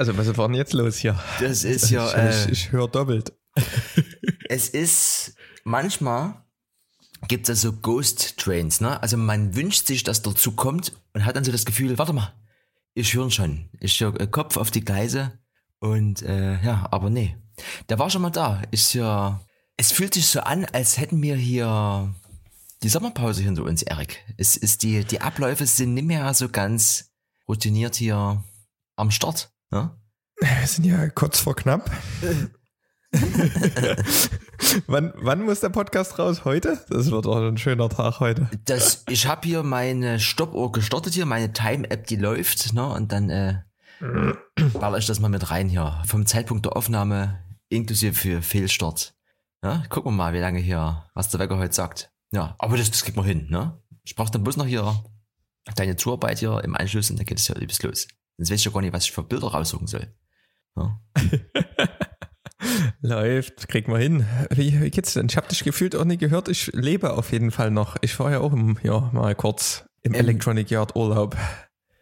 Also 0.00 0.16
was 0.16 0.34
war 0.38 0.48
denn 0.48 0.56
jetzt 0.56 0.72
los 0.72 0.96
hier? 0.96 1.22
Das 1.40 1.62
ist 1.62 1.90
ja. 1.90 2.06
Ich, 2.30 2.46
Äh, 2.46 2.50
ich 2.52 2.72
höre 2.72 2.88
doppelt. 2.88 3.34
es 4.48 4.70
ist 4.70 5.34
manchmal 5.62 6.42
gibt 7.28 7.50
es 7.50 7.60
so 7.60 7.74
Ghost 7.74 8.38
Trains, 8.38 8.80
ne? 8.80 9.02
Also 9.02 9.18
man 9.18 9.54
wünscht 9.54 9.86
sich, 9.86 10.02
dass 10.02 10.22
dazu 10.22 10.52
kommt 10.52 10.92
und 11.12 11.26
hat 11.26 11.36
dann 11.36 11.44
so 11.44 11.52
das 11.52 11.66
Gefühl, 11.66 11.98
warte 11.98 12.14
mal, 12.14 12.32
ich 12.94 13.12
höre 13.12 13.30
schon. 13.30 13.68
Ich 13.78 14.00
höre 14.00 14.26
Kopf 14.28 14.56
auf 14.56 14.70
die 14.70 14.82
Gleise 14.82 15.38
und 15.80 16.22
äh, 16.22 16.58
ja, 16.62 16.88
aber 16.90 17.10
nee. 17.10 17.36
Der 17.90 17.98
war 17.98 18.08
schon 18.08 18.22
mal 18.22 18.30
da. 18.30 18.62
Ist 18.70 18.94
ja. 18.94 19.38
Es 19.76 19.92
fühlt 19.92 20.14
sich 20.14 20.28
so 20.28 20.40
an, 20.40 20.64
als 20.64 20.96
hätten 20.96 21.20
wir 21.20 21.36
hier 21.36 22.14
die 22.82 22.88
Sommerpause 22.88 23.42
hinter 23.42 23.64
uns, 23.64 23.82
Erik. 23.82 24.24
Es 24.38 24.56
ist 24.56 24.82
die, 24.82 25.04
die 25.04 25.20
Abläufe 25.20 25.66
sind 25.66 25.92
nicht 25.92 26.06
mehr 26.06 26.32
so 26.32 26.48
ganz 26.48 27.12
routiniert 27.46 27.96
hier 27.96 28.42
am 28.96 29.10
Start. 29.10 29.52
Ne? 29.70 29.96
Wir 30.40 30.66
sind 30.66 30.84
ja 30.86 31.08
kurz 31.10 31.40
vor 31.40 31.54
knapp. 31.54 31.90
wann, 34.86 35.12
wann 35.16 35.42
muss 35.42 35.60
der 35.60 35.68
Podcast 35.68 36.18
raus? 36.18 36.44
Heute? 36.44 36.84
Das 36.88 37.10
wird 37.10 37.26
doch 37.26 37.36
ein 37.36 37.58
schöner 37.58 37.88
Tag 37.88 38.20
heute. 38.20 38.48
Das, 38.64 39.04
ich 39.08 39.26
habe 39.26 39.46
hier 39.46 39.62
meine 39.62 40.18
Stoppuhr 40.18 40.72
gestartet 40.72 41.14
hier, 41.14 41.26
meine 41.26 41.52
Time-App, 41.52 42.06
die 42.06 42.16
läuft, 42.16 42.72
ne? 42.72 42.86
Und 42.86 43.12
dann 43.12 43.30
äh, 43.30 43.62
baller 44.78 44.98
ich 44.98 45.06
das 45.06 45.20
mal 45.20 45.28
mit 45.28 45.50
rein 45.50 45.68
hier. 45.68 46.02
Vom 46.06 46.24
Zeitpunkt 46.26 46.64
der 46.64 46.76
Aufnahme 46.76 47.38
inklusive 47.68 48.14
für 48.14 48.42
Fehlstart. 48.42 49.14
Ja, 49.62 49.82
gucken 49.88 50.12
wir 50.12 50.16
mal, 50.16 50.32
wie 50.32 50.38
lange 50.38 50.58
hier, 50.60 51.04
was 51.14 51.28
der 51.28 51.40
Wecker 51.40 51.58
heute 51.58 51.74
sagt. 51.74 52.10
Ja, 52.32 52.54
aber 52.58 52.76
das, 52.78 52.90
das 52.90 53.04
kriegt 53.04 53.16
man 53.16 53.26
hin, 53.26 53.48
ne? 53.50 53.78
Ich 54.04 54.14
brauche 54.16 54.30
dann 54.30 54.42
bloß 54.42 54.56
noch 54.56 54.66
hier 54.66 55.04
deine 55.76 55.96
Zuarbeit 55.96 56.38
hier 56.38 56.62
im 56.64 56.74
Anschluss 56.76 57.10
und 57.10 57.18
dann 57.18 57.26
geht 57.26 57.38
es 57.38 57.48
ja 57.48 57.56
übelst 57.56 57.82
los. 57.82 58.08
Sonst 58.38 58.50
weiß 58.50 58.60
ich 58.60 58.64
ja 58.64 58.70
gar 58.70 58.80
nicht, 58.80 58.94
was 58.94 59.04
ich 59.04 59.12
für 59.12 59.22
Bilder 59.22 59.48
raussuchen 59.48 59.86
soll. 59.86 60.08
Ja. 60.76 61.00
Läuft, 63.00 63.68
kriegen 63.68 63.92
wir 63.92 63.98
hin. 63.98 64.26
Wie, 64.50 64.80
wie 64.80 64.90
geht's 64.90 65.14
denn? 65.14 65.26
Ich 65.30 65.36
habe 65.36 65.48
dich 65.48 65.64
gefühlt 65.64 65.96
auch 65.96 66.04
nicht 66.04 66.20
gehört. 66.20 66.48
Ich 66.48 66.70
lebe 66.74 67.14
auf 67.14 67.32
jeden 67.32 67.50
Fall 67.50 67.70
noch. 67.70 67.96
Ich 68.02 68.18
war 68.20 68.30
ja 68.30 68.40
auch 68.40 68.52
im, 68.52 68.78
ja, 68.82 69.10
mal 69.12 69.34
kurz 69.34 69.84
im 70.02 70.14
Ähm, 70.14 70.20
Electronic 70.20 70.70
Yard 70.70 70.94
Urlaub. 70.96 71.36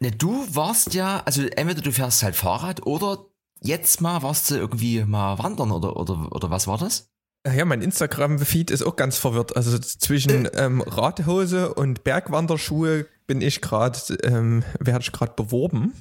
Ne, 0.00 0.10
du 0.10 0.46
warst 0.52 0.94
ja, 0.94 1.22
also 1.24 1.42
entweder 1.42 1.82
du 1.82 1.92
fährst 1.92 2.22
halt 2.22 2.36
Fahrrad 2.36 2.86
oder 2.86 3.26
jetzt 3.60 4.00
mal 4.00 4.22
warst 4.22 4.50
du 4.50 4.56
irgendwie 4.56 5.04
mal 5.04 5.38
wandern 5.38 5.72
oder, 5.72 5.96
oder, 5.96 6.30
oder 6.32 6.50
was 6.50 6.66
war 6.66 6.78
das? 6.78 7.10
Ja, 7.46 7.64
mein 7.64 7.82
Instagram-Feed 7.82 8.70
ist 8.70 8.82
auch 8.82 8.96
ganz 8.96 9.16
verwirrt. 9.16 9.56
Also 9.56 9.78
zwischen 9.78 10.48
ähm, 10.54 10.82
Radhose 10.82 11.74
und 11.74 12.04
Bergwanderschuhe 12.04 13.06
bin 13.26 13.40
ich 13.40 13.60
gerade, 13.60 13.98
ähm, 14.24 14.64
werde 14.80 15.02
ich 15.02 15.12
gerade 15.12 15.32
beworben. 15.34 15.92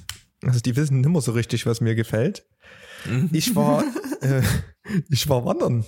Also 0.44 0.60
die 0.60 0.76
wissen 0.76 1.00
nicht 1.00 1.10
mehr 1.10 1.20
so 1.20 1.32
richtig, 1.32 1.66
was 1.66 1.80
mir 1.80 1.94
gefällt. 1.94 2.46
Ich 3.32 3.54
war, 3.56 3.84
äh, 4.20 4.42
ich 5.10 5.28
war 5.28 5.44
wandern 5.44 5.84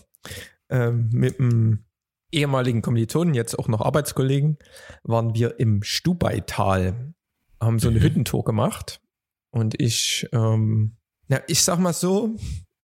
ähm, 0.68 1.08
mit 1.12 1.38
einem 1.40 1.84
ehemaligen 2.32 2.82
Kommilitonen, 2.82 3.34
jetzt 3.34 3.58
auch 3.58 3.68
noch 3.68 3.80
Arbeitskollegen, 3.80 4.58
waren 5.02 5.34
wir 5.34 5.58
im 5.58 5.82
Stubaital, 5.82 7.14
haben 7.60 7.78
so 7.78 7.88
eine 7.88 7.98
Mhm. 7.98 8.04
Hüttentour 8.04 8.44
gemacht 8.44 9.00
und 9.50 9.80
ich, 9.80 10.28
ähm, 10.32 10.96
ja, 11.28 11.40
ich 11.48 11.62
sag 11.62 11.78
mal 11.78 11.92
so, 11.92 12.36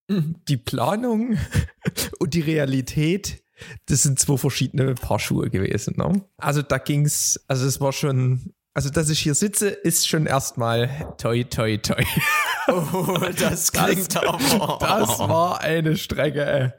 die 0.09 0.57
Planung 0.57 1.37
und 2.19 2.35
die 2.35 2.41
Realität, 2.41 3.43
das 3.87 4.03
sind 4.03 4.19
zwei 4.19 4.37
verschiedene 4.37 4.95
Paar 4.95 5.19
Schuhe 5.19 5.51
gewesen. 5.51 5.95
Ne? 5.97 6.25
Also 6.37 6.63
da 6.63 6.79
ging's, 6.79 7.41
also 7.49 7.67
es 7.67 7.81
war 7.81 7.93
schon, 7.93 8.53
also 8.77 8.91
dass 8.91 9.09
ich 9.09 9.21
hier 9.21 9.35
sitze, 9.35 9.71
ist 9.71 10.07
schon 10.07 10.27
erstmal 10.27 11.15
toi 11.17 11.43
toi 11.45 11.79
toi. 11.79 12.05
Oh, 12.69 13.17
das 13.39 13.71
klingt 13.71 14.17
aber. 14.23 14.79
Das 14.81 15.21
war 15.21 15.61
eine 15.61 15.97
Strecke, 15.97 16.45
ey. 16.45 16.73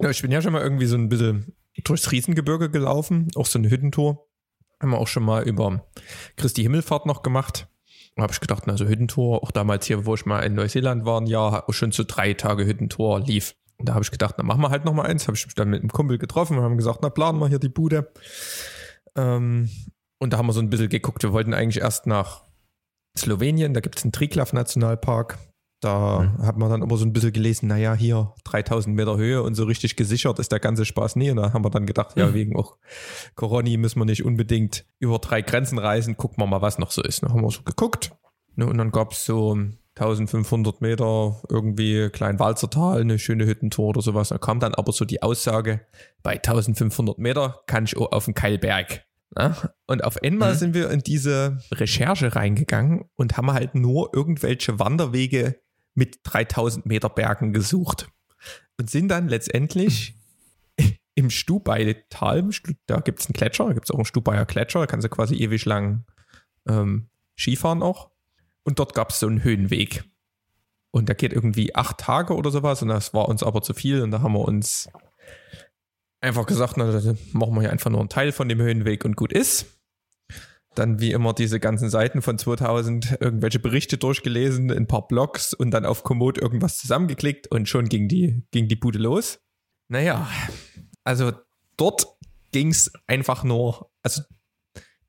Ja, 0.00 0.10
ich 0.10 0.20
bin 0.20 0.30
ja 0.30 0.42
schon 0.42 0.52
mal 0.52 0.60
irgendwie 0.60 0.84
so 0.84 0.96
ein 0.96 1.08
bisschen 1.08 1.56
durchs 1.82 2.12
Riesengebirge 2.12 2.70
gelaufen, 2.70 3.28
auch 3.34 3.46
so 3.46 3.58
eine 3.58 3.70
Hüttentour. 3.70 4.28
Haben 4.80 4.90
wir 4.90 4.98
auch 4.98 5.08
schon 5.08 5.24
mal 5.24 5.42
über 5.44 5.84
Christi 6.36 6.62
Himmelfahrt 6.62 7.06
noch 7.06 7.22
gemacht. 7.22 7.66
Da 8.14 8.22
habe 8.22 8.32
ich 8.34 8.40
gedacht, 8.40 8.64
na, 8.66 8.76
so 8.76 8.86
Hüttentour, 8.86 9.42
auch 9.42 9.50
damals 9.50 9.86
hier, 9.86 10.04
wo 10.04 10.14
ich 10.14 10.26
mal 10.26 10.40
in 10.40 10.54
Neuseeland 10.54 11.06
war, 11.06 11.20
ein 11.20 11.26
Jahr, 11.26 11.64
schon 11.70 11.90
so 11.90 12.04
drei 12.06 12.34
Tage 12.34 12.66
Hüttentour 12.66 13.20
lief. 13.20 13.56
Und 13.78 13.88
da 13.88 13.94
habe 13.94 14.04
ich 14.04 14.10
gedacht, 14.10 14.34
na, 14.36 14.44
machen 14.44 14.60
wir 14.60 14.70
halt 14.70 14.84
noch 14.84 14.92
mal 14.92 15.06
eins. 15.06 15.26
Habe 15.26 15.38
ich 15.38 15.46
mich 15.46 15.54
dann 15.54 15.70
mit 15.70 15.80
einem 15.80 15.90
Kumpel 15.90 16.18
getroffen 16.18 16.58
und 16.58 16.64
haben 16.64 16.76
gesagt, 16.76 17.00
na, 17.02 17.08
planen 17.08 17.40
wir 17.40 17.48
hier 17.48 17.58
die 17.58 17.70
Bude. 17.70 18.12
Ähm, 19.16 19.68
und 20.18 20.32
da 20.32 20.38
haben 20.38 20.46
wir 20.46 20.52
so 20.52 20.60
ein 20.60 20.70
bisschen 20.70 20.88
geguckt. 20.88 21.22
Wir 21.22 21.32
wollten 21.32 21.54
eigentlich 21.54 21.82
erst 21.82 22.06
nach 22.06 22.44
Slowenien, 23.16 23.74
da 23.74 23.80
gibt 23.80 23.98
es 23.98 24.04
einen 24.04 24.12
Triglav-Nationalpark. 24.12 25.38
Da 25.82 26.20
Mhm. 26.20 26.46
hat 26.46 26.56
man 26.56 26.70
dann 26.70 26.82
immer 26.82 26.96
so 26.96 27.04
ein 27.04 27.12
bisschen 27.12 27.32
gelesen, 27.32 27.66
naja, 27.68 27.94
hier 27.94 28.32
3000 28.44 28.96
Meter 28.96 29.16
Höhe 29.18 29.42
und 29.42 29.54
so 29.54 29.64
richtig 29.64 29.94
gesichert 29.96 30.38
ist 30.38 30.50
der 30.50 30.58
ganze 30.58 30.86
Spaß 30.86 31.16
nie. 31.16 31.30
Und 31.30 31.36
da 31.36 31.52
haben 31.52 31.64
wir 31.64 31.70
dann 31.70 31.84
gedacht, 31.86 32.16
ja, 32.16 32.28
Mhm. 32.28 32.34
wegen 32.34 32.56
auch 32.56 32.78
Corona 33.34 33.76
müssen 33.76 33.98
wir 34.00 34.06
nicht 34.06 34.24
unbedingt 34.24 34.86
über 35.00 35.18
drei 35.18 35.42
Grenzen 35.42 35.78
reisen. 35.78 36.16
Gucken 36.16 36.38
wir 36.42 36.46
mal, 36.46 36.62
was 36.62 36.78
noch 36.78 36.90
so 36.90 37.02
ist. 37.02 37.22
Dann 37.22 37.30
haben 37.32 37.42
wir 37.42 37.50
so 37.50 37.62
geguckt. 37.62 38.12
Ne, 38.54 38.66
und 38.66 38.78
dann 38.78 38.90
gab 38.90 39.12
es 39.12 39.26
so 39.26 39.58
1500 39.98 40.80
Meter 40.82 41.40
irgendwie 41.48 42.10
klein 42.10 42.38
Walzertal, 42.38 43.00
eine 43.00 43.18
schöne 43.18 43.46
Hüttentour 43.46 43.88
oder 43.88 44.02
sowas. 44.02 44.28
Da 44.28 44.38
kam 44.38 44.60
dann 44.60 44.74
aber 44.74 44.92
so 44.92 45.04
die 45.04 45.22
Aussage, 45.22 45.80
bei 46.22 46.34
1500 46.34 47.18
Meter 47.18 47.62
kann 47.66 47.84
ich 47.84 47.96
auch 47.96 48.12
auf 48.12 48.26
den 48.26 48.34
Keilberg. 48.34 49.04
Ja? 49.36 49.56
Und 49.86 50.04
auf 50.04 50.22
einmal 50.22 50.52
Mhm. 50.54 50.58
sind 50.58 50.74
wir 50.74 50.90
in 50.90 51.00
diese 51.00 51.58
Recherche 51.72 52.36
reingegangen 52.36 53.06
und 53.16 53.36
haben 53.38 53.52
halt 53.52 53.74
nur 53.74 54.10
irgendwelche 54.14 54.78
Wanderwege 54.78 55.60
mit 55.94 56.18
3000 56.24 56.84
Meter 56.84 57.08
Bergen 57.08 57.52
gesucht. 57.54 58.08
Und 58.78 58.90
sind 58.90 59.08
dann 59.08 59.28
letztendlich 59.28 60.14
im 61.14 61.30
Stubaital, 61.30 62.38
im 62.40 62.52
Stu- 62.52 62.74
da 62.84 63.00
gibt 63.00 63.20
es 63.20 63.26
einen 63.26 63.32
Gletscher, 63.32 63.66
da 63.66 63.72
gibt 63.72 63.86
es 63.86 63.90
auch 63.90 63.96
einen 63.96 64.04
Stubaier 64.04 64.44
Gletscher, 64.44 64.80
da 64.80 64.86
kannst 64.86 65.06
du 65.06 65.08
quasi 65.08 65.36
ewig 65.36 65.64
lang 65.64 66.04
ähm, 66.68 67.08
Skifahren 67.38 67.82
auch. 67.82 68.10
Und 68.66 68.80
dort 68.80 68.94
gab 68.94 69.10
es 69.10 69.20
so 69.20 69.28
einen 69.28 69.44
Höhenweg. 69.44 70.04
Und 70.90 71.08
der 71.08 71.14
geht 71.14 71.32
irgendwie 71.32 71.74
acht 71.74 71.98
Tage 71.98 72.34
oder 72.34 72.50
sowas 72.50 72.82
und 72.82 72.88
das 72.88 73.14
war 73.14 73.28
uns 73.28 73.42
aber 73.42 73.62
zu 73.62 73.74
viel 73.74 74.02
und 74.02 74.10
da 74.10 74.22
haben 74.22 74.32
wir 74.32 74.40
uns 74.40 74.88
einfach 76.20 76.46
gesagt, 76.46 76.76
na, 76.76 76.90
dann 76.90 77.18
machen 77.32 77.54
wir 77.54 77.60
hier 77.60 77.70
einfach 77.70 77.90
nur 77.90 78.00
einen 78.00 78.08
Teil 78.08 78.32
von 78.32 78.48
dem 78.48 78.60
Höhenweg 78.60 79.04
und 79.04 79.14
gut 79.14 79.32
ist. 79.32 79.66
Dann 80.74 80.98
wie 81.00 81.12
immer 81.12 81.32
diese 81.32 81.60
ganzen 81.60 81.90
Seiten 81.90 82.22
von 82.22 82.38
2000 82.38 83.18
irgendwelche 83.20 83.58
Berichte 83.58 83.98
durchgelesen, 83.98 84.70
ein 84.70 84.86
paar 84.86 85.06
Blogs 85.06 85.52
und 85.52 85.70
dann 85.70 85.84
auf 85.84 86.02
Komoot 86.02 86.38
irgendwas 86.38 86.78
zusammengeklickt 86.78 87.46
und 87.48 87.68
schon 87.68 87.88
ging 87.88 88.08
die, 88.08 88.46
ging 88.50 88.66
die 88.68 88.76
Bude 88.76 88.98
los. 88.98 89.40
Naja, 89.88 90.26
also 91.04 91.32
dort 91.76 92.06
ging 92.52 92.68
es 92.68 92.90
einfach 93.06 93.44
nur, 93.44 93.90
also 94.02 94.22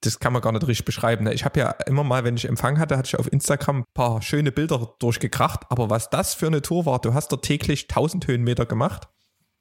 das 0.02 0.20
kann 0.20 0.34
man 0.34 0.42
gar 0.42 0.52
nicht 0.52 0.68
richtig 0.68 0.86
beschreiben. 0.86 1.24
ne? 1.24 1.34
Ich 1.34 1.46
habe 1.46 1.60
ja 1.60 1.72
immer 1.88 2.04
mal, 2.04 2.24
wenn 2.24 2.36
ich 2.36 2.46
Empfang 2.46 2.80
hatte, 2.80 2.98
hatte 2.98 3.08
ich 3.08 3.20
auf 3.20 3.32
Instagram 3.32 3.80
ein 3.80 3.86
paar 3.94 4.22
schöne 4.22 4.52
Bilder 4.52 4.96
durchgekracht. 5.00 5.62
Aber 5.70 5.90
was 5.90 6.10
das 6.10 6.34
für 6.34 6.48
eine 6.48 6.62
Tour 6.62 6.86
war, 6.86 7.00
du 7.00 7.14
hast 7.14 7.32
dort 7.32 7.46
täglich 7.46 7.84
1000 7.90 8.28
Höhenmeter 8.28 8.66
gemacht, 8.66 9.08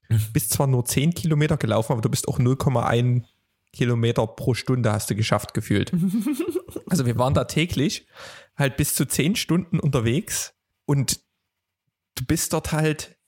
bist 0.32 0.52
zwar 0.52 0.66
nur 0.66 0.84
10 0.84 1.14
Kilometer 1.14 1.56
gelaufen, 1.56 1.92
aber 1.92 2.02
du 2.02 2.10
bist 2.10 2.28
auch 2.28 2.38
0,1 2.38 3.25
Kilometer 3.72 4.26
pro 4.26 4.54
Stunde 4.54 4.92
hast 4.92 5.10
du 5.10 5.14
geschafft 5.14 5.54
gefühlt. 5.54 5.92
Also 6.88 7.04
wir 7.04 7.19
waren 7.19 7.34
da 7.34 7.44
täglich 7.44 8.06
halt 8.56 8.76
bis 8.76 8.94
zu 8.94 9.06
10 9.06 9.34
Stunden 9.34 9.81
unterwegs 9.81 10.55
und 10.84 11.20
du 12.14 12.25
bist 12.25 12.52
dort 12.52 12.72
halt 12.72 13.19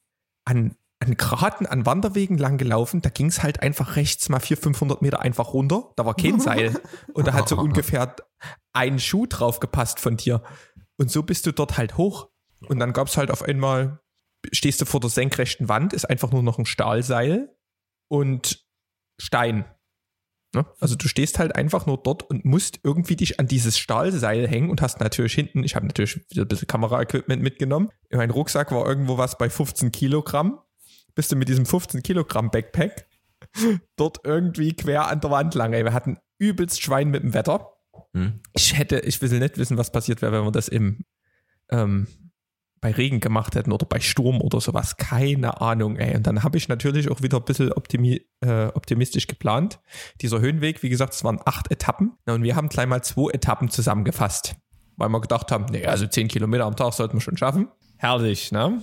an, 0.45 0.77
an 1.01 1.17
Graten, 1.17 1.67
an 1.67 1.87
Wanderwegen 1.87 2.39
lang 2.39 2.59
gelaufen. 2.59 3.03
Da 3.03 3.11
ging 3.11 3.27
es 3.27 3.43
halt 3.43 3.63
einfach 3.63 3.97
rechts 3.97 4.29
mal 4.29 4.41
400, 4.41 4.65
500 4.65 5.03
Meter 5.03 5.21
einfach 5.21 5.53
runter. 5.53 5.93
Da 5.97 6.05
war 6.05 6.15
kein 6.15 6.41
Seil. 6.41 6.81
Und 7.15 7.27
da 7.27 7.35
hat 7.35 7.49
so 7.49 7.57
ungefähr 7.59 8.17
ein 8.73 8.99
Schuh 8.99 9.27
drauf 9.27 9.61
gepasst 9.61 10.01
von 10.01 10.17
dir. 10.17 10.43
Und 10.97 11.11
so 11.11 11.23
bist 11.23 11.47
du 11.47 11.53
dort 11.53 11.79
halt 11.79 11.97
hoch. 11.97 12.29
Und 12.67 12.81
dann 12.81 12.93
gab 12.93 13.07
es 13.07 13.17
halt 13.17 13.31
auf 13.31 13.43
einmal, 13.43 14.01
stehst 14.53 14.81
du 14.81 14.85
vor 14.85 15.01
der 15.01 15.11
senkrechten 15.11 15.69
Wand, 15.69 15.93
ist 15.93 16.05
einfach 16.05 16.33
nur 16.33 16.43
noch 16.43 16.59
ein 16.59 16.67
Stahlseil 16.67 17.55
und 18.09 18.67
Stein. 19.21 19.65
Ne? 20.55 20.65
Also 20.81 20.97
du 20.97 21.09
stehst 21.09 21.39
halt 21.39 21.55
einfach 21.55 21.87
nur 21.87 21.99
dort 21.99 22.23
und 22.23 22.45
musst 22.45 22.81
irgendwie 22.83 23.17
dich 23.17 23.39
an 23.39 23.47
dieses 23.47 23.79
Stahlseil 23.79 24.49
hängen 24.49 24.71
und 24.71 24.81
hast 24.81 24.99
natürlich 24.99 25.35
hinten, 25.35 25.63
ich 25.63 25.77
habe 25.77 25.87
natürlich 25.87 26.29
wieder 26.31 26.43
ein 26.43 26.49
bisschen 26.49 26.69
Kameraequipment 26.69 27.43
mitgenommen. 27.43 27.91
Mein 28.11 28.31
Rucksack 28.31 28.73
war 28.73 28.87
irgendwo 28.87 29.19
was 29.19 29.37
bei 29.39 29.51
15 29.51 29.93
Kilogramm. 29.93 30.61
Bist 31.19 31.33
du 31.33 31.37
mit 31.37 31.49
diesem 31.49 31.67
15 31.67 32.05
Kilogramm 32.05 32.53
Backpack 32.53 33.09
dort 33.97 34.21
irgendwie 34.23 34.73
quer 34.73 35.09
an 35.09 35.21
der 35.21 35.33
Wand 35.33 35.53
lang. 35.57 35.73
Ey, 35.73 35.83
wir 35.83 35.93
hatten 35.93 36.19
übelst 36.39 36.81
Schwein 36.81 37.11
mit 37.11 37.25
dem 37.25 37.35
Wetter. 37.35 37.73
Hm. 38.15 38.39
Ich 38.55 38.79
hätte, 38.79 39.01
ich 39.01 39.21
will 39.21 39.37
nicht 39.41 39.59
wissen, 39.59 39.77
was 39.77 39.91
passiert 39.91 40.23
wäre, 40.23 40.31
wenn 40.31 40.45
wir 40.45 40.53
das 40.53 40.69
im 40.69 41.05
ähm, 41.71 42.07
bei 42.81 42.93
Regen 42.93 43.19
gemacht 43.19 43.57
hätten 43.57 43.73
oder 43.73 43.85
bei 43.85 43.99
Sturm 43.99 44.41
oder 44.41 44.61
sowas. 44.61 44.97
Keine 44.97 45.61
Ahnung, 45.61 45.97
ey. 45.97 46.15
Und 46.15 46.25
dann 46.25 46.45
habe 46.45 46.57
ich 46.57 46.69
natürlich 46.69 47.11
auch 47.11 47.21
wieder 47.21 47.39
ein 47.39 47.45
bisschen 47.45 47.73
optimi 47.73 48.25
äh, 48.41 48.67
optimistisch 48.67 49.27
geplant. 49.27 49.81
Dieser 50.21 50.39
Höhenweg, 50.39 50.85
wie 50.85 50.89
gesagt, 50.89 51.15
es 51.15 51.25
waren 51.25 51.41
acht 51.45 51.69
Etappen. 51.73 52.13
Und 52.27 52.45
wir 52.45 52.55
haben 52.55 52.69
gleich 52.69 52.87
mal 52.87 53.03
zwei 53.03 53.33
Etappen 53.33 53.71
zusammengefasst. 53.71 54.55
weil 54.97 55.09
wir 55.09 55.21
gedacht 55.21 55.51
haben, 55.51 55.67
nee, 55.73 55.85
also 55.85 56.07
10 56.07 56.29
Kilometer 56.29 56.65
am 56.65 56.77
Tag 56.77 56.93
sollten 56.93 57.15
wir 57.15 57.21
schon 57.23 57.37
schaffen. 57.37 57.67
Herrlich, 57.97 58.53
ne? 58.53 58.81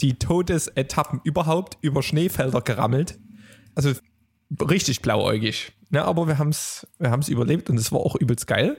Die 0.00 0.18
Todesetappen 0.18 1.20
überhaupt 1.24 1.78
über 1.80 2.02
Schneefelder 2.02 2.60
gerammelt. 2.60 3.18
Also 3.74 3.92
richtig 4.60 5.02
blauäugig. 5.02 5.72
Ne? 5.90 6.04
Aber 6.04 6.26
wir 6.26 6.38
haben 6.38 6.50
es 6.50 6.86
wir 6.98 7.10
haben's 7.10 7.28
überlebt 7.28 7.70
und 7.70 7.78
es 7.78 7.92
war 7.92 8.00
auch 8.00 8.16
übelst 8.16 8.46
geil. 8.46 8.76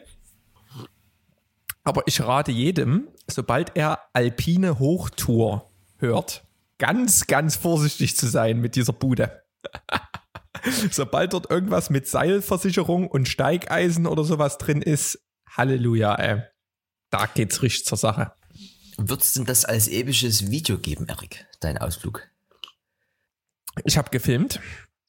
Aber 1.83 2.03
ich 2.05 2.21
rate 2.21 2.51
jedem, 2.51 3.07
sobald 3.27 3.77
er 3.77 3.99
alpine 4.13 4.77
Hochtour 4.77 5.71
hört, 5.97 6.45
ganz, 6.77 7.27
ganz 7.27 7.55
vorsichtig 7.55 8.17
zu 8.17 8.27
sein 8.27 8.59
mit 8.59 8.75
dieser 8.75 8.93
Bude. 8.93 9.43
sobald 10.91 11.33
dort 11.33 11.49
irgendwas 11.49 11.89
mit 11.89 12.07
Seilversicherung 12.07 13.07
und 13.07 13.27
Steigeisen 13.27 14.05
oder 14.05 14.23
sowas 14.23 14.57
drin 14.57 14.81
ist, 14.81 15.19
Halleluja, 15.49 16.15
ey. 16.15 16.41
Da 17.09 17.25
geht's 17.25 17.61
richtig 17.61 17.85
zur 17.85 17.97
Sache. 17.97 18.33
Würdest 18.97 19.35
du 19.35 19.43
das 19.43 19.63
als 19.63 19.87
episches 19.87 20.49
Video 20.49 20.79
geben, 20.79 21.07
Erik, 21.07 21.45
dein 21.59 21.77
Ausflug? 21.77 22.27
Ich 23.85 23.95
habe 23.95 24.09
gefilmt. 24.09 24.59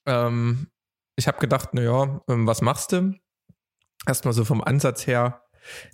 Ähm, 0.06 0.68
ich 1.16 1.26
habe 1.26 1.38
gedacht, 1.38 1.72
naja, 1.72 2.20
ähm, 2.28 2.46
was 2.46 2.60
machst 2.60 2.92
du? 2.92 3.14
Erstmal 4.06 4.34
so 4.34 4.44
vom 4.44 4.62
Ansatz 4.62 5.06
her, 5.06 5.42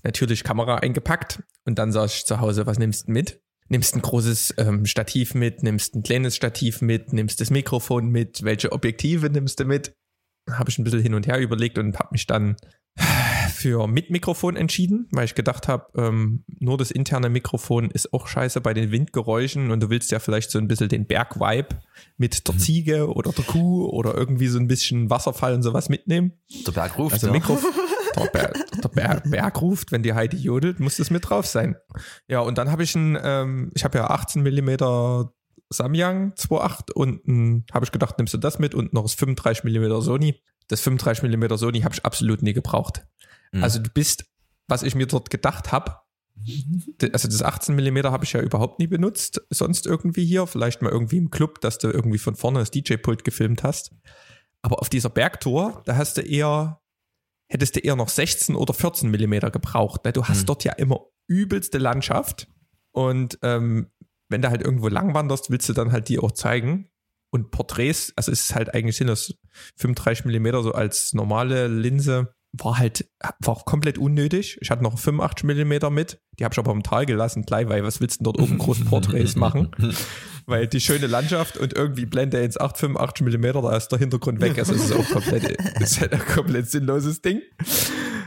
natürlich 0.02 0.42
Kamera 0.42 0.76
eingepackt 0.76 1.42
und 1.64 1.78
dann 1.78 1.92
sag 1.92 2.06
ich 2.06 2.26
zu 2.26 2.40
Hause, 2.40 2.66
was 2.66 2.78
nimmst 2.78 3.06
du 3.06 3.12
mit? 3.12 3.40
Nimmst 3.68 3.94
ein 3.94 4.02
großes 4.02 4.54
ähm, 4.58 4.86
Stativ 4.86 5.34
mit, 5.34 5.62
nimmst 5.62 5.94
ein 5.94 6.02
kleines 6.02 6.36
Stativ 6.36 6.82
mit, 6.82 7.12
nimmst 7.12 7.40
das 7.40 7.50
Mikrofon 7.50 8.08
mit, 8.08 8.42
welche 8.42 8.72
Objektive 8.72 9.30
nimmst 9.30 9.60
du 9.60 9.64
mit? 9.64 9.94
Habe 10.50 10.68
ich 10.68 10.78
ein 10.78 10.84
bisschen 10.84 11.00
hin 11.00 11.14
und 11.14 11.26
her 11.26 11.38
überlegt 11.38 11.78
und 11.78 11.98
habe 11.98 12.10
mich 12.12 12.26
dann 12.26 12.56
für 13.64 13.86
mit 13.86 14.10
Mikrofon 14.10 14.56
entschieden, 14.56 15.08
weil 15.10 15.24
ich 15.24 15.34
gedacht 15.34 15.68
habe, 15.68 15.86
ähm, 15.96 16.44
nur 16.60 16.76
das 16.76 16.90
interne 16.90 17.30
Mikrofon 17.30 17.90
ist 17.90 18.12
auch 18.12 18.26
scheiße 18.26 18.60
bei 18.60 18.74
den 18.74 18.90
Windgeräuschen 18.90 19.70
und 19.70 19.82
du 19.82 19.88
willst 19.88 20.12
ja 20.12 20.18
vielleicht 20.18 20.50
so 20.50 20.58
ein 20.58 20.68
bisschen 20.68 20.90
den 20.90 21.06
Bergvibe 21.06 21.80
mit 22.18 22.46
der 22.46 22.54
mhm. 22.54 22.58
Ziege 22.58 23.08
oder 23.10 23.32
der 23.32 23.46
Kuh 23.46 23.86
oder 23.86 24.12
irgendwie 24.14 24.48
so 24.48 24.58
ein 24.58 24.68
bisschen 24.68 25.08
Wasserfall 25.08 25.54
und 25.54 25.62
sowas 25.62 25.88
mitnehmen. 25.88 26.32
Der 26.66 26.72
Berg 26.72 26.98
ruft. 26.98 27.14
Also 27.14 27.28
ja. 27.28 27.32
Mikrofon. 27.32 27.70
Der, 28.16 28.26
Berg, 28.26 28.54
der 28.80 28.88
Berg, 28.90 29.28
Berg, 29.28 29.60
ruft, 29.60 29.90
wenn 29.90 30.04
die 30.04 30.12
Heidi 30.12 30.36
jodelt, 30.36 30.78
muss 30.78 30.98
das 30.98 31.10
mit 31.10 31.28
drauf 31.28 31.46
sein. 31.46 31.74
Ja, 32.28 32.38
und 32.40 32.58
dann 32.58 32.70
habe 32.70 32.84
ich 32.84 32.94
ein, 32.94 33.18
ähm, 33.20 33.72
ich 33.74 33.82
habe 33.82 33.98
ja 33.98 34.06
18 34.06 34.40
Millimeter 34.40 35.32
Samyang 35.68 36.32
2.8 36.34 36.92
und 36.92 37.64
habe 37.72 37.84
ich 37.84 37.90
gedacht, 37.90 38.16
nimmst 38.18 38.32
du 38.32 38.38
das 38.38 38.60
mit 38.60 38.72
und 38.72 38.92
noch 38.92 39.02
das 39.02 39.14
35 39.14 39.64
Millimeter 39.64 40.00
Sony. 40.00 40.40
Das 40.68 40.80
35 40.82 41.24
Millimeter 41.24 41.58
Sony 41.58 41.80
habe 41.80 41.92
ich 41.92 42.04
absolut 42.04 42.40
nie 42.42 42.52
gebraucht. 42.52 43.04
Mhm. 43.54 43.62
Also 43.62 43.78
du 43.78 43.90
bist, 43.90 44.24
was 44.68 44.82
ich 44.82 44.94
mir 44.94 45.06
dort 45.06 45.30
gedacht 45.30 45.72
habe, 45.72 45.96
also 47.12 47.28
das 47.28 47.42
18 47.42 47.76
mm 47.76 48.04
habe 48.04 48.24
ich 48.24 48.32
ja 48.32 48.40
überhaupt 48.40 48.80
nie 48.80 48.88
benutzt, 48.88 49.40
sonst 49.50 49.86
irgendwie 49.86 50.24
hier, 50.24 50.46
vielleicht 50.46 50.82
mal 50.82 50.90
irgendwie 50.90 51.18
im 51.18 51.30
Club, 51.30 51.60
dass 51.60 51.78
du 51.78 51.88
irgendwie 51.88 52.18
von 52.18 52.34
vorne 52.34 52.58
das 52.58 52.72
DJ-Pult 52.72 53.24
gefilmt 53.24 53.62
hast. 53.62 53.92
Aber 54.60 54.80
auf 54.80 54.88
dieser 54.88 55.10
Bergtour, 55.10 55.82
da 55.86 55.96
hast 55.96 56.16
du 56.16 56.22
eher, 56.22 56.80
hättest 57.48 57.76
du 57.76 57.80
eher 57.80 57.94
noch 57.94 58.08
16 58.08 58.56
oder 58.56 58.74
14 58.74 59.10
mm 59.10 59.52
gebraucht. 59.52 60.04
Ne? 60.04 60.12
Du 60.12 60.24
hast 60.24 60.42
mhm. 60.42 60.46
dort 60.46 60.64
ja 60.64 60.72
immer 60.72 61.00
übelste 61.28 61.78
Landschaft 61.78 62.48
und 62.90 63.38
ähm, 63.42 63.90
wenn 64.28 64.42
du 64.42 64.50
halt 64.50 64.62
irgendwo 64.62 64.88
lang 64.88 65.14
wanderst, 65.14 65.50
willst 65.50 65.68
du 65.68 65.72
dann 65.72 65.92
halt 65.92 66.08
die 66.08 66.18
auch 66.18 66.32
zeigen. 66.32 66.90
Und 67.30 67.50
Porträts, 67.50 68.12
also 68.16 68.30
es 68.30 68.42
ist 68.42 68.54
halt 68.54 68.74
eigentlich 68.74 68.96
sind 68.96 69.08
das 69.08 69.34
35 69.76 70.24
mm 70.26 70.62
so 70.62 70.72
als 70.72 71.12
normale 71.14 71.66
Linse 71.68 72.34
war 72.56 72.78
halt, 72.78 73.08
war 73.40 73.56
komplett 73.64 73.98
unnötig. 73.98 74.58
Ich 74.60 74.70
hatte 74.70 74.82
noch 74.82 74.98
85 74.98 75.44
Millimeter 75.44 75.90
mit. 75.90 76.20
Die 76.38 76.44
habe 76.44 76.52
ich 76.52 76.58
aber 76.58 76.72
im 76.72 76.82
Tal 76.82 77.06
gelassen, 77.06 77.42
gleich, 77.42 77.68
weil 77.68 77.82
was 77.84 78.00
willst 78.00 78.20
du 78.20 78.24
denn 78.24 78.32
dort 78.32 78.40
oben 78.40 78.58
großen 78.58 78.86
Porträts 78.86 79.36
machen? 79.36 79.70
weil 80.46 80.66
die 80.66 80.80
schöne 80.80 81.06
Landschaft 81.06 81.56
und 81.56 81.74
irgendwie 81.74 82.06
Blende 82.06 82.42
ins 82.42 82.58
8, 82.58 82.76
85 82.76 83.24
Millimeter, 83.24 83.62
da 83.62 83.76
ist 83.76 83.88
der 83.88 83.98
Hintergrund 83.98 84.40
weg. 84.40 84.58
Also 84.58 84.74
es 84.74 84.84
ist 84.84 84.92
auch 84.92 85.08
komplett, 85.08 85.50
ist 85.80 86.00
halt 86.00 86.12
ein 86.12 86.26
komplett 86.26 86.70
sinnloses 86.70 87.22
Ding. 87.22 87.40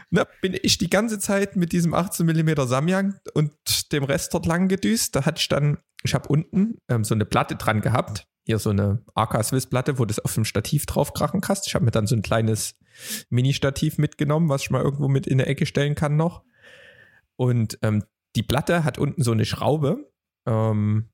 Na, 0.10 0.26
bin 0.42 0.58
ich 0.62 0.78
die 0.78 0.90
ganze 0.90 1.20
Zeit 1.20 1.56
mit 1.56 1.72
diesem 1.72 1.94
18 1.94 2.26
Millimeter 2.26 2.66
Samyang 2.66 3.16
und 3.34 3.52
dem 3.92 4.04
Rest 4.04 4.34
dort 4.34 4.46
lang 4.46 4.68
gedüst. 4.68 5.16
Da 5.16 5.26
hatte 5.26 5.40
ich 5.40 5.48
dann, 5.48 5.78
ich 6.04 6.14
habe 6.14 6.28
unten 6.30 6.78
ähm, 6.90 7.04
so 7.04 7.14
eine 7.14 7.26
Platte 7.26 7.56
dran 7.56 7.82
gehabt. 7.82 8.26
Hier 8.46 8.60
so 8.60 8.70
eine 8.70 9.04
AK 9.14 9.44
Swiss 9.44 9.68
Platte, 9.68 10.00
wo 10.00 10.06
du 10.06 10.08
das 10.08 10.20
auf 10.20 10.34
dem 10.34 10.46
Stativ 10.46 10.86
draufkrachen 10.86 11.42
kannst. 11.42 11.68
Ich 11.68 11.76
habe 11.76 11.84
mir 11.84 11.92
dann 11.92 12.08
so 12.08 12.16
ein 12.16 12.22
kleines 12.22 12.76
Mini-Stativ 13.30 13.98
mitgenommen, 13.98 14.50
was 14.50 14.64
ich 14.64 14.70
mal 14.70 14.84
irgendwo 14.84 15.08
mit 15.08 15.28
in 15.28 15.38
der 15.38 15.48
Ecke 15.48 15.66
stellen 15.66 15.96
kann 15.96 16.16
noch. 16.16 16.44
Und 17.36 17.78
ähm, 17.82 18.04
die 18.36 18.44
Platte 18.44 18.84
hat 18.84 18.98
unten 18.98 19.24
so 19.24 19.32
eine 19.32 19.46
Schraube 19.46 20.12
ähm, 20.48 21.10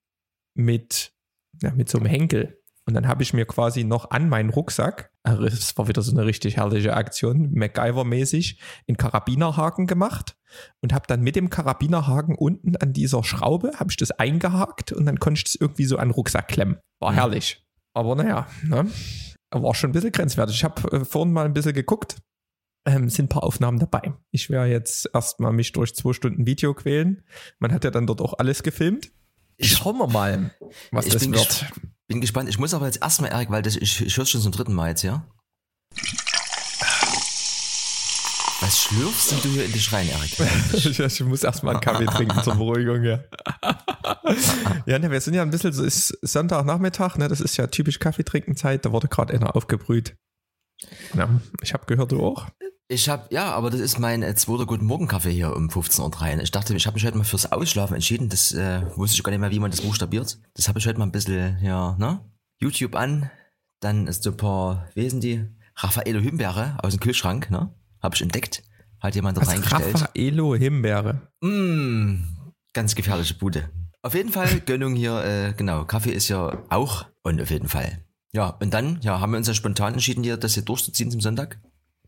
mit, 0.53 1.13
ja, 1.61 1.71
mit 1.71 1.89
so 1.89 1.97
einem 1.97 2.07
Henkel. 2.07 2.59
Und 2.85 2.95
dann 2.95 3.07
habe 3.07 3.23
ich 3.23 3.33
mir 3.33 3.45
quasi 3.45 3.85
noch 3.85 4.11
an 4.11 4.27
meinen 4.27 4.49
Rucksack, 4.49 5.11
das 5.23 5.77
war 5.77 5.87
wieder 5.87 6.01
so 6.01 6.11
eine 6.11 6.25
richtig 6.25 6.57
herrliche 6.57 6.93
Aktion, 6.95 7.53
MacGyver-mäßig, 7.53 8.59
einen 8.87 8.97
Karabinerhaken 8.97 9.87
gemacht 9.87 10.35
und 10.81 10.93
habe 10.93 11.07
dann 11.07 11.21
mit 11.21 11.37
dem 11.37 11.49
Karabinerhaken 11.49 12.35
unten 12.35 12.75
an 12.75 12.91
dieser 12.91 13.23
Schraube, 13.23 13.71
habe 13.79 13.89
ich 13.89 13.97
das 13.97 14.11
eingehakt 14.11 14.91
und 14.91 15.05
dann 15.05 15.19
konnte 15.19 15.39
ich 15.39 15.43
das 15.45 15.55
irgendwie 15.55 15.85
so 15.85 15.97
an 15.97 16.09
den 16.09 16.13
Rucksack 16.13 16.49
klemmen. 16.49 16.77
War 16.99 17.11
mhm. 17.11 17.15
herrlich. 17.15 17.65
Aber 17.93 18.15
naja, 18.15 18.47
ne? 18.63 18.87
War 19.61 19.75
schon 19.75 19.89
ein 19.89 19.93
bisschen 19.93 20.11
grenzwertig. 20.11 20.55
Ich 20.55 20.63
habe 20.63 20.91
äh, 20.91 21.05
vorhin 21.05 21.33
mal 21.33 21.45
ein 21.45 21.53
bisschen 21.53 21.73
geguckt. 21.73 22.17
Ähm, 22.85 23.09
sind 23.09 23.25
ein 23.25 23.29
paar 23.29 23.43
Aufnahmen 23.43 23.79
dabei. 23.79 24.13
Ich 24.31 24.49
werde 24.49 24.71
jetzt 24.71 25.09
erstmal 25.13 25.53
mich 25.53 25.71
durch 25.71 25.95
zwei 25.95 26.11
Stunden 26.13 26.45
Video 26.45 26.73
quälen. 26.73 27.23
Man 27.59 27.71
hat 27.71 27.83
ja 27.85 27.91
dann 27.91 28.07
dort 28.07 28.19
auch 28.19 28.33
alles 28.39 28.63
gefilmt. 28.63 29.11
Schauen 29.59 29.97
wir 29.97 30.07
mal, 30.07 30.51
was 30.91 31.05
ich 31.05 31.13
das 31.13 31.21
bin 31.23 31.33
wird. 31.33 31.47
Ges 31.47 31.81
bin 32.07 32.21
gespannt. 32.21 32.49
Ich 32.49 32.59
muss 32.59 32.73
aber 32.73 32.85
jetzt 32.87 33.01
erstmal, 33.01 33.31
Erik, 33.31 33.51
weil 33.51 33.61
das, 33.61 33.77
ich, 33.77 34.01
ich 34.01 34.17
höre 34.17 34.25
schon 34.25 34.41
zum 34.41 34.51
dritten 34.51 34.73
Mal 34.73 34.89
jetzt, 34.89 35.03
ja? 35.03 35.25
Was 38.63 38.83
schlürfst 38.83 39.33
du 39.43 39.49
hier 39.49 39.65
in 39.65 39.73
die 39.73 39.79
Schrein, 39.79 40.07
Erik? 40.07 40.39
ich 40.73 41.23
muss 41.25 41.43
erstmal 41.43 41.73
einen 41.73 41.81
Kaffee 41.81 42.05
trinken 42.05 42.41
zur 42.43 42.55
Beruhigung, 42.55 43.03
ja. 43.03 43.19
ja, 44.85 44.99
ne, 44.99 45.11
wir 45.11 45.19
sind 45.19 45.33
ja 45.33 45.41
ein 45.41 45.49
bisschen, 45.49 45.73
so 45.73 45.83
ist 45.83 46.17
Sonntagnachmittag, 46.21 47.17
ne, 47.17 47.27
das 47.27 47.41
ist 47.41 47.57
ja 47.57 47.67
typisch 47.67 47.99
Kaffeetrinkenzeit, 47.99 48.85
da 48.85 48.93
wurde 48.93 49.09
gerade 49.09 49.33
einer 49.33 49.53
aufgebrüht. 49.57 50.15
Ja, 51.13 51.27
ich 51.61 51.73
habe 51.73 51.85
gehört, 51.87 52.13
du 52.13 52.25
auch. 52.25 52.47
Ich 52.87 53.09
habe, 53.09 53.27
ja, 53.31 53.51
aber 53.51 53.69
das 53.69 53.81
ist 53.81 53.99
mein 53.99 54.23
äh, 54.23 54.33
zweiter 54.33 54.65
Guten 54.65 54.85
Morgen 54.85 55.09
Kaffee 55.09 55.33
hier 55.33 55.53
um 55.53 55.67
15.03 55.67 56.37
Uhr. 56.37 56.43
Ich 56.43 56.51
dachte, 56.51 56.73
ich 56.73 56.87
habe 56.87 56.93
mich 56.93 57.05
heute 57.05 57.17
mal 57.17 57.25
fürs 57.25 57.51
Ausschlafen 57.51 57.95
entschieden. 57.95 58.29
Das 58.29 58.53
äh, 58.53 58.81
wusste 58.95 59.17
ich 59.17 59.23
gar 59.23 59.31
nicht 59.31 59.41
mehr, 59.41 59.51
wie 59.51 59.59
man 59.59 59.71
das 59.71 59.81
buchstabiert. 59.81 60.39
Das 60.53 60.69
habe 60.69 60.79
ich 60.79 60.87
heute 60.87 60.99
mal 60.99 61.05
ein 61.05 61.11
bisschen, 61.11 61.61
ja, 61.61 61.97
ne? 61.99 62.21
YouTube 62.61 62.95
an. 62.95 63.29
Dann 63.81 64.07
ist 64.07 64.23
so 64.23 64.31
ein 64.31 64.37
paar 64.37 64.87
Wesen, 64.95 65.19
die 65.19 65.45
Raffaello 65.75 66.21
Himbeere 66.21 66.77
aus 66.81 66.93
dem 66.93 67.01
Kühlschrank, 67.01 67.51
ne? 67.51 67.73
Habe 68.03 68.15
ich 68.15 68.21
entdeckt. 68.21 68.63
Hat 68.99 69.15
jemand 69.15 69.37
da 69.37 69.41
reingestellt. 69.41 69.95
Raffaello 69.95 70.55
Himbeere. 70.55 71.21
Mm, 71.41 72.23
ganz 72.73 72.95
gefährliche 72.95 73.35
Bude. 73.35 73.69
Auf 74.01 74.13
jeden 74.13 74.31
Fall 74.31 74.59
Gönnung 74.65 74.95
hier, 74.95 75.23
äh, 75.23 75.53
genau. 75.53 75.85
Kaffee 75.85 76.11
ist 76.11 76.27
ja 76.27 76.61
auch 76.69 77.05
und 77.23 77.41
auf 77.41 77.49
jeden 77.49 77.69
Fall. 77.69 78.03
Ja, 78.33 78.49
und 78.49 78.73
dann, 78.73 78.99
ja, 79.01 79.19
haben 79.19 79.31
wir 79.31 79.37
uns 79.37 79.47
ja 79.47 79.53
spontan 79.53 79.93
entschieden, 79.93 80.23
hier 80.23 80.37
das 80.37 80.55
hier 80.55 80.63
durchzuziehen 80.63 81.09
zum 81.09 81.21
Sonntag. 81.21 81.61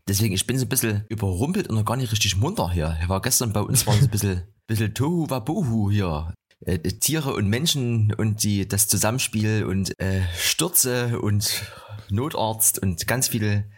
Deswegen, 0.08 0.34
ich 0.34 0.46
bin 0.46 0.58
so 0.58 0.66
ein 0.66 0.68
bisschen 0.68 1.04
überrumpelt 1.08 1.68
und 1.68 1.76
noch 1.76 1.84
gar 1.84 1.96
nicht 1.96 2.12
richtig 2.12 2.36
munter 2.36 2.70
hier. 2.70 2.96
Ich 3.02 3.08
war 3.08 3.22
gestern 3.22 3.52
bei 3.52 3.60
uns, 3.60 3.86
war 3.86 3.94
so 3.94 4.04
ein 4.04 4.10
bisschen, 4.10 4.42
bisschen 4.66 4.94
Tohu 4.94 5.30
Wabohu 5.30 5.90
hier. 5.90 6.34
Äh, 6.64 6.78
Tiere 6.78 7.34
und 7.34 7.48
Menschen 7.48 8.12
und 8.14 8.42
die, 8.42 8.68
das 8.68 8.88
Zusammenspiel 8.88 9.64
und 9.64 9.98
äh, 10.00 10.22
Stürze 10.36 11.20
und 11.20 11.62
Notarzt 12.10 12.78
und 12.78 13.06
ganz 13.06 13.28
viele. 13.28 13.70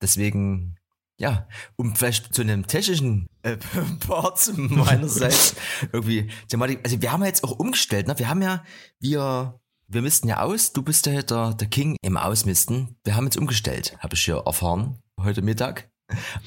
Deswegen 0.00 0.77
ja, 1.18 1.48
um 1.76 1.94
vielleicht 1.96 2.32
zu 2.32 2.42
einem 2.42 2.66
technischen 2.66 3.26
äh, 3.42 3.56
Part 4.06 4.52
meinerseits 4.56 5.56
irgendwie 5.92 6.28
Thematik. 6.48 6.80
Also 6.84 7.02
wir 7.02 7.12
haben 7.12 7.22
ja 7.22 7.26
jetzt 7.26 7.44
auch 7.44 7.58
umgestellt, 7.58 8.06
ne? 8.06 8.18
Wir 8.18 8.28
haben 8.28 8.40
ja, 8.40 8.64
wir, 9.00 9.60
wir 9.88 10.02
missten 10.02 10.28
ja 10.28 10.40
aus, 10.40 10.72
du 10.72 10.82
bist 10.82 11.06
ja 11.06 11.22
der, 11.22 11.54
der 11.54 11.68
King 11.68 11.96
im 12.02 12.16
Ausmisten. 12.16 12.96
Wir 13.04 13.16
haben 13.16 13.24
jetzt 13.24 13.36
umgestellt, 13.36 13.96
habe 13.98 14.14
ich 14.14 14.24
hier 14.24 14.42
erfahren, 14.46 14.98
heute 15.20 15.42
Mittag, 15.42 15.90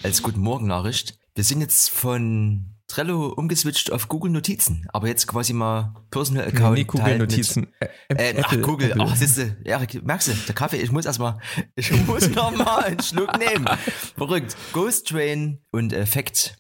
als 0.04 0.24
Guten 0.24 0.42
Morgen 0.42 0.68
Nachricht. 0.68 1.18
Wir 1.36 1.44
sind 1.44 1.62
jetzt 1.62 1.90
von 1.90 2.71
Trello 2.92 3.28
umgeswitcht 3.28 3.92
auf 3.92 4.08
Google 4.08 4.32
Notizen, 4.32 4.86
aber 4.92 5.08
jetzt 5.08 5.26
quasi 5.26 5.54
mal 5.54 5.94
Personal 6.12 6.46
Account. 6.46 6.78
Nee, 6.78 6.84
Google 6.84 7.18
Notizen. 7.18 7.68
Mit, 8.10 8.20
äh, 8.20 8.32
Apple, 8.32 8.44
ach, 8.46 8.62
Google. 8.62 8.92
Apple. 8.92 9.06
Ach, 9.08 9.16
siehste, 9.16 9.58
Erik, 9.64 10.04
merkst 10.04 10.28
du, 10.28 10.34
der 10.34 10.56
Kaffee, 10.56 10.78
ich 10.78 10.92
muss 10.92 11.06
erstmal, 11.06 11.40
ich 11.76 11.92
muss 12.06 12.30
noch 12.30 12.52
mal 12.52 12.84
einen 12.84 13.00
Schluck 13.00 13.38
nehmen. 13.38 13.68
Verrückt. 14.18 14.58
Ghost 14.74 15.08
Train 15.08 15.60
und 15.72 15.94
Effekt. 15.94 16.58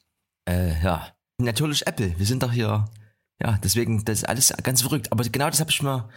Äh, 0.48 0.82
ja. 0.82 1.08
Natürlich 1.38 1.86
Apple. 1.86 2.14
Wir 2.18 2.26
sind 2.26 2.44
doch 2.44 2.52
hier, 2.52 2.86
ja, 3.42 3.60
deswegen, 3.64 4.06
das 4.06 4.20
ist 4.20 4.30
alles 4.30 4.54
ganz 4.64 4.82
verrückt. 4.82 5.12
Aber 5.12 5.24
genau 5.24 5.50
das 5.50 5.60
habe 5.60 5.72
ich 5.72 5.82
mir 5.82 6.10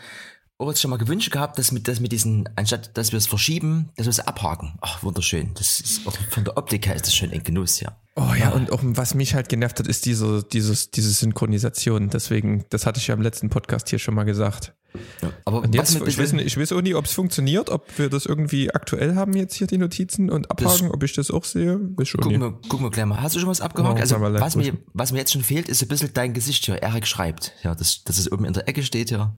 auch 0.59 0.69
jetzt 0.69 0.81
schon 0.81 0.91
mal 0.91 0.99
gewünscht 0.99 1.31
gehabt, 1.31 1.59
dass 1.59 1.73
mit, 1.73 1.89
dass 1.89 2.01
mit 2.01 2.13
diesen, 2.13 2.49
anstatt 2.57 2.97
dass 2.97 3.13
wir 3.13 3.19
es 3.19 3.27
verschieben, 3.27 3.91
dass 3.97 4.07
wir 4.07 4.11
es 4.11 4.21
abhaken. 4.21 4.75
Ach, 4.81 5.03
wunderschön. 5.03 5.53
Das 5.55 5.81
ist 5.81 6.07
auch 6.07 6.17
von 6.31 6.45
der 6.45 6.57
Optik 6.57 6.87
her 6.87 6.95
ist 6.95 7.07
das 7.07 7.15
schon 7.15 7.31
ein 7.31 7.43
Genuss, 7.43 7.81
ja. 7.81 7.97
Oh 8.17 8.33
ja, 8.39 8.51
und 8.51 8.71
auch 8.71 8.79
was 8.83 9.15
mich 9.15 9.35
halt 9.35 9.49
genervt 9.49 9.81
hat, 9.81 9.89
ist 9.89 10.07
diese, 10.07 10.45
dieses, 10.45 10.93
diese 10.93 11.11
Synchronisation. 11.11 12.11
Deswegen, 12.11 12.65
das 12.71 12.87
hatte 12.87 13.01
ich 13.01 13.09
ja 13.09 13.15
im 13.15 13.23
letzten 13.23 13.51
Podcast 13.51 13.89
hier 13.89 13.99
schon 13.99 14.15
mal 14.15 14.23
gesagt. 14.23 14.73
ja. 15.21 15.33
Aber 15.45 15.63
Und 15.63 15.75
jetzt, 15.75 15.97
ich, 15.97 16.17
weiß 16.17 16.35
ich 16.35 16.57
weiß 16.57 16.71
auch 16.73 16.83
nicht, 16.83 16.95
ob 16.95 17.07
es 17.07 17.13
funktioniert, 17.13 17.71
ob 17.71 17.99
wir 17.99 18.09
das 18.09 18.25
irgendwie 18.25 18.73
aktuell 18.73 19.17
haben 19.17 19.33
jetzt 19.35 19.57
hier 19.57 19.67
die 19.67 19.79
Notizen 19.79 20.31
und 20.31 20.49
abhaken, 20.49 20.93
ob 20.93 21.03
ich 21.03 21.15
das 21.15 21.33
auch 21.33 21.43
sehe. 21.43 21.81
Gucken 22.21 22.41
wir, 22.41 22.53
gucken 22.69 22.87
wir 22.87 22.91
gleich 22.91 23.07
mal. 23.07 23.21
Hast 23.21 23.35
du 23.35 23.41
schon 23.41 23.49
was 23.49 23.61
abgehakt? 23.61 23.97
Ja, 23.97 24.03
also, 24.03 24.19
mal 24.21 24.41
was 24.41 24.55
mir, 24.55 24.79
was 24.93 25.11
mir 25.11 25.19
jetzt 25.19 25.33
schon 25.33 25.43
fehlt, 25.43 25.69
ist 25.69 25.83
ein 25.83 25.89
bisschen 25.89 26.11
dein 26.15 26.35
Gesicht 26.35 26.67
hier. 26.67 26.81
Erik 26.81 27.09
schreibt. 27.09 27.53
Ja, 27.65 27.75
das, 27.75 28.05
das 28.05 28.19
ist 28.19 28.31
oben 28.31 28.45
in 28.45 28.53
der 28.53 28.69
Ecke 28.69 28.85
steht 28.85 29.11
ja. 29.11 29.35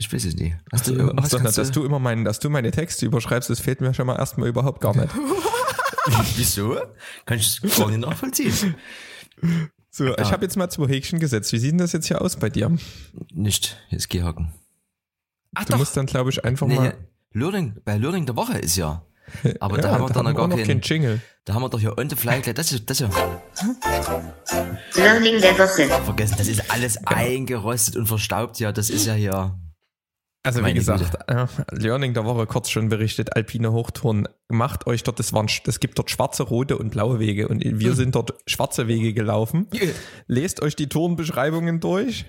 Ich 0.00 0.12
weiß 0.12 0.24
es 0.26 0.36
nicht. 0.36 0.54
Hast 0.72 0.86
du 0.86 0.92
Ach 0.94 0.98
irgendwas? 0.98 1.30
so, 1.30 1.36
na, 1.38 1.42
kannst 1.42 1.58
dass 1.58 1.70
du 1.72 1.84
immer 1.84 1.98
meinen, 1.98 2.24
dass 2.24 2.38
du 2.38 2.48
meine 2.50 2.70
Texte 2.70 3.04
überschreibst, 3.04 3.50
das 3.50 3.58
fehlt 3.58 3.80
mir 3.80 3.92
schon 3.94 4.06
mal 4.06 4.16
erstmal 4.16 4.48
überhaupt 4.48 4.80
gar 4.80 4.96
nicht. 4.96 5.08
Wieso? 6.36 6.76
Kann 7.26 7.38
ich 7.38 7.60
das 7.60 7.76
gar 7.76 7.88
nicht 7.88 7.98
nachvollziehen. 8.00 8.76
So, 9.90 10.16
ich 10.16 10.30
habe 10.30 10.44
jetzt 10.44 10.56
mal 10.56 10.70
zwei 10.70 10.86
Häkchen 10.86 11.18
gesetzt. 11.18 11.52
Wie 11.52 11.58
sieht 11.58 11.72
denn 11.72 11.78
das 11.78 11.92
jetzt 11.92 12.06
hier 12.06 12.22
aus 12.22 12.36
bei 12.36 12.48
dir? 12.48 12.70
Nicht. 13.34 13.76
Jetzt 13.88 14.08
geh 14.08 14.22
hocken. 14.22 14.52
Ach 15.54 15.64
Du 15.64 15.76
musst 15.76 15.96
dann, 15.96 16.06
glaube 16.06 16.30
ich, 16.30 16.44
einfach 16.44 16.68
Nee, 16.68 16.76
mal. 16.76 16.84
ja. 16.86 16.92
Learning, 17.32 17.74
bei 17.84 17.96
Learning 17.96 18.24
der 18.24 18.36
Woche 18.36 18.58
ist 18.58 18.76
ja. 18.76 19.02
Aber 19.60 19.76
Ja, 19.76 19.82
da 19.82 19.90
haben 19.90 20.02
wir 20.04 20.08
dann 20.14 20.24
noch 20.24 20.34
gar 20.34 20.44
auch 20.44 20.48
noch 20.48 20.56
keinen. 20.56 20.66
keinen 20.66 20.80
Jingle. 20.82 21.20
Da 21.44 21.54
haben 21.54 21.62
wir 21.62 21.68
doch 21.68 21.80
hier 21.80 21.98
on 21.98 22.08
the 22.08 22.16
fly 22.16 22.40
gleich. 22.40 22.54
Das 22.54 22.70
ist, 22.72 22.88
das 22.88 23.00
ist 23.00 23.10
ja 23.12 23.40
Learning 24.94 25.40
der 25.40 25.58
Woche. 25.58 25.88
vergessen. 26.04 26.34
Das 26.38 26.46
ist 26.48 26.70
alles 26.70 26.96
Genau. 26.96 27.10
eingerostet 27.10 27.96
und 27.96 28.06
verstaubt. 28.06 28.58
Ja, 28.60 28.70
das 28.72 28.90
ist 28.90 29.06
ja 29.06 29.14
hier. 29.14 29.58
Also 30.44 30.60
wie 30.60 30.62
Meine 30.62 30.74
gesagt, 30.74 31.18
äh, 31.26 31.46
Learning 31.72 32.14
der 32.14 32.24
Woche 32.24 32.46
kurz 32.46 32.70
schon 32.70 32.88
berichtet, 32.88 33.34
Alpine 33.34 33.72
Hochtouren, 33.72 34.28
macht 34.48 34.86
euch 34.86 35.02
dort, 35.02 35.18
das 35.18 35.32
waren, 35.32 35.48
es 35.66 35.80
gibt 35.80 35.98
dort 35.98 36.10
schwarze, 36.10 36.44
rote 36.44 36.78
und 36.78 36.90
blaue 36.90 37.18
Wege 37.18 37.48
und 37.48 37.62
wir 37.64 37.94
sind 37.94 38.14
dort 38.14 38.34
schwarze 38.46 38.86
Wege 38.86 39.12
gelaufen. 39.12 39.66
Lest 40.26 40.62
euch 40.62 40.76
die 40.76 40.88
Tourenbeschreibungen 40.88 41.80
durch. 41.80 42.24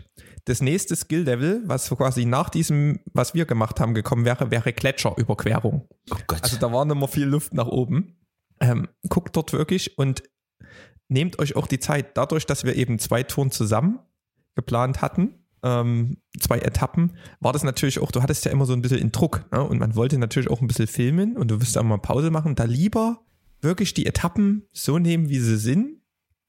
Das 0.45 0.61
nächste 0.61 0.95
Skill-Level, 0.95 1.61
was 1.65 1.89
quasi 1.89 2.25
nach 2.25 2.49
diesem, 2.49 2.99
was 3.13 3.35
wir 3.35 3.45
gemacht 3.45 3.79
haben, 3.79 3.93
gekommen 3.93 4.25
wäre, 4.25 4.49
wäre 4.49 4.73
Gletscherüberquerung. 4.73 5.87
Oh 6.11 6.15
Gott. 6.25 6.43
Also 6.43 6.57
da 6.57 6.73
war 6.73 6.85
noch 6.85 6.95
mal 6.95 7.07
viel 7.07 7.25
Luft 7.25 7.53
nach 7.53 7.67
oben. 7.67 8.17
Ähm, 8.59 8.87
guckt 9.07 9.35
dort 9.35 9.53
wirklich 9.53 9.97
und 9.97 10.23
nehmt 11.07 11.39
euch 11.39 11.55
auch 11.55 11.67
die 11.67 11.79
Zeit. 11.79 12.17
Dadurch, 12.17 12.45
dass 12.45 12.63
wir 12.63 12.75
eben 12.75 12.97
zwei 12.99 13.23
Touren 13.23 13.51
zusammen 13.51 13.99
geplant 14.55 15.01
hatten, 15.01 15.38
ähm, 15.63 16.17
zwei 16.39 16.59
Etappen, 16.59 17.13
war 17.39 17.53
das 17.53 17.63
natürlich 17.63 17.99
auch, 17.99 18.11
du 18.11 18.21
hattest 18.21 18.45
ja 18.45 18.51
immer 18.51 18.65
so 18.65 18.73
ein 18.73 18.81
bisschen 18.81 18.99
in 18.99 19.11
Druck 19.11 19.45
ne? 19.51 19.63
und 19.63 19.79
man 19.79 19.95
wollte 19.95 20.17
natürlich 20.17 20.49
auch 20.49 20.61
ein 20.61 20.67
bisschen 20.67 20.87
filmen 20.87 21.37
und 21.37 21.49
du 21.49 21.61
wirst 21.61 21.77
auch 21.77 21.83
mal 21.83 21.97
Pause 21.97 22.31
machen. 22.31 22.55
Da 22.55 22.63
lieber 22.63 23.21
wirklich 23.61 23.93
die 23.93 24.05
Etappen 24.05 24.67
so 24.71 24.99
nehmen, 24.99 25.29
wie 25.29 25.39
sie 25.39 25.57
sind 25.57 26.01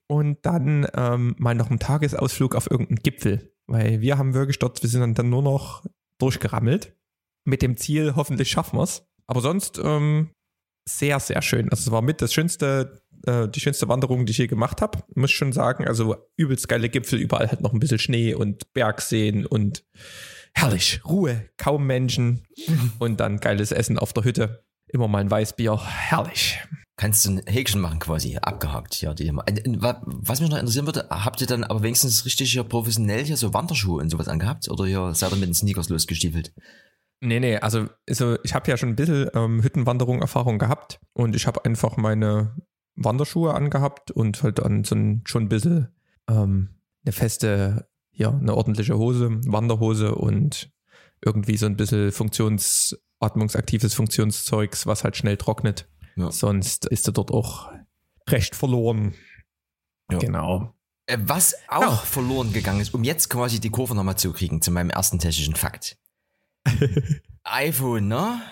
und 0.07 0.39
dann 0.43 0.87
ähm, 0.95 1.35
mal 1.39 1.55
noch 1.55 1.71
einen 1.71 1.79
Tagesausflug 1.79 2.55
auf 2.55 2.71
irgendeinen 2.71 3.03
Gipfel. 3.03 3.53
Weil 3.67 4.01
wir 4.01 4.19
haben 4.19 4.35
wirklich 4.35 4.59
dort, 4.59 4.83
wir 4.83 4.91
sind 4.91 5.01
dann, 5.01 5.15
dann 5.15 5.31
nur 5.31 5.43
noch 5.43 5.85
durchgerammelt 6.19 6.97
mit 7.45 7.63
dem 7.63 7.77
Ziel, 7.77 8.15
hoffentlich 8.17 8.51
schaffen 8.51 8.79
wir 8.79 8.83
es. 8.83 9.07
Aber 9.27 9.41
sonst 9.41 9.81
ähm, 9.83 10.31
sehr, 10.89 11.21
sehr 11.21 11.43
schön. 11.43 11.71
Also 11.71 11.89
es 11.89 11.91
war 11.93 12.03
mit 12.03 12.21
das 12.21 12.33
schönste, 12.33 13.01
äh, 13.27 13.49
die 13.49 13.61
schönste 13.61 13.89
Wanderung, 13.89 14.27
die 14.27 14.33
ich 14.33 14.39
je 14.39 14.47
gemacht 14.47 14.81
habe. 14.83 14.99
Muss 15.15 15.31
schon 15.31 15.53
sagen, 15.53 15.87
also 15.87 16.17
übelst 16.37 16.69
geile 16.69 16.89
Gipfel, 16.89 17.19
überall 17.19 17.49
halt 17.49 17.61
noch 17.61 17.73
ein 17.73 17.81
bisschen 17.81 17.99
Schnee 17.99 18.35
und 18.35 18.73
Bergseen 18.73 19.47
und 19.47 19.85
herrlich, 20.55 21.01
Ruhe, 21.05 21.49
kaum 21.57 21.87
Menschen 21.87 22.45
und 22.99 23.21
dann 23.21 23.39
geiles 23.39 23.73
Essen 23.73 23.99
auf 23.99 24.13
der 24.13 24.25
Hütte. 24.25 24.65
Immer 24.89 25.09
mal 25.09 25.19
ein 25.19 25.31
Weißbier, 25.31 25.79
herrlich. 25.87 26.59
Kannst 26.97 27.25
du 27.25 27.31
ein 27.31 27.43
Häkchen 27.47 27.81
machen 27.81 27.99
quasi, 27.99 28.37
abgehakt. 28.37 29.01
Ja, 29.01 29.15
die, 29.15 29.29
äh, 29.29 29.31
äh, 29.31 29.81
wa- 29.81 30.03
was 30.05 30.41
mich 30.41 30.51
noch 30.51 30.59
interessieren 30.59 30.85
würde, 30.87 31.07
habt 31.09 31.41
ihr 31.41 31.47
dann 31.47 31.65
aber 31.65 31.83
wenigstens 31.83 32.27
richtig 32.27 32.53
hier 32.53 32.65
professionell 32.65 33.25
hier 33.25 33.37
so 33.39 33.55
Wanderschuhe 33.55 34.03
und 34.03 34.11
sowas 34.11 34.29
angehabt? 34.29 34.69
Oder 34.69 34.85
hier 34.85 35.15
seid 35.15 35.31
ihr 35.33 35.37
mit 35.37 35.47
den 35.49 35.55
Sneakers 35.55 35.89
losgestiefelt? 35.89 36.53
Nee, 37.23 37.41
nee, 37.41 37.57
also, 37.57 37.87
also 38.09 38.37
ich 38.45 38.53
habe 38.55 38.71
ja 38.71 38.77
schon 38.77 38.91
ein 38.91 38.97
bisschen 38.97 39.29
ähm, 39.35 39.63
Hüttenwanderung-Erfahrung 39.63 40.59
gehabt 40.59 40.99
und 41.15 41.35
ich 41.37 41.47
habe 41.47 41.65
einfach 41.65 41.97
meine 41.97 42.55
Wanderschuhe 43.03 43.55
angehabt 43.55 44.11
und 44.11 44.43
halt 44.43 44.59
dann 44.59 44.85
so 44.85 44.95
ein, 44.95 45.23
schon 45.25 45.45
ein 45.45 45.49
bisschen 45.49 45.89
ähm, 46.29 46.69
eine 47.05 47.13
feste, 47.13 47.89
ja, 48.13 48.31
eine 48.31 48.55
ordentliche 48.55 48.97
Hose, 48.97 49.41
Wanderhose 49.47 50.15
und 50.15 50.71
irgendwie 51.25 51.57
so 51.57 51.67
ein 51.67 51.77
bisschen 51.77 52.13
Funktions, 52.13 52.97
atmungsaktives 53.21 53.95
Funktionszeugs, 53.95 54.87
was 54.87 55.03
halt 55.05 55.17
schnell 55.17 55.37
trocknet. 55.37 55.89
Ja. 56.17 56.31
Sonst 56.31 56.87
ist 56.87 57.09
er 57.09 57.13
dort 57.13 57.31
auch 57.31 57.73
recht 58.29 58.55
verloren. 58.55 59.15
Ja. 60.11 60.19
Genau. 60.19 60.75
Äh, 61.07 61.19
was 61.21 61.55
auch 61.69 61.81
Ja. 61.83 61.97
verloren 61.97 62.53
gegangen 62.53 62.81
ist, 62.81 62.95
um 62.95 63.05
jetzt 63.05 63.31
quasi 63.31 63.61
die 63.61 63.71
Kurve 63.71 63.95
nochmal 63.95 64.17
zu 64.19 64.33
kriegen 64.33 64.61
zu 64.61 64.71
meinem 64.71 64.91
ersten 64.91 65.19
technischen 65.19 65.57
Fakt. 65.57 65.99
iPhone, 67.45 68.09
ne? 68.09 68.43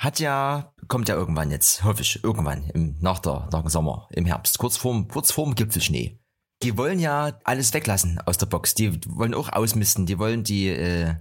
Hat 0.00 0.18
ja, 0.18 0.72
kommt 0.88 1.10
ja 1.10 1.14
irgendwann 1.14 1.50
jetzt, 1.50 1.84
hoffe 1.84 2.00
ich, 2.00 2.24
irgendwann 2.24 2.64
im, 2.70 2.96
nach, 3.00 3.18
der, 3.18 3.50
nach 3.52 3.60
dem 3.60 3.68
Sommer, 3.68 4.08
im 4.12 4.24
Herbst, 4.24 4.56
kurz 4.56 4.78
vorm, 4.78 5.08
kurz 5.08 5.30
vorm 5.30 5.54
Gipfelschnee. 5.54 6.18
Die 6.62 6.78
wollen 6.78 6.98
ja 6.98 7.38
alles 7.44 7.74
weglassen 7.74 8.18
aus 8.24 8.38
der 8.38 8.46
Box. 8.46 8.74
Die 8.74 8.98
wollen 9.06 9.34
auch 9.34 9.50
ausmisten. 9.50 10.06
Die 10.06 10.18
wollen 10.18 10.42
die, 10.42 10.68
äh, 10.68 11.16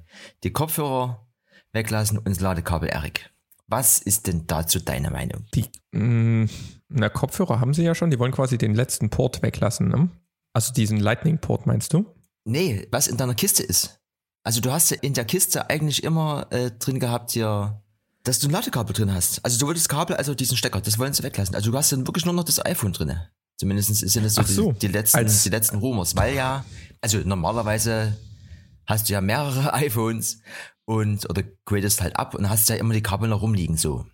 die 0.46 0.54
Kopfhörer 0.54 1.28
weglassen 1.74 2.20
und 2.20 2.30
das 2.30 2.40
Ladekabel, 2.40 2.88
Erik. 2.88 3.30
Was 3.68 4.00
ist 4.00 4.28
denn 4.28 4.48
dazu 4.48 4.80
deine 4.80 5.12
Meinung? 5.12 5.46
Die, 5.54 5.66
mh, 5.92 6.50
na, 6.88 7.10
Kopfhörer 7.10 7.60
haben 7.60 7.74
sie 7.74 7.84
ja 7.84 7.96
schon, 7.96 8.12
die 8.12 8.20
wollen 8.20 8.32
quasi 8.32 8.58
den 8.58 8.76
letzten 8.76 9.10
Port 9.10 9.42
weglassen, 9.42 9.90
ne? 9.90 10.10
Also 10.54 10.72
diesen 10.72 10.98
Lightning-Port 10.98 11.66
meinst 11.66 11.94
du? 11.94 12.06
Nee, 12.46 12.88
was 12.92 13.08
in 13.08 13.18
deiner 13.18 13.36
Kiste 13.36 13.62
ist. 13.62 14.00
Also 14.44 14.62
du 14.62 14.72
hast 14.72 14.92
ja 14.92 14.98
in 15.02 15.14
der 15.14 15.26
Kiste 15.26 15.70
eigentlich 15.70 16.02
immer 16.04 16.48
äh, 16.52 16.72
drin 16.72 17.02
gehabt 17.02 17.32
hier, 17.32 17.84
dass 18.30 18.38
du 18.38 18.48
ein 18.48 18.52
Ladekabel 18.52 18.94
drin 18.94 19.12
hast. 19.12 19.44
Also 19.44 19.58
sowohl 19.58 19.74
das 19.74 19.90
Kabel 19.90 20.16
als 20.16 20.30
auch 20.30 20.36
diesen 20.36 20.56
Stecker, 20.56 20.80
das 20.82 21.00
wollen 21.00 21.14
sie 21.14 21.24
weglassen. 21.24 21.56
Also 21.56 21.72
du 21.72 21.78
hast 21.78 21.92
dann 21.92 22.06
wirklich 22.06 22.26
nur 22.26 22.36
noch 22.36 22.44
das 22.44 22.64
iPhone 22.64 22.94
drin. 22.94 23.20
Zumindest 23.60 23.96
sind 23.96 24.24
das 24.24 24.36
so, 24.36 24.44
so, 24.44 24.72
die, 24.72 24.80
die 24.80 24.88
letzten, 24.88 25.26
die 25.26 25.50
letzten 25.50 25.78
Rumors, 25.78 26.16
weil 26.16 26.36
ja, 26.36 26.64
also 27.02 27.18
normalerweise 27.26 28.16
hast 28.86 29.10
du 29.10 29.14
ja 29.14 29.22
mehrere 29.22 29.74
iPhones 29.74 30.42
und 30.86 31.28
oder 31.28 31.44
gradest 31.66 32.02
halt 32.02 32.18
ab 32.18 32.36
und 32.36 32.48
hast 32.48 32.70
ja 32.70 32.76
immer 32.76 32.94
die 32.94 33.02
Kabel 33.02 33.30
noch 33.30 33.42
rumliegen 33.42 33.78
so. 33.78 34.06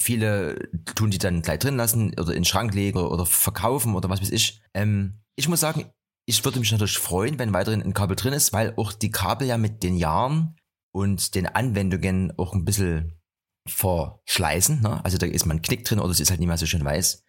Viele 0.00 0.58
tun 0.96 1.12
die 1.12 1.18
dann 1.18 1.40
gleich 1.40 1.60
drin 1.60 1.76
lassen 1.76 2.10
oder 2.18 2.32
in 2.32 2.40
den 2.40 2.44
Schrank 2.44 2.74
legen 2.74 2.98
oder, 2.98 3.12
oder 3.12 3.24
verkaufen 3.24 3.94
oder 3.94 4.08
was 4.08 4.20
weiß 4.20 4.30
ich. 4.30 4.62
Ähm, 4.74 5.20
ich 5.36 5.48
muss 5.48 5.60
sagen, 5.60 5.92
ich 6.26 6.44
würde 6.44 6.58
mich 6.58 6.72
natürlich 6.72 6.98
freuen, 6.98 7.38
wenn 7.38 7.52
weiterhin 7.52 7.82
ein 7.82 7.94
Kabel 7.94 8.16
drin 8.16 8.32
ist, 8.32 8.52
weil 8.52 8.74
auch 8.76 8.92
die 8.92 9.12
Kabel 9.12 9.46
ja 9.46 9.58
mit 9.58 9.84
den 9.84 9.96
Jahren 9.96 10.56
und 10.92 11.36
den 11.36 11.46
Anwendungen 11.46 12.36
auch 12.36 12.52
ein 12.52 12.64
bisschen 12.64 13.12
verschleißen. 13.66 14.80
Ne? 14.82 15.04
Also 15.04 15.18
da 15.18 15.26
ist 15.26 15.46
mal 15.46 15.54
ein 15.54 15.62
Knick 15.62 15.84
drin 15.84 16.00
oder 16.00 16.10
es 16.10 16.20
ist 16.20 16.30
halt 16.30 16.40
nicht 16.40 16.48
mehr 16.48 16.58
so 16.58 16.66
schön 16.66 16.84
weiß. 16.84 17.24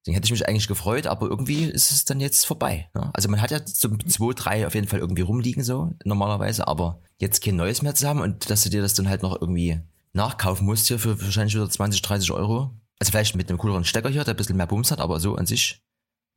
Deswegen 0.00 0.14
hätte 0.16 0.26
ich 0.26 0.32
mich 0.32 0.48
eigentlich 0.48 0.66
gefreut, 0.66 1.06
aber 1.06 1.28
irgendwie 1.28 1.64
ist 1.64 1.92
es 1.92 2.04
dann 2.04 2.18
jetzt 2.18 2.44
vorbei. 2.44 2.90
Ne? 2.94 3.10
Also 3.14 3.28
man 3.28 3.40
hat 3.40 3.52
ja 3.52 3.60
so 3.64 3.96
zwei, 3.98 4.32
drei 4.34 4.66
auf 4.66 4.74
jeden 4.74 4.88
Fall 4.88 4.98
irgendwie 4.98 5.22
rumliegen 5.22 5.62
so 5.62 5.92
normalerweise, 6.04 6.66
aber 6.66 7.00
jetzt 7.18 7.42
kein 7.42 7.56
neues 7.56 7.82
mehr 7.82 7.94
zu 7.94 8.08
haben 8.08 8.20
und 8.20 8.50
dass 8.50 8.64
du 8.64 8.70
dir 8.70 8.82
das 8.82 8.94
dann 8.94 9.08
halt 9.08 9.22
noch 9.22 9.40
irgendwie 9.40 9.80
nachkaufen 10.12 10.66
musst 10.66 10.88
hier 10.88 10.98
für 10.98 11.20
wahrscheinlich 11.20 11.54
wieder 11.54 11.70
20, 11.70 12.02
30 12.02 12.32
Euro. 12.32 12.74
Also 12.98 13.10
vielleicht 13.10 13.36
mit 13.36 13.48
einem 13.48 13.58
cooleren 13.58 13.84
Stecker 13.84 14.10
hier, 14.10 14.24
der 14.24 14.34
ein 14.34 14.36
bisschen 14.36 14.56
mehr 14.56 14.66
Bums 14.66 14.90
hat, 14.90 15.00
aber 15.00 15.20
so 15.20 15.36
an 15.36 15.46
sich, 15.46 15.82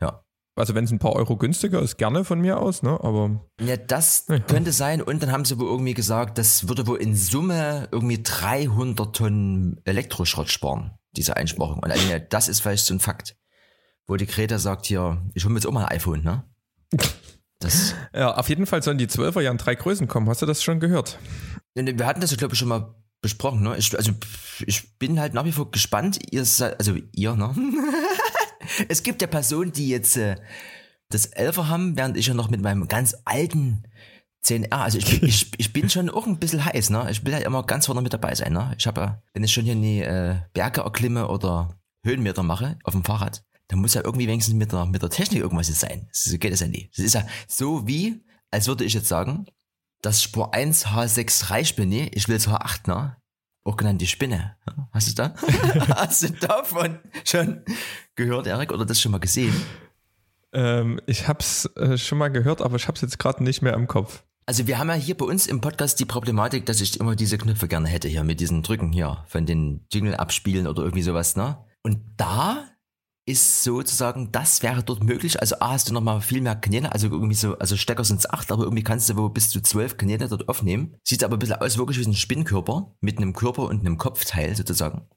ja. 0.02 0.24
Also 0.58 0.74
wenn 0.74 0.86
es 0.86 0.92
ein 0.92 1.00
paar 1.00 1.14
Euro 1.14 1.36
günstiger 1.36 1.82
ist, 1.82 1.98
gerne 1.98 2.24
von 2.24 2.40
mir 2.40 2.60
aus, 2.60 2.82
ne? 2.82 2.92
Aber 3.04 3.42
Ja, 3.60 3.76
das 3.76 4.26
Ja. 4.30 4.40
könnte 4.40 4.72
sein. 4.72 5.02
Und 5.02 5.22
dann 5.22 5.32
haben 5.32 5.44
sie 5.44 5.60
wohl 5.60 5.68
irgendwie 5.68 5.94
gesagt, 5.94 6.38
das 6.38 6.70
würde 6.70 6.88
wohl 6.88 6.98
in 7.02 7.16
Summe 7.16 7.90
irgendwie 7.92 8.24
300 8.24 9.14
Tonnen 9.14 9.82
Elektroschrott 9.84 10.50
sparen, 10.50 10.92
diese 11.18 11.36
Einsparung. 11.36 11.80
Und 11.80 11.92
also, 11.92 12.08
das 12.30 12.48
ist 12.48 12.62
vielleicht 12.62 12.86
so 12.86 12.94
ein 12.94 13.02
Fakt, 13.02 13.36
wo 14.08 14.16
die 14.16 14.26
Greta 14.28 14.58
sagt 14.58 14.86
hier, 14.86 15.22
ich 15.34 15.44
hole 15.44 15.54
mir 15.54 15.60
jetzt 15.60 15.68
auch 15.68 15.72
mal 15.74 15.86
ein 15.86 15.98
iPhone, 15.98 16.24
ne? 16.24 16.44
Das, 17.60 17.94
ja, 18.16 18.34
auf 18.36 18.48
jeden 18.48 18.66
Fall 18.66 18.82
sollen 18.82 18.98
die 18.98 19.08
12er 19.08 19.42
ja 19.42 19.52
in 19.52 19.58
drei 19.58 19.76
Größen 19.76 20.08
kommen. 20.08 20.30
Hast 20.30 20.42
du 20.42 20.46
das 20.46 20.64
schon 20.64 20.80
gehört? 20.80 21.20
wir 21.74 22.06
hatten 22.06 22.22
das 22.22 22.32
ja, 22.32 22.38
glaube 22.38 22.54
ich, 22.54 22.60
schon 22.60 22.70
mal 22.70 22.96
besprochen, 23.22 23.62
ne? 23.62 23.76
Ich, 23.76 23.94
also, 23.98 24.14
ich 24.66 24.98
bin 25.00 25.20
halt 25.20 25.34
nach 25.34 25.44
wie 25.44 25.52
vor 25.52 25.70
gespannt. 25.70 26.18
Ihr 26.32 26.46
seid, 26.46 26.80
also 26.80 26.96
ihr, 27.12 27.36
ne? 27.36 27.54
es 28.90 29.04
gibt 29.04 29.22
ja 29.22 29.28
Personen, 29.28 29.72
die 29.72 29.90
jetzt 29.90 30.18
äh, 30.18 30.36
das 31.10 31.32
11er 31.34 31.68
haben, 31.68 31.98
während 31.98 32.18
ich 32.18 32.28
ja 32.28 32.34
noch 32.34 32.50
mit 32.50 32.62
meinem 32.62 32.88
ganz 32.88 33.16
alten 33.26 33.84
10R, 34.46 34.72
also 34.72 34.98
ich 34.98 35.20
bin, 35.20 35.28
ich, 35.28 35.52
ich 35.58 35.74
bin 35.74 35.90
schon 35.90 36.10
auch 36.10 36.28
ein 36.28 36.40
bisschen 36.40 36.64
heiß, 36.64 36.90
ne? 36.90 37.08
Ich 37.10 37.26
will 37.26 37.34
ja 37.34 37.40
immer 37.40 37.64
ganz 37.64 37.88
vorne 37.88 38.02
mit 38.02 38.14
dabei 38.14 38.36
sein, 38.36 38.54
ne? 38.54 38.76
Ich 38.78 38.88
habe 38.88 39.02
ja, 39.02 39.24
wenn 39.34 39.44
ich 39.44 39.54
schon 39.54 39.64
hier 39.64 39.74
in 39.74 39.82
die 39.82 40.02
äh, 40.02 40.36
Berge 40.54 40.82
erklimme 40.82 41.28
oder 41.28 41.80
Höhenmeter 42.04 42.44
mache 42.44 42.78
auf 42.84 42.94
dem 42.94 43.04
Fahrrad, 43.04 43.44
dann 43.68 43.80
muss 43.80 43.96
ja 43.96 44.04
irgendwie 44.04 44.28
wenigstens 44.28 44.56
mit 44.56 44.72
der, 44.72 44.86
mit 44.86 45.02
der 45.02 45.10
Technik 45.10 45.42
irgendwas 45.42 45.70
jetzt 45.70 45.80
sein. 45.80 46.08
So 46.12 46.38
geht 46.38 46.54
es 46.54 46.60
ja 46.60 46.68
nie. 46.68 46.90
Das 46.96 47.04
ist 47.04 47.16
ja 47.16 47.26
so 47.48 47.88
wie, 47.88 48.24
als 48.52 48.68
würde 48.68 48.84
ich 48.86 48.94
jetzt 48.94 49.08
sagen, 49.08 49.48
das 50.02 50.22
Spur 50.22 50.54
1 50.54 50.88
H6 50.88 51.50
Reichspinne, 51.50 52.10
ich 52.10 52.28
will 52.28 52.36
es 52.36 52.48
H8, 52.48 52.88
ne? 52.88 53.18
Auch 53.66 53.78
genannt 53.78 54.00
die 54.00 54.08
Spinne. 54.08 54.56
Hast 54.92 55.10
du 55.10 55.16
da? 55.16 55.34
Hast 55.96 56.22
du 56.24 56.30
davon 56.30 57.00
schon 57.26 57.64
gehört, 58.16 58.46
Erik, 58.46 58.72
oder 58.72 58.86
das 58.86 59.02
schon 59.02 59.12
mal 59.12 59.20
gesehen? 59.20 59.54
Ähm, 60.54 61.02
ich 61.08 61.28
hab's 61.28 61.66
äh, 61.76 61.98
schon 61.98 62.20
mal 62.20 62.30
gehört, 62.30 62.62
aber 62.62 62.76
ich 62.76 62.88
hab's 62.88 63.02
jetzt 63.02 63.18
gerade 63.18 63.44
nicht 63.44 63.64
mehr 63.64 63.74
im 63.74 63.88
Kopf. 63.88 64.24
Also 64.46 64.68
wir 64.68 64.78
haben 64.78 64.90
ja 64.90 64.94
hier 64.94 65.18
bei 65.18 65.26
uns 65.26 65.48
im 65.48 65.62
Podcast 65.62 66.00
die 66.00 66.06
Problematik, 66.06 66.68
dass 66.68 66.80
ich 66.80 67.00
immer 67.00 67.16
diese 67.16 67.40
Knöpfe 67.40 67.68
gerne 67.68 67.88
hätte 67.88 68.08
hier 68.08 68.24
mit 68.24 68.40
diesen 68.40 68.62
Drücken 68.62 68.94
hier 68.94 69.26
von 69.28 69.48
den 69.48 69.84
Jingle 69.92 70.16
abspielen 70.16 70.68
oder 70.68 70.84
irgendwie 70.84 71.02
sowas, 71.02 71.36
ne? 71.36 71.58
Und 71.82 72.02
da 72.18 72.64
ist 73.26 73.64
sozusagen, 73.64 74.32
das 74.32 74.62
wäre 74.62 74.84
dort 74.84 75.04
möglich. 75.04 75.40
Also 75.40 75.56
A, 75.60 75.72
hast 75.72 75.90
du 75.90 75.94
nochmal 75.94 76.22
viel 76.22 76.42
mehr 76.42 76.56
Kanäle, 76.56 76.92
also 76.92 77.08
irgendwie 77.08 77.36
so, 77.36 77.58
also 77.58 77.76
Stecker 77.76 78.04
sind 78.04 78.20
es 78.20 78.30
acht, 78.30 78.52
aber 78.52 78.64
irgendwie 78.64 78.84
kannst 78.84 79.10
du 79.10 79.18
wo 79.18 79.30
bis 79.30 79.50
zu 79.50 79.62
zwölf 79.62 79.98
Kanäle 79.98 80.28
dort 80.28 80.48
aufnehmen. 80.48 80.96
Sieht 81.04 81.24
aber 81.24 81.36
ein 81.36 81.40
bisschen 81.40 81.56
aus 81.56 81.78
wirklich 81.78 82.00
wie 82.00 82.06
ein 82.06 82.14
Spinnkörper 82.14 82.96
mit 83.02 83.18
einem 83.18 83.34
Körper 83.34 83.64
und 83.64 83.80
einem 83.80 83.98
Kopfteil 83.98 84.56
sozusagen. 84.56 85.08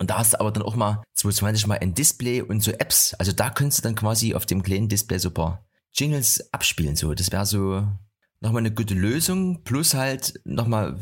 Und 0.00 0.10
da 0.10 0.18
hast 0.18 0.32
du 0.32 0.40
aber 0.40 0.50
dann 0.50 0.64
auch 0.64 0.74
mal 0.74 1.04
220 1.14 1.68
mal 1.68 1.78
ein 1.78 1.94
Display 1.94 2.42
und 2.42 2.60
so 2.60 2.72
Apps. 2.72 3.14
Also 3.14 3.30
da 3.30 3.50
könntest 3.50 3.78
du 3.78 3.82
dann 3.82 3.94
quasi 3.94 4.34
auf 4.34 4.46
dem 4.46 4.64
kleinen 4.64 4.88
Display 4.88 5.18
so 5.18 5.30
paar 5.30 5.64
Jingles 5.92 6.52
abspielen. 6.52 6.96
So, 6.96 7.14
das 7.14 7.30
wäre 7.30 7.46
so 7.46 7.86
nochmal 8.40 8.62
eine 8.62 8.74
gute 8.74 8.94
Lösung. 8.94 9.62
Plus 9.62 9.94
halt 9.94 10.40
nochmal, 10.44 10.98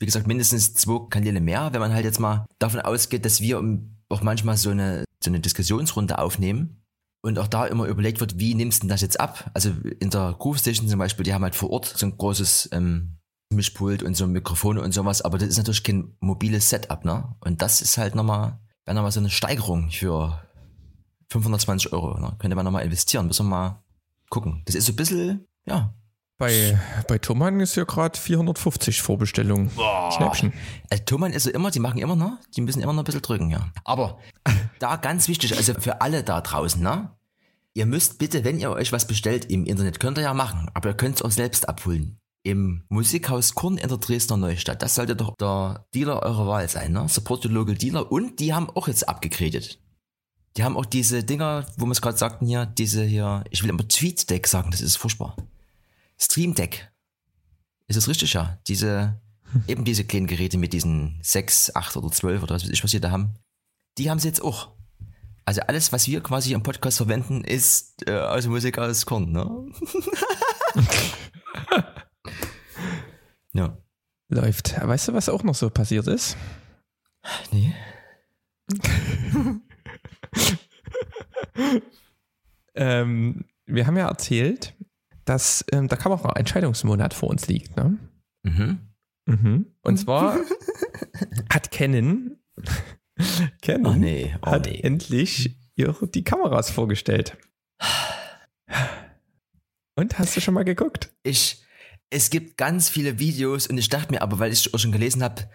wie 0.00 0.06
gesagt, 0.06 0.26
mindestens 0.26 0.74
zwei 0.74 1.08
Kanäle 1.08 1.40
mehr, 1.40 1.72
wenn 1.72 1.80
man 1.80 1.94
halt 1.94 2.04
jetzt 2.04 2.18
mal 2.18 2.46
davon 2.58 2.80
ausgeht, 2.80 3.24
dass 3.24 3.40
wir 3.40 3.62
auch 4.08 4.22
manchmal 4.22 4.56
so 4.56 4.70
eine 4.70 5.04
so 5.22 5.30
eine 5.30 5.40
Diskussionsrunde 5.40 6.18
aufnehmen 6.18 6.82
und 7.22 7.38
auch 7.38 7.48
da 7.48 7.66
immer 7.66 7.86
überlegt 7.86 8.20
wird, 8.20 8.38
wie 8.38 8.54
nimmst 8.54 8.82
du 8.82 8.86
das 8.86 9.02
jetzt 9.02 9.20
ab? 9.20 9.50
Also 9.54 9.72
in 9.98 10.10
der 10.10 10.34
Groove 10.38 10.58
Station 10.58 10.88
zum 10.88 10.98
Beispiel, 10.98 11.24
die 11.24 11.34
haben 11.34 11.42
halt 11.42 11.54
vor 11.54 11.70
Ort 11.70 11.86
so 11.86 12.06
ein 12.06 12.16
großes 12.16 12.70
ähm, 12.72 13.18
Mischpult 13.52 14.02
und 14.02 14.14
so 14.16 14.26
Mikrofone 14.26 14.80
und 14.80 14.92
sowas, 14.92 15.22
aber 15.22 15.38
das 15.38 15.48
ist 15.48 15.58
natürlich 15.58 15.82
kein 15.82 16.16
mobiles 16.20 16.70
Setup, 16.70 17.04
ne? 17.04 17.34
Und 17.40 17.62
das 17.62 17.82
ist 17.82 17.98
halt 17.98 18.14
nochmal, 18.14 18.60
wäre 18.84 18.94
nochmal 18.94 19.12
so 19.12 19.20
eine 19.20 19.30
Steigerung 19.30 19.90
für 19.90 20.40
520 21.30 21.92
Euro, 21.92 22.18
ne? 22.18 22.36
Könnte 22.38 22.54
man 22.54 22.64
nochmal 22.64 22.84
investieren, 22.84 23.26
müssen 23.26 23.46
wir 23.46 23.50
mal 23.50 23.84
gucken. 24.30 24.62
Das 24.66 24.76
ist 24.76 24.86
so 24.86 24.92
ein 24.92 24.96
bisschen, 24.96 25.48
ja, 25.66 25.94
bei, 26.40 26.80
bei 27.06 27.18
Thomann 27.18 27.60
ist 27.60 27.76
ja 27.76 27.84
gerade 27.84 28.18
450 28.18 29.02
Vorbestellungen. 29.02 29.70
Boah. 29.76 30.10
Schnäppchen. 30.10 30.54
Also 30.88 31.04
Thomann 31.04 31.34
ist 31.34 31.44
so 31.44 31.50
immer, 31.50 31.70
die 31.70 31.80
machen 31.80 31.98
immer 31.98 32.16
noch, 32.16 32.38
die 32.56 32.62
müssen 32.62 32.80
immer 32.80 32.94
noch 32.94 33.02
ein 33.02 33.04
bisschen 33.04 33.20
drücken, 33.20 33.50
ja. 33.50 33.70
Aber 33.84 34.18
da 34.78 34.96
ganz 34.96 35.28
wichtig, 35.28 35.54
also 35.54 35.74
für 35.74 36.00
alle 36.00 36.24
da 36.24 36.40
draußen, 36.40 36.82
ne? 36.82 37.10
Ihr 37.74 37.84
müsst 37.84 38.18
bitte, 38.18 38.42
wenn 38.42 38.58
ihr 38.58 38.70
euch 38.70 38.90
was 38.90 39.06
bestellt 39.06 39.50
im 39.50 39.66
Internet, 39.66 40.00
könnt 40.00 40.16
ihr 40.16 40.22
ja 40.22 40.32
machen, 40.32 40.70
aber 40.72 40.88
ihr 40.88 40.96
könnt 40.96 41.16
es 41.16 41.22
auch 41.22 41.30
selbst 41.30 41.68
abholen. 41.68 42.18
Im 42.42 42.84
Musikhaus 42.88 43.54
Korn 43.54 43.76
in 43.76 43.88
der 43.88 43.98
Dresdner 43.98 44.38
Neustadt. 44.38 44.80
Das 44.80 44.94
sollte 44.94 45.14
doch 45.14 45.36
der 45.36 45.84
Dealer 45.94 46.22
eurer 46.22 46.46
Wahl 46.46 46.68
sein, 46.70 46.92
ne? 46.92 47.06
Support 47.06 47.44
your 47.44 47.52
local 47.52 47.74
dealer. 47.74 48.10
Und 48.10 48.40
die 48.40 48.54
haben 48.54 48.70
auch 48.70 48.88
jetzt 48.88 49.06
abgegradet. 49.06 49.78
Die 50.56 50.64
haben 50.64 50.78
auch 50.78 50.86
diese 50.86 51.22
Dinger, 51.22 51.66
wo 51.76 51.84
wir 51.84 51.92
es 51.92 52.00
gerade 52.00 52.16
sagten 52.16 52.46
hier, 52.46 52.64
diese 52.64 53.04
hier, 53.04 53.44
ich 53.50 53.62
will 53.62 53.68
immer 53.68 53.86
Tweet-Deck 53.86 54.46
sagen, 54.46 54.70
das 54.70 54.80
ist 54.80 54.96
furchtbar. 54.96 55.36
Stream 56.20 56.54
Deck. 56.54 56.90
Ist 57.88 57.96
das 57.96 58.08
richtig, 58.08 58.34
ja? 58.34 58.58
Diese, 58.68 59.20
eben 59.66 59.84
diese 59.84 60.04
kleinen 60.04 60.26
Geräte 60.26 60.58
mit 60.58 60.72
diesen 60.72 61.18
sechs, 61.22 61.74
acht 61.74 61.96
oder 61.96 62.10
zwölf 62.10 62.42
oder 62.42 62.54
was 62.54 62.62
weiß 62.62 62.70
ich, 62.70 62.84
was 62.84 62.92
wir 62.92 63.00
da 63.00 63.10
haben. 63.10 63.34
Die 63.98 64.10
haben 64.10 64.18
sie 64.18 64.28
jetzt 64.28 64.42
auch. 64.42 64.72
Also 65.44 65.62
alles, 65.62 65.92
was 65.92 66.06
wir 66.06 66.22
quasi 66.22 66.52
im 66.52 66.62
Podcast 66.62 66.98
verwenden, 66.98 67.42
ist 67.42 68.06
äh, 68.06 68.16
aus 68.16 68.46
Musik 68.46 68.78
aus 68.78 69.06
Korn, 69.06 69.32
ne? 69.32 69.66
ja. 73.52 73.76
Läuft. 74.28 74.80
Weißt 74.80 75.08
du, 75.08 75.12
was 75.12 75.28
auch 75.28 75.42
noch 75.42 75.56
so 75.56 75.70
passiert 75.70 76.06
ist? 76.06 76.36
Nee. 77.50 77.74
ähm, 82.76 83.44
wir 83.66 83.88
haben 83.88 83.96
ja 83.96 84.06
erzählt, 84.06 84.76
dass 85.30 85.64
ähm, 85.70 85.86
da 85.86 85.94
kam 85.94 86.10
auch 86.10 86.24
ein 86.24 86.34
Entscheidungsmonat 86.34 87.14
vor 87.14 87.30
uns 87.30 87.46
liegt. 87.46 87.76
Ne? 87.76 87.96
Mhm. 88.42 88.80
Mhm. 89.26 89.66
Und 89.82 89.96
zwar 89.96 90.36
hat 91.52 91.70
Canon, 91.70 92.36
Canon 93.62 93.94
oh 93.94 93.96
nee, 93.96 94.34
oh 94.42 94.46
hat 94.50 94.66
nee. 94.66 94.80
endlich 94.80 95.56
ihre, 95.76 96.08
die 96.08 96.24
Kameras 96.24 96.72
vorgestellt. 96.72 97.36
Und 99.94 100.18
hast 100.18 100.36
du 100.36 100.40
schon 100.40 100.54
mal 100.54 100.64
geguckt? 100.64 101.12
Ich, 101.22 101.62
es 102.10 102.30
gibt 102.30 102.56
ganz 102.56 102.88
viele 102.88 103.20
Videos 103.20 103.68
und 103.68 103.78
ich 103.78 103.88
dachte 103.88 104.12
mir 104.12 104.22
aber, 104.22 104.40
weil 104.40 104.52
ich 104.52 104.74
auch 104.74 104.78
schon 104.80 104.90
gelesen 104.90 105.22
habe, 105.22 105.48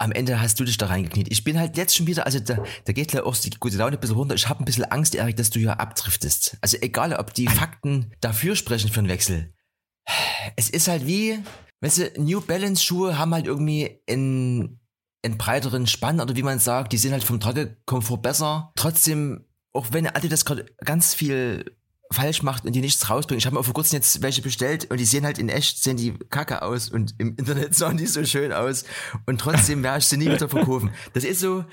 am 0.00 0.12
Ende 0.12 0.40
hast 0.40 0.58
du 0.58 0.64
dich 0.64 0.78
da 0.78 0.86
reingekniet. 0.86 1.30
Ich 1.30 1.44
bin 1.44 1.58
halt 1.58 1.76
jetzt 1.76 1.94
schon 1.94 2.06
wieder, 2.06 2.24
also 2.24 2.40
da, 2.40 2.62
da 2.86 2.92
geht 2.92 3.12
ja 3.12 3.24
auch 3.24 3.36
die 3.36 3.50
gute 3.50 3.76
Laune 3.76 3.96
ein 3.96 4.00
bisschen 4.00 4.16
runter. 4.16 4.34
Ich 4.34 4.48
habe 4.48 4.62
ein 4.62 4.64
bisschen 4.64 4.84
Angst, 4.86 5.14
Erik, 5.14 5.36
dass 5.36 5.50
du 5.50 5.60
hier 5.60 5.78
abdriftest. 5.78 6.56
Also 6.62 6.78
egal, 6.80 7.12
ob 7.14 7.34
die 7.34 7.48
Fakten 7.48 8.12
dafür 8.20 8.56
sprechen 8.56 8.90
für 8.90 9.00
einen 9.00 9.10
Wechsel. 9.10 9.52
Es 10.56 10.70
ist 10.70 10.88
halt 10.88 11.06
wie, 11.06 11.38
weißt 11.82 11.98
du, 11.98 12.12
New 12.16 12.40
Balance 12.40 12.82
Schuhe 12.82 13.18
haben 13.18 13.34
halt 13.34 13.46
irgendwie 13.46 14.00
einen, 14.08 14.80
einen 15.22 15.36
breiteren 15.36 15.86
Spann 15.86 16.20
oder 16.20 16.34
wie 16.34 16.42
man 16.42 16.58
sagt, 16.58 16.94
die 16.94 16.98
sind 16.98 17.12
halt 17.12 17.22
vom 17.22 17.38
Tragekomfort 17.38 18.22
besser. 18.22 18.72
Trotzdem, 18.76 19.44
auch 19.74 19.88
wenn 19.92 20.06
Adidas 20.06 20.46
gerade 20.46 20.64
ganz 20.82 21.14
viel 21.14 21.76
falsch 22.12 22.42
macht 22.42 22.64
und 22.64 22.72
die 22.72 22.80
nichts 22.80 23.08
rausbringen. 23.08 23.38
Ich 23.38 23.46
habe 23.46 23.56
mir 23.56 23.64
vor 23.64 23.74
kurzem 23.74 23.96
jetzt 23.96 24.22
welche 24.22 24.42
bestellt 24.42 24.90
und 24.90 24.98
die 24.98 25.04
sehen 25.04 25.24
halt 25.24 25.38
in 25.38 25.48
echt, 25.48 25.82
sehen 25.82 25.96
die 25.96 26.12
kacke 26.30 26.62
aus 26.62 26.88
und 26.88 27.14
im 27.18 27.36
Internet 27.36 27.74
sahen 27.76 27.96
die 27.96 28.06
so 28.06 28.24
schön 28.24 28.52
aus 28.52 28.84
und 29.26 29.40
trotzdem 29.40 29.82
werde 29.82 30.00
ich 30.00 30.06
sie 30.06 30.16
nie 30.16 30.30
wieder 30.30 30.48
verkaufen. 30.48 30.90
Das 31.12 31.24
ist 31.24 31.40
so, 31.40 31.64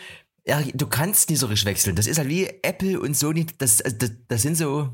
ja, 0.46 0.62
du 0.74 0.88
kannst 0.88 1.30
nie 1.30 1.36
so 1.36 1.48
richtig 1.48 1.68
wechseln. 1.68 1.96
Das 1.96 2.08
ist 2.08 2.20
halt 2.20 2.30
wie 2.30 2.48
Apple 2.62 3.00
und 3.00 3.18
Sony, 3.18 3.48
das, 3.58 3.78
das, 3.78 4.12
das 4.28 4.42
sind 4.42 4.56
so, 4.58 4.90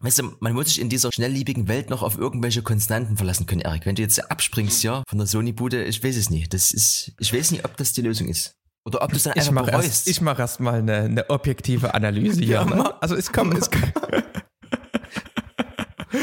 weißt 0.00 0.18
du, 0.18 0.36
man 0.40 0.52
muss 0.52 0.66
sich 0.66 0.80
in 0.80 0.88
dieser 0.88 1.12
schnelllebigen 1.12 1.68
Welt 1.68 1.90
noch 1.90 2.02
auf 2.02 2.18
irgendwelche 2.18 2.62
Konstanten 2.62 3.16
verlassen 3.16 3.46
können, 3.46 3.60
Erik. 3.60 3.86
Wenn 3.86 3.94
du 3.94 4.02
jetzt 4.02 4.30
abspringst, 4.30 4.82
ja, 4.82 5.04
von 5.08 5.18
der 5.18 5.26
Sony-Bude, 5.26 5.84
ich 5.84 6.02
weiß 6.02 6.16
es 6.16 6.30
nicht. 6.30 6.52
Das 6.52 6.72
ist, 6.72 7.12
ich 7.18 7.32
weiß 7.32 7.52
nicht, 7.52 7.64
ob 7.64 7.76
das 7.76 7.92
die 7.92 8.02
Lösung 8.02 8.28
ist. 8.28 8.56
Oder 8.84 9.02
ob 9.02 9.10
du 9.10 9.16
es 9.16 9.24
dann 9.24 9.34
einfach 9.34 9.46
ich 9.46 9.52
mach 9.52 9.66
bereust. 9.66 9.86
Erst, 9.86 10.08
ich 10.08 10.20
mache 10.20 10.42
erstmal 10.42 10.78
eine, 10.80 10.96
eine 10.96 11.30
objektive 11.30 11.94
Analyse 11.94 12.40
hier. 12.44 12.54
Ja, 12.54 12.64
ne? 12.64 13.02
Also 13.02 13.16
es 13.16 13.32
kommt, 13.32 13.56
es 13.56 13.70
kommt 13.70 13.92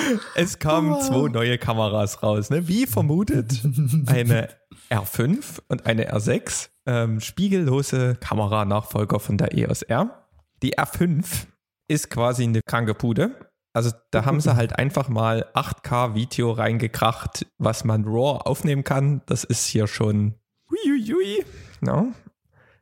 es 0.36 0.60
kamen 0.60 1.02
zwei 1.02 1.30
neue 1.30 1.58
Kameras 1.58 2.24
raus, 2.24 2.50
ne? 2.50 2.68
wie 2.68 2.86
vermutet. 2.86 3.62
Eine 4.08 4.50
R5 4.90 5.62
und 5.68 5.86
eine 5.86 6.12
R6, 6.14 6.70
ähm, 6.86 7.20
spiegellose 7.20 8.16
Kameranachfolger 8.16 9.20
von 9.20 9.38
der 9.38 9.58
EOS 9.58 9.84
R. 9.84 10.28
Die 10.62 10.78
R5 10.78 11.48
ist 11.88 12.10
quasi 12.10 12.44
eine 12.44 12.62
kranke 12.66 12.94
Pude. 12.94 13.36
Also 13.74 13.92
da 14.12 14.24
haben 14.24 14.40
sie 14.40 14.56
halt 14.56 14.80
einfach 14.80 15.10
mal 15.10 15.48
8K-Video 15.54 16.52
reingekracht, 16.52 17.46
was 17.58 17.84
man 17.84 18.06
RAW 18.06 18.40
aufnehmen 18.46 18.86
kann. 18.86 19.22
Das 19.26 19.44
ist 19.44 19.66
hier 19.66 19.88
schon 19.88 20.36
uiuiui. 20.72 21.44
No. 21.82 22.14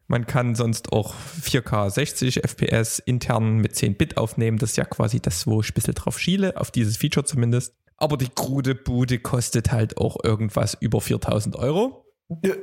Man 0.07 0.27
kann 0.27 0.55
sonst 0.55 0.91
auch 0.91 1.15
4K 1.41 1.89
60 1.89 2.43
FPS 2.43 2.99
intern 2.99 3.57
mit 3.57 3.75
10 3.75 3.95
Bit 3.95 4.17
aufnehmen. 4.17 4.57
Das 4.57 4.71
ist 4.71 4.77
ja 4.77 4.85
quasi 4.85 5.19
das, 5.19 5.47
wo 5.47 5.61
ich 5.61 5.71
ein 5.71 5.73
bisschen 5.73 5.93
drauf 5.93 6.19
schiele, 6.19 6.57
auf 6.57 6.71
dieses 6.71 6.97
Feature 6.97 7.25
zumindest. 7.25 7.75
Aber 7.97 8.17
die 8.17 8.29
krude 8.29 8.75
Bude 8.75 9.19
kostet 9.19 9.71
halt 9.71 9.97
auch 9.97 10.17
irgendwas 10.23 10.75
über 10.79 10.99
4000 10.99 11.55
Euro. 11.55 12.05
Ja. 12.43 12.55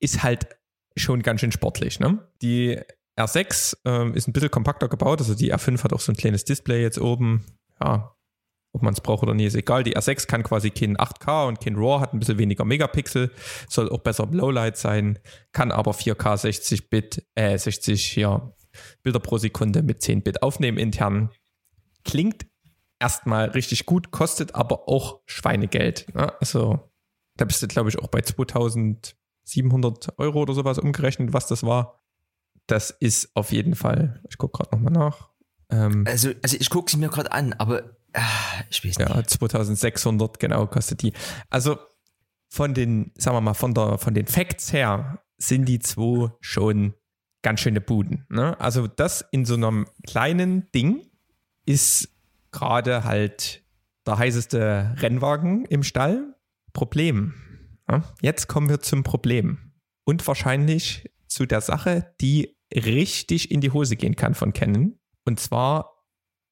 Ist 0.00 0.22
halt 0.22 0.48
schon 0.96 1.22
ganz 1.22 1.40
schön 1.40 1.52
sportlich. 1.52 2.00
Ne? 2.00 2.18
Die 2.42 2.80
R6 3.16 3.76
ähm, 3.84 4.14
ist 4.14 4.26
ein 4.26 4.32
bisschen 4.32 4.50
kompakter 4.50 4.88
gebaut. 4.88 5.20
Also 5.20 5.34
die 5.34 5.54
R5 5.54 5.84
hat 5.84 5.92
auch 5.92 6.00
so 6.00 6.12
ein 6.12 6.16
kleines 6.16 6.44
Display 6.44 6.82
jetzt 6.82 7.00
oben. 7.00 7.44
Ja, 7.80 8.16
ob 8.72 8.82
man 8.82 8.92
es 8.92 9.00
braucht 9.00 9.22
oder 9.22 9.34
nicht, 9.34 9.46
ist 9.46 9.54
egal. 9.54 9.82
Die 9.82 9.96
R6 9.96 10.26
kann 10.26 10.42
quasi 10.42 10.70
kein 10.70 10.96
8K 10.96 11.48
und 11.48 11.60
kein 11.60 11.76
RAW, 11.76 12.00
hat 12.00 12.12
ein 12.12 12.18
bisschen 12.18 12.38
weniger 12.38 12.64
Megapixel, 12.64 13.30
soll 13.68 13.88
auch 13.90 14.00
besser 14.00 14.28
Lowlight 14.30 14.76
sein, 14.76 15.18
kann 15.52 15.72
aber 15.72 15.92
4K 15.92 16.36
60 16.36 16.90
Bit, 16.90 17.26
äh, 17.34 17.56
60 17.56 18.16
ja, 18.16 18.52
Bilder 19.02 19.20
pro 19.20 19.38
Sekunde 19.38 19.82
mit 19.82 20.02
10 20.02 20.22
Bit 20.22 20.42
aufnehmen 20.42 20.78
intern. 20.78 21.30
Klingt 22.04 22.46
erstmal 23.00 23.50
richtig 23.50 23.86
gut, 23.86 24.10
kostet 24.10 24.54
aber 24.54 24.88
auch 24.88 25.20
Schweinegeld. 25.26 26.14
Ne? 26.14 26.32
Also 26.40 26.90
da 27.36 27.44
bist 27.44 27.62
du, 27.62 27.68
glaube 27.68 27.88
ich, 27.88 27.98
auch 27.98 28.08
bei 28.08 28.20
2700 28.20 30.18
Euro 30.18 30.42
oder 30.42 30.54
sowas 30.54 30.78
umgerechnet, 30.78 31.32
was 31.32 31.46
das 31.46 31.62
war. 31.62 32.02
Das 32.66 32.90
ist 32.90 33.34
auf 33.34 33.52
jeden 33.52 33.74
Fall, 33.74 34.20
ich 34.28 34.36
gucke 34.36 34.58
gerade 34.58 34.76
nochmal 34.76 34.92
nach. 34.92 35.30
Ähm, 35.70 36.04
also, 36.06 36.30
also 36.42 36.56
ich 36.58 36.68
gucke 36.70 36.90
sie 36.90 36.98
mir 36.98 37.08
gerade 37.08 37.32
an, 37.32 37.54
aber 37.54 37.97
ich 38.70 38.84
weiß 38.84 38.98
nicht. 38.98 39.08
Ja, 39.08 39.22
2600 39.22 40.38
genau 40.38 40.66
kostet 40.66 41.02
die. 41.02 41.12
Also 41.50 41.78
von 42.48 42.74
den, 42.74 43.12
sagen 43.16 43.36
wir 43.36 43.40
mal, 43.40 43.54
von, 43.54 43.74
der, 43.74 43.98
von 43.98 44.14
den 44.14 44.26
Facts 44.26 44.72
her 44.72 45.22
sind 45.36 45.66
die 45.66 45.78
zwei 45.78 46.32
schon 46.40 46.94
ganz 47.42 47.60
schöne 47.60 47.80
Buden. 47.80 48.26
Ne? 48.28 48.58
Also 48.60 48.86
das 48.86 49.24
in 49.30 49.44
so 49.44 49.54
einem 49.54 49.86
kleinen 50.06 50.70
Ding 50.72 51.06
ist 51.66 52.08
gerade 52.50 53.04
halt 53.04 53.62
der 54.06 54.18
heißeste 54.18 54.96
Rennwagen 54.98 55.64
im 55.66 55.82
Stall. 55.82 56.34
Problem. 56.72 57.34
Ja, 57.90 58.02
jetzt 58.20 58.48
kommen 58.48 58.68
wir 58.68 58.80
zum 58.80 59.02
Problem. 59.02 59.72
Und 60.04 60.26
wahrscheinlich 60.26 61.10
zu 61.26 61.46
der 61.46 61.60
Sache, 61.60 62.14
die 62.20 62.56
richtig 62.74 63.50
in 63.50 63.60
die 63.60 63.70
Hose 63.70 63.96
gehen 63.96 64.16
kann 64.16 64.34
von 64.34 64.52
Canon. 64.52 64.98
Und 65.24 65.40
zwar 65.40 66.04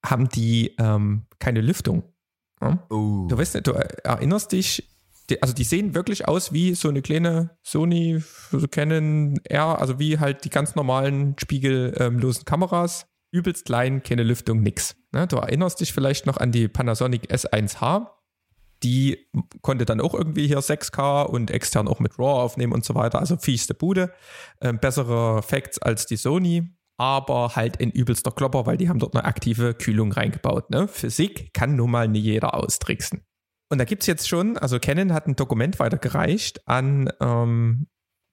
haben 0.05 0.29
die 0.29 0.75
ähm, 0.79 1.26
keine 1.38 1.61
Lüftung. 1.61 2.05
Ja? 2.61 2.87
Oh. 2.90 3.27
Du 3.29 3.37
weißt 3.37 3.55
nicht, 3.55 3.66
du 3.66 3.72
erinnerst 3.72 4.53
dich, 4.53 4.88
die, 5.31 5.42
also 5.42 5.55
die 5.55 5.64
sehen 5.64 5.94
wirklich 5.94 6.29
aus 6.29 6.53
wie 6.53 6.75
so 6.75 6.88
eine 6.88 7.03
kleine 7.03 7.57
Sony, 7.62 8.22
so 8.51 8.66
Canon 8.68 9.38
R, 9.44 9.81
also 9.81 9.99
wie 9.99 10.18
halt 10.18 10.44
die 10.44 10.51
ganz 10.51 10.75
normalen 10.75 11.37
spiegellosen 11.38 12.44
Kameras. 12.44 13.07
Übelst 13.33 13.66
klein, 13.66 14.03
keine 14.03 14.22
Lüftung, 14.22 14.62
nix. 14.62 14.96
Ne? 15.12 15.27
Du 15.27 15.37
erinnerst 15.37 15.81
dich 15.81 15.92
vielleicht 15.92 16.27
noch 16.27 16.37
an 16.37 16.53
die 16.53 16.68
Panasonic 16.68 17.31
S1H. 17.31 18.09
Die 18.83 19.27
konnte 19.62 19.85
dann 19.85 20.01
auch 20.01 20.14
irgendwie 20.14 20.46
hier 20.46 20.61
6K 20.61 21.25
und 21.25 21.51
extern 21.51 21.88
auch 21.88 21.99
mit 21.99 22.18
RAW 22.18 22.42
aufnehmen 22.42 22.72
und 22.72 22.85
so 22.85 22.94
weiter. 22.94 23.18
Also 23.18 23.37
fiesste 23.37 23.75
Bude. 23.75 24.12
Ähm, 24.61 24.79
bessere 24.79 25.42
Facts 25.42 25.79
als 25.79 26.07
die 26.07 26.16
Sony 26.16 26.76
aber 26.98 27.56
halt 27.56 27.76
in 27.76 27.90
übelster 27.90 28.30
Klopper, 28.30 28.66
weil 28.66 28.76
die 28.76 28.88
haben 28.88 28.98
dort 28.98 29.14
eine 29.14 29.24
aktive 29.24 29.74
Kühlung 29.74 30.12
reingebaut. 30.12 30.70
Ne? 30.70 30.88
Physik 30.88 31.52
kann 31.52 31.76
nun 31.76 31.90
mal 31.90 32.09
nie 32.09 32.20
jeder 32.20 32.54
austricksen. 32.54 33.22
Und 33.68 33.78
da 33.78 33.85
gibt 33.85 34.02
es 34.02 34.06
jetzt 34.06 34.28
schon, 34.28 34.56
also 34.59 34.78
Canon 34.78 35.12
hat 35.12 35.26
ein 35.26 35.37
Dokument 35.37 35.78
weitergereicht 35.78 36.66
an 36.68 37.11
ähm, 37.20 37.88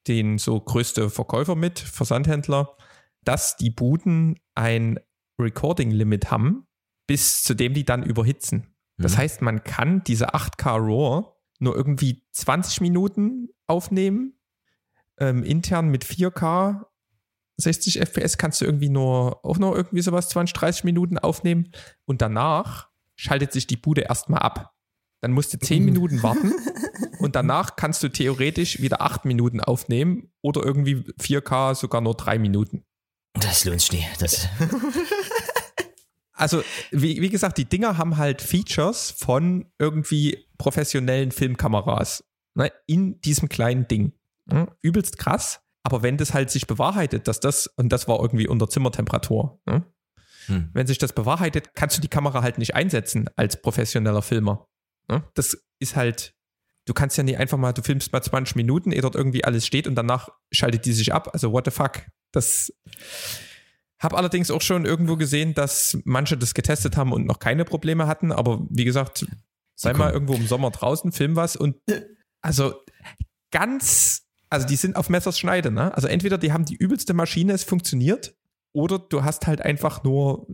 den 0.08 0.38
so 0.38 0.60
größte 0.60 1.10
Verkäufer 1.10 1.56
mit, 1.56 1.80
Versandhändler, 1.80 2.78
dass 3.23 3.58
die 3.58 3.69
Buden 3.69 4.39
ein 4.54 4.99
Recording-Limit 5.39 6.30
haben, 6.30 6.67
bis 7.08 7.43
zu 7.43 7.54
dem 7.56 7.73
die 7.73 7.86
dann 7.86 8.04
überhitzen. 8.04 8.76
Das 8.97 9.13
Mhm. 9.13 9.17
heißt, 9.17 9.41
man 9.41 9.63
kann 9.63 10.04
diese 10.04 10.34
8K 10.36 10.76
RAW 10.78 11.26
nur 11.60 11.76
irgendwie 11.76 12.23
20 12.32 12.82
Minuten 12.82 13.49
aufnehmen. 13.67 14.39
Ähm, 15.17 15.43
intern 15.43 15.89
mit 15.89 16.04
4K 16.06 16.86
60 17.58 18.00
FPS 18.00 18.38
kannst 18.38 18.62
du 18.62 18.66
irgendwie 18.66 18.89
nur 18.89 19.44
auch 19.46 19.58
noch 19.58 19.76
irgendwie 19.76 20.02
sowas 20.02 20.30
20, 20.30 20.54
30 20.54 20.84
Minuten 20.84 21.18
aufnehmen 21.18 21.72
und 22.06 22.22
danach 22.22 22.89
schaltet 23.16 23.52
sich 23.52 23.68
die 23.68 23.78
Bude 23.78 24.02
erstmal 24.02 24.42
ab. 24.42 24.74
Dann 25.22 25.32
musst 25.32 25.54
du 25.54 25.60
10 25.60 25.86
Minuten 25.86 26.24
warten 26.24 26.54
und 27.20 27.36
danach 27.36 27.76
kannst 27.76 28.04
du 28.04 28.10
theoretisch 28.10 28.82
wieder 28.82 29.02
8 29.02 29.26
Minuten 29.26 29.62
aufnehmen 29.62 30.32
oder 30.42 30.63
irgendwie 30.63 30.96
4K 31.20 31.76
sogar 31.76 32.02
nur 32.02 32.16
3 32.16 32.39
Minuten. 32.39 32.84
Das 33.34 33.66
lohnt 33.66 33.82
sich. 33.82 34.06
Das, 34.20 34.48
Also, 36.36 36.63
wie, 36.92 37.22
wie 37.22 37.30
gesagt, 37.30 37.58
die 37.58 37.66
Dinger 37.66 37.98
haben 37.98 38.18
halt 38.18 38.42
Features 38.42 39.12
von 39.12 39.72
irgendwie 39.78 40.46
professionellen 40.58 41.32
Filmkameras 41.32 42.24
ne, 42.56 42.72
in 42.88 43.22
diesem 43.22 43.50
kleinen 43.50 43.88
Ding. 43.88 44.13
Ne? 44.46 44.68
Übelst 44.82 45.18
krass. 45.18 45.62
Aber 45.84 46.02
wenn 46.02 46.17
das 46.17 46.34
halt 46.34 46.50
sich 46.50 46.65
bewahrheitet, 46.65 47.28
dass 47.28 47.39
das, 47.39 47.67
und 47.67 47.89
das 47.89 48.08
war 48.08 48.19
irgendwie 48.19 48.48
unter 48.48 48.69
Zimmertemperatur, 48.69 49.60
ne? 49.65 49.86
hm. 50.46 50.69
wenn 50.74 50.88
sich 50.88 50.98
das 50.98 51.13
bewahrheitet, 51.13 51.76
kannst 51.76 51.98
du 51.98 52.02
die 52.02 52.08
Kamera 52.08 52.41
halt 52.41 52.58
nicht 52.58 52.76
einsetzen 52.76 53.30
als 53.36 53.62
professioneller 53.62 54.22
Filmer. 54.22 54.67
Ne? 55.10 55.24
Das 55.34 55.58
ist 55.80 55.96
halt, 55.96 56.36
du 56.86 56.93
kannst 56.93 57.17
ja 57.17 57.24
nicht 57.24 57.38
einfach 57.38 57.58
mal, 57.58 57.74
du 57.74 57.82
filmst 57.82 58.13
mal 58.13 58.22
20 58.22 58.56
Minuten, 58.56 58.91
ehe 58.91 59.02
dort 59.02 59.15
irgendwie 59.15 59.43
alles 59.43 59.65
steht 59.67 59.88
und 59.88 59.96
danach 59.96 60.30
schaltet 60.52 60.86
die 60.86 60.93
sich 60.93 61.13
ab. 61.13 61.30
Also 61.34 61.52
what 61.52 61.65
the 61.65 61.72
fuck? 61.72 62.04
Das 62.32 62.74
habe 64.00 64.17
allerdings 64.17 64.52
auch 64.52 64.62
schon 64.62 64.86
irgendwo 64.86 65.15
gesehen, 65.15 65.54
dass 65.54 65.98
manche 66.04 66.38
das 66.38 66.54
getestet 66.54 66.98
haben 66.98 67.13
und 67.13 67.26
noch 67.26 67.39
keine 67.39 67.63
Probleme 67.63 68.08
hatten. 68.08 68.32
Aber 68.32 68.65
wie 68.69 68.86
gesagt, 68.86 69.26
sei 69.76 69.93
Die 69.93 70.00
mal 70.00 70.12
irgendwo 70.12 70.34
im 70.34 70.48
Sommer 70.48 70.72
draußen, 70.72 71.12
film 71.12 71.36
was 71.36 71.56
und 71.56 71.78
also 72.41 72.74
ganz, 73.52 74.23
also 74.54 74.68
die 74.68 74.76
sind 74.76 74.96
auf 74.96 75.10
Messers 75.10 75.38
Schneide, 75.39 75.72
ne? 75.72 75.94
Also 75.96 76.08
entweder 76.08 76.38
die 76.38 76.52
haben 76.54 76.66
die 76.66 76.76
übelste 76.76 77.13
Maschine, 77.13 77.54
es 77.54 77.63
funktioniert, 77.63 78.36
oder 78.72 79.00
du 79.00 79.24
hast 79.24 79.46
halt 79.48 79.62
einfach 79.62 80.04
nur 80.04 80.48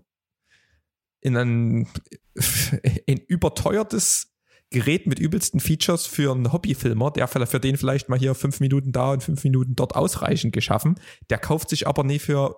in 1.22 1.36
ein, 1.38 1.88
ein 3.08 3.18
überteuertes 3.28 4.34
Gerät 4.72 5.08
mit 5.08 5.18
übelsten 5.20 5.60
Features 5.60 6.06
für 6.06 6.32
einen 6.32 6.52
Hobbyfilmer, 6.54 7.12
der 7.12 7.28
für 7.28 7.46
für 7.48 7.60
den 7.60 7.76
vielleicht 7.78 8.08
mal 8.10 8.20
hier 8.20 8.36
fünf 8.36 8.60
Minuten 8.60 8.92
da 8.92 9.12
und 9.14 9.24
fünf 9.24 9.44
Minuten 9.44 9.76
dort 9.76 9.96
ausreichend 9.96 10.54
geschaffen. 10.54 11.00
Der 11.30 11.40
kauft 11.40 11.70
sich 11.70 11.88
aber 11.88 12.04
nie 12.04 12.20
für 12.20 12.56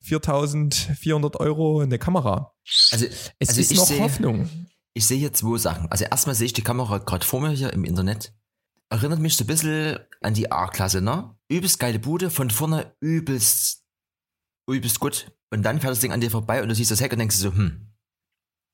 4400 0.00 1.36
Euro 1.40 1.80
eine 1.80 1.98
Kamera. 1.98 2.52
also, 2.90 3.06
Es 3.38 3.48
Also 3.48 3.60
ist 3.60 3.74
noch 3.74 3.86
sehe- 3.86 4.00
Hoffnung. 4.00 4.48
ich 4.94 5.06
sehe 5.06 5.18
hier 5.18 5.32
zwei 5.32 5.58
Sachen. 5.58 5.88
Also 5.90 6.04
erstmal 6.04 6.34
sehe 6.34 6.46
ich 6.46 6.52
die 6.54 6.62
Kamera 6.62 6.98
gerade 6.98 7.24
vor 7.24 7.40
mir 7.40 7.50
hier 7.50 7.72
im 7.72 7.84
Internet. 7.84 8.32
Erinnert 8.92 9.20
mich 9.20 9.38
so 9.38 9.44
ein 9.44 9.46
bisschen 9.46 9.98
an 10.20 10.34
die 10.34 10.52
A-Klasse, 10.52 11.00
ne? 11.00 11.34
Übelst 11.48 11.78
geile 11.78 11.98
Bude, 11.98 12.28
von 12.28 12.50
vorne 12.50 12.94
übelst, 13.00 13.86
übelst 14.70 15.00
gut. 15.00 15.32
Und 15.50 15.62
dann 15.62 15.80
fährt 15.80 15.92
das 15.92 16.00
Ding 16.00 16.12
an 16.12 16.20
dir 16.20 16.30
vorbei 16.30 16.62
und 16.62 16.68
du 16.68 16.74
siehst 16.74 16.90
das 16.90 17.00
Heck 17.00 17.10
und 17.10 17.18
denkst 17.18 17.36
so, 17.36 17.54
hm. 17.54 17.86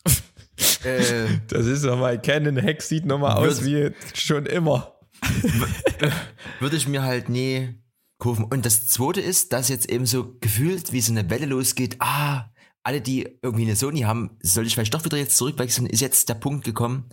äh, 0.83 1.39
Das 1.47 1.67
ist 1.67 1.85
nochmal, 1.85 2.21
Canon 2.21 2.57
Heck 2.57 2.83
sieht 2.83 3.07
nochmal 3.07 3.37
aus 3.37 3.65
wie 3.65 3.93
schon 4.13 4.47
immer. 4.47 4.99
würde 6.59 6.77
ich 6.77 6.89
mir 6.89 7.05
halt 7.05 7.29
nie 7.29 7.81
kaufen. 8.21 8.45
Und 8.45 8.67
das 8.67 8.89
zweite 8.89 9.21
ist, 9.21 9.53
dass 9.53 9.69
jetzt 9.69 9.89
eben 9.89 10.05
so 10.05 10.37
gefühlt 10.41 10.91
wie 10.93 11.01
so 11.01 11.13
eine 11.13 11.31
Welle 11.31 11.47
losgeht, 11.47 11.95
ah, 12.01 12.51
alle, 12.83 13.01
die 13.01 13.39
irgendwie 13.41 13.67
eine 13.67 13.77
Sony 13.77 14.01
haben, 14.01 14.37
soll 14.43 14.67
ich 14.67 14.75
vielleicht 14.75 14.95
doch 14.95 15.05
wieder 15.05 15.17
jetzt 15.17 15.37
zurückwechseln, 15.37 15.87
ist 15.87 16.01
jetzt 16.01 16.29
der 16.29 16.35
Punkt 16.35 16.65
gekommen. 16.65 17.09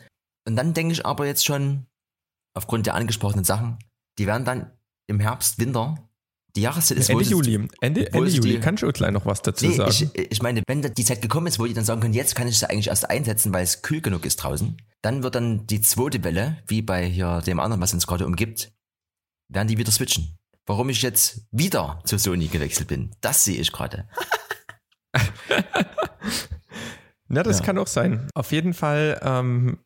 Und 0.48 0.56
dann 0.56 0.74
denke 0.74 0.94
ich 0.94 1.06
aber 1.06 1.28
jetzt 1.28 1.46
schon, 1.46 1.86
aufgrund 2.56 2.88
der 2.88 2.96
angesprochenen 2.96 3.46
Sachen, 3.46 3.78
die 4.18 4.26
werden 4.28 4.46
dann 4.46 4.72
im 5.08 5.20
Herbst, 5.20 5.60
Winter, 5.60 5.96
die 6.56 6.62
Jahreszeit 6.62 6.98
ist, 6.98 7.10
Ende 7.10 7.24
Juli. 7.26 7.68
Ende, 7.82 8.12
Ende 8.14 8.30
Juli. 8.30 8.54
die- 8.54 8.60
Kannst 8.60 8.82
du 8.82 8.92
gleich 8.92 9.12
noch 9.12 9.26
was 9.26 9.42
dazu 9.42 9.68
Nee, 9.68 9.76
sagen? 9.76 9.92
ich, 9.92 10.32
ich 10.32 10.42
meine, 10.42 10.64
wenn 10.68 10.82
die 10.82 11.04
Zeit 11.04 11.22
gekommen 11.22 11.48
ist, 11.48 11.60
wo 11.60 11.66
die 11.66 11.74
dann 11.74 11.84
sagen 11.86 12.00
können, 12.02 12.14
jetzt 12.14 12.34
kann 12.34 12.48
ich 12.48 12.58
sie 12.58 12.70
eigentlich 12.70 12.88
erst 12.88 13.10
einsetzen, 13.10 13.54
weil 13.54 13.64
es 13.64 13.82
kühl 13.82 14.02
genug 14.02 14.26
ist 14.26 14.38
draußen, 14.38 14.78
dann 15.02 15.22
wird 15.22 15.36
dann 15.36 15.68
die 15.68 15.82
zweite 15.82 16.24
Welle, 16.24 16.58
wie 16.68 16.82
bei 16.82 17.06
hier 17.06 17.42
dem 17.42 17.60
anderen, 17.60 17.82
was 17.82 17.94
uns 17.94 18.08
gerade 18.08 18.26
umgibt, 18.26 18.72
werden 19.50 19.68
die 19.68 19.78
wieder 19.78 19.92
switchen. 19.92 20.38
Warum 20.66 20.90
ich 20.90 21.02
jetzt 21.04 21.42
wieder 21.52 22.00
zu 22.06 22.18
Sony 22.18 22.48
gewechselt 22.48 22.88
bin, 22.88 23.12
das 23.22 23.44
sehe 23.44 23.60
ich 23.60 23.72
gerade. 23.72 24.08
Na, 27.28 27.44
das 27.44 27.60
Ja. 27.60 27.66
kann 27.66 27.78
auch 27.78 27.88
sein. 27.88 28.28
Auf 28.34 28.52
jeden 28.52 28.74
Fall 28.74 29.20
ähm, 29.24 29.80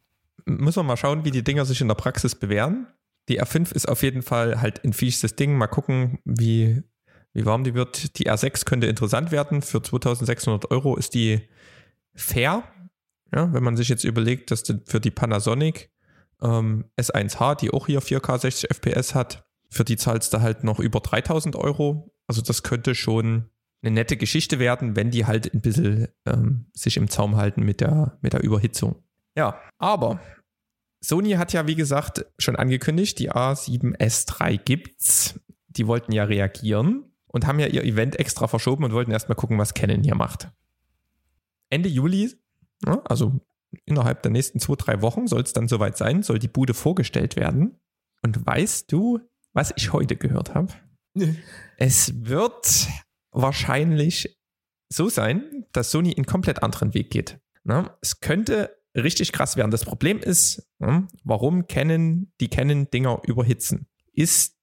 muss 0.45 0.75
man 0.75 0.85
mal 0.85 0.97
schauen, 0.97 1.25
wie 1.25 1.31
die 1.31 1.43
Dinger 1.43 1.65
sich 1.65 1.81
in 1.81 1.87
der 1.87 1.95
Praxis 1.95 2.35
bewähren. 2.35 2.87
Die 3.27 3.41
R5 3.41 3.73
ist 3.73 3.87
auf 3.87 4.01
jeden 4.01 4.21
Fall 4.21 4.61
halt 4.61 4.83
ein 4.83 4.93
fiestes 4.93 5.35
Ding. 5.35 5.55
Mal 5.55 5.67
gucken, 5.67 6.19
wie, 6.25 6.81
wie 7.33 7.45
warm 7.45 7.63
die 7.63 7.75
wird. 7.75 8.17
Die 8.17 8.29
R6 8.29 8.65
könnte 8.65 8.87
interessant 8.87 9.31
werden. 9.31 9.61
Für 9.61 9.81
2600 9.81 10.71
Euro 10.71 10.95
ist 10.95 11.13
die 11.13 11.47
fair. 12.15 12.63
Ja, 13.33 13.53
wenn 13.53 13.63
man 13.63 13.77
sich 13.77 13.89
jetzt 13.89 14.03
überlegt, 14.03 14.49
dass 14.49 14.63
für 14.85 14.99
die 14.99 15.11
Panasonic 15.11 15.91
ähm, 16.41 16.85
S1H, 16.99 17.59
die 17.59 17.71
auch 17.71 17.85
hier 17.85 18.01
4K 18.01 18.39
60 18.39 18.69
FPS 18.71 19.13
hat, 19.13 19.45
für 19.69 19.83
die 19.83 19.97
zahlst 19.97 20.33
du 20.33 20.41
halt 20.41 20.63
noch 20.63 20.79
über 20.79 20.99
3000 20.99 21.55
Euro. 21.55 22.11
Also 22.27 22.41
das 22.41 22.63
könnte 22.63 22.95
schon 22.95 23.49
eine 23.81 23.91
nette 23.91 24.17
Geschichte 24.17 24.59
werden, 24.59 24.95
wenn 24.95 25.11
die 25.11 25.25
halt 25.25 25.53
ein 25.53 25.61
bisschen 25.61 26.07
ähm, 26.25 26.65
sich 26.73 26.97
im 26.97 27.09
Zaum 27.09 27.37
halten 27.37 27.63
mit 27.63 27.81
der, 27.81 28.17
mit 28.21 28.33
der 28.33 28.43
Überhitzung. 28.43 29.03
Ja, 29.39 29.57
aber 29.77 30.19
Sony 30.99 31.31
hat 31.31 31.53
ja, 31.53 31.65
wie 31.65 31.75
gesagt, 31.75 32.25
schon 32.37 32.57
angekündigt, 32.57 33.19
die 33.19 33.31
A7S3 33.31 34.57
gibt's. 34.57 35.39
Die 35.69 35.87
wollten 35.87 36.11
ja 36.11 36.25
reagieren 36.25 37.05
und 37.27 37.47
haben 37.47 37.57
ja 37.57 37.67
ihr 37.67 37.85
Event 37.85 38.19
extra 38.19 38.49
verschoben 38.49 38.83
und 38.83 38.91
wollten 38.91 39.11
erstmal 39.11 39.37
gucken, 39.37 39.57
was 39.57 39.73
Canon 39.73 40.03
hier 40.03 40.15
macht. 40.15 40.51
Ende 41.69 41.87
Juli, 41.87 42.35
ja, 42.85 43.01
also 43.05 43.39
innerhalb 43.85 44.23
der 44.23 44.31
nächsten 44.33 44.59
zwei, 44.59 44.75
drei 44.75 45.01
Wochen 45.01 45.25
soll 45.25 45.43
es 45.43 45.53
dann 45.53 45.69
soweit 45.69 45.95
sein, 45.95 46.21
soll 46.21 46.39
die 46.39 46.49
Bude 46.49 46.73
vorgestellt 46.73 47.37
werden. 47.37 47.79
Und 48.21 48.45
weißt 48.45 48.91
du, 48.91 49.21
was 49.53 49.71
ich 49.77 49.93
heute 49.93 50.17
gehört 50.17 50.53
habe? 50.53 50.73
Es 51.77 52.25
wird 52.25 52.89
wahrscheinlich 53.31 54.37
so 54.89 55.07
sein, 55.07 55.65
dass 55.71 55.91
Sony 55.91 56.13
einen 56.13 56.25
komplett 56.25 56.61
anderen 56.61 56.93
Weg 56.93 57.09
geht. 57.09 57.39
Na, 57.63 57.97
es 58.01 58.19
könnte 58.19 58.78
richtig 58.95 59.31
krass 59.31 59.57
werden. 59.57 59.71
Das 59.71 59.85
Problem 59.85 60.19
ist, 60.19 60.67
na, 60.79 61.07
warum 61.23 61.67
Canon 61.67 62.31
die 62.39 62.49
Canon-Dinger 62.49 63.21
überhitzen, 63.25 63.87
ist 64.13 64.57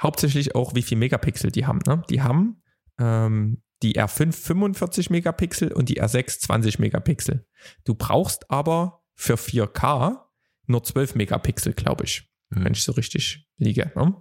hauptsächlich 0.00 0.54
auch, 0.54 0.74
wie 0.74 0.82
viel 0.82 0.98
Megapixel 0.98 1.50
die 1.50 1.66
haben. 1.66 1.80
Ne? 1.86 2.02
Die 2.10 2.22
haben 2.22 2.62
ähm, 2.98 3.62
die 3.82 3.98
R5 3.98 4.32
45 4.32 5.10
Megapixel 5.10 5.72
und 5.72 5.88
die 5.88 6.00
R6 6.00 6.40
20 6.40 6.78
Megapixel. 6.78 7.46
Du 7.84 7.94
brauchst 7.94 8.50
aber 8.50 9.02
für 9.14 9.34
4K 9.34 10.18
nur 10.66 10.84
12 10.84 11.16
Megapixel, 11.16 11.72
glaube 11.74 12.04
ich 12.04 12.32
Hm. 12.52 12.64
wenn 12.64 12.72
ich 12.72 12.84
so 12.84 12.92
richtig 12.92 13.46
liege. 13.56 13.92
Ne? 13.94 14.14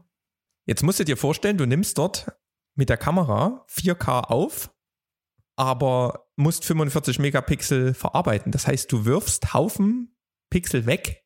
Jetzt 0.66 0.84
musst 0.84 1.00
du 1.00 1.04
dir 1.04 1.18
vorstellen, 1.18 1.58
du 1.58 1.66
nimmst 1.66 1.98
dort 1.98 2.32
mit 2.76 2.90
der 2.90 2.98
Kamera 2.98 3.66
4K 3.70 4.26
auf, 4.26 4.74
aber 5.56 6.28
musst 6.42 6.66
45 6.66 7.20
Megapixel 7.20 7.94
verarbeiten. 7.94 8.52
Das 8.52 8.68
heißt, 8.68 8.92
du 8.92 9.06
wirfst 9.06 9.54
Haufen 9.54 10.16
Pixel 10.52 10.86
weg 10.86 11.24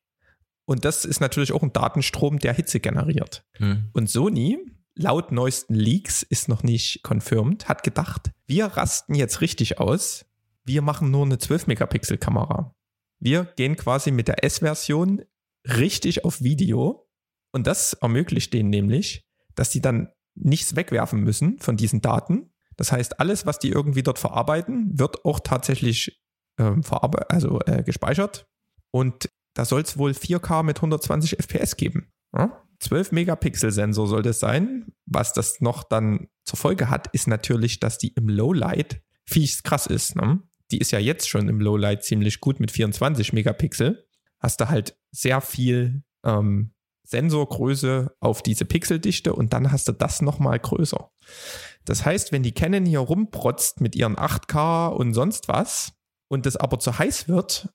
Und 0.64 0.84
das 0.84 1.04
ist 1.04 1.20
natürlich 1.20 1.52
auch 1.52 1.62
ein 1.62 1.72
Datenstrom, 1.72 2.38
der 2.38 2.52
Hitze 2.52 2.80
generiert. 2.80 3.44
Hm. 3.58 3.88
Und 3.92 4.10
Sony, 4.10 4.58
laut 4.94 5.30
neuesten 5.30 5.74
Leaks, 5.74 6.22
ist 6.22 6.48
noch 6.48 6.62
nicht 6.62 7.02
confirmed, 7.02 7.68
hat 7.68 7.82
gedacht, 7.82 8.32
wir 8.46 8.66
rasten 8.66 9.14
jetzt 9.14 9.40
richtig 9.40 9.78
aus. 9.78 10.26
Wir 10.64 10.82
machen 10.82 11.10
nur 11.10 11.24
eine 11.24 11.36
12-Megapixel-Kamera. 11.36 12.74
Wir 13.20 13.44
gehen 13.56 13.76
quasi 13.76 14.10
mit 14.10 14.26
der 14.28 14.42
S-Version 14.42 15.22
richtig 15.64 16.24
auf 16.24 16.42
Video. 16.42 17.08
Und 17.52 17.66
das 17.66 17.92
ermöglicht 17.94 18.52
denen 18.52 18.70
nämlich, 18.70 19.24
dass 19.54 19.70
sie 19.70 19.80
dann 19.80 20.08
nichts 20.34 20.74
wegwerfen 20.74 21.20
müssen 21.20 21.58
von 21.60 21.76
diesen 21.76 22.00
Daten. 22.00 22.50
Das 22.76 22.92
heißt, 22.92 23.20
alles, 23.20 23.46
was 23.46 23.58
die 23.58 23.70
irgendwie 23.70 24.02
dort 24.02 24.18
verarbeiten, 24.18 24.98
wird 24.98 25.24
auch 25.24 25.40
tatsächlich 25.40 26.20
ähm, 26.58 26.82
also 27.28 27.60
äh, 27.66 27.82
gespeichert. 27.82 28.46
Und 28.90 29.30
da 29.54 29.64
soll 29.64 29.82
es 29.82 29.96
wohl 29.96 30.12
4K 30.12 30.62
mit 30.62 30.78
120 30.78 31.38
FPS 31.38 31.76
geben. 31.76 32.12
Ja? 32.34 32.62
12 32.80 33.12
Megapixel 33.12 33.72
Sensor 33.72 34.06
soll 34.06 34.22
das 34.22 34.38
sein. 34.38 34.92
Was 35.06 35.32
das 35.32 35.60
noch 35.60 35.82
dann 35.82 36.28
zur 36.44 36.58
Folge 36.58 36.90
hat, 36.90 37.08
ist 37.08 37.26
natürlich, 37.26 37.80
dass 37.80 37.98
die 37.98 38.08
im 38.08 38.28
Lowlight 38.28 39.02
fies 39.24 39.62
krass 39.62 39.86
ist. 39.86 40.16
Ne? 40.16 40.42
Die 40.70 40.78
ist 40.78 40.90
ja 40.90 40.98
jetzt 40.98 41.28
schon 41.28 41.48
im 41.48 41.60
Lowlight 41.60 42.04
ziemlich 42.04 42.40
gut 42.40 42.60
mit 42.60 42.70
24 42.70 43.32
Megapixel. 43.32 44.06
Hast 44.38 44.60
du 44.60 44.68
halt 44.68 44.98
sehr 45.10 45.40
viel 45.40 46.02
ähm, 46.24 46.72
Sensorgröße 47.04 48.14
auf 48.20 48.42
diese 48.42 48.64
Pixeldichte 48.64 49.32
und 49.32 49.52
dann 49.52 49.72
hast 49.72 49.88
du 49.88 49.92
das 49.92 50.20
nochmal 50.22 50.58
größer. 50.58 51.10
Das 51.86 52.04
heißt, 52.04 52.32
wenn 52.32 52.42
die 52.42 52.52
Canon 52.52 52.84
hier 52.84 53.00
rumprotzt 53.00 53.80
mit 53.80 53.96
ihren 53.96 54.16
8K 54.16 54.88
und 54.88 55.14
sonst 55.14 55.48
was 55.48 55.92
und 56.28 56.44
das 56.44 56.56
aber 56.56 56.78
zu 56.78 56.98
heiß 56.98 57.28
wird, 57.28 57.68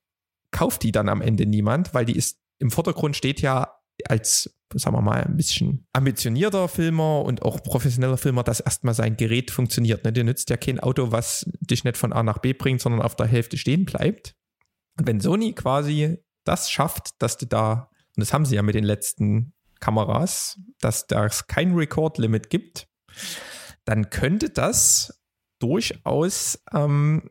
kauft 0.52 0.82
die 0.82 0.92
dann 0.92 1.08
am 1.08 1.22
Ende 1.22 1.46
niemand, 1.46 1.94
weil 1.94 2.04
die 2.04 2.16
ist 2.16 2.38
im 2.58 2.70
Vordergrund 2.70 3.16
steht 3.16 3.40
ja 3.40 3.74
als, 4.06 4.54
sagen 4.74 4.96
wir 4.96 5.02
mal, 5.02 5.24
ein 5.24 5.36
bisschen 5.36 5.86
ambitionierter 5.92 6.68
Filmer 6.68 7.22
und 7.22 7.42
auch 7.42 7.62
professioneller 7.62 8.18
Filmer, 8.18 8.44
dass 8.44 8.60
erstmal 8.60 8.94
sein 8.94 9.16
Gerät 9.16 9.50
funktioniert. 9.50 10.04
Ne? 10.04 10.12
Dir 10.12 10.24
nützt 10.24 10.50
ja 10.50 10.56
kein 10.56 10.78
Auto, 10.78 11.10
was 11.10 11.50
dich 11.60 11.84
nicht 11.84 11.96
von 11.96 12.12
A 12.12 12.22
nach 12.22 12.38
B 12.38 12.52
bringt, 12.52 12.80
sondern 12.80 13.02
auf 13.02 13.16
der 13.16 13.26
Hälfte 13.26 13.56
stehen 13.56 13.84
bleibt. 13.84 14.34
Und 14.98 15.06
wenn 15.06 15.20
Sony 15.20 15.54
quasi 15.54 16.18
das 16.44 16.70
schafft, 16.70 17.20
dass 17.20 17.38
du 17.38 17.46
da, 17.46 17.90
und 18.16 18.20
das 18.20 18.32
haben 18.32 18.44
sie 18.44 18.56
ja 18.56 18.62
mit 18.62 18.74
den 18.74 18.84
letzten 18.84 19.54
Kameras, 19.80 20.60
dass 20.80 21.06
es 21.08 21.46
kein 21.46 21.74
Record-Limit 21.74 22.50
gibt, 22.50 22.88
dann 23.84 24.10
könnte 24.10 24.50
das 24.50 25.20
durchaus 25.58 26.62
ähm, 26.72 27.30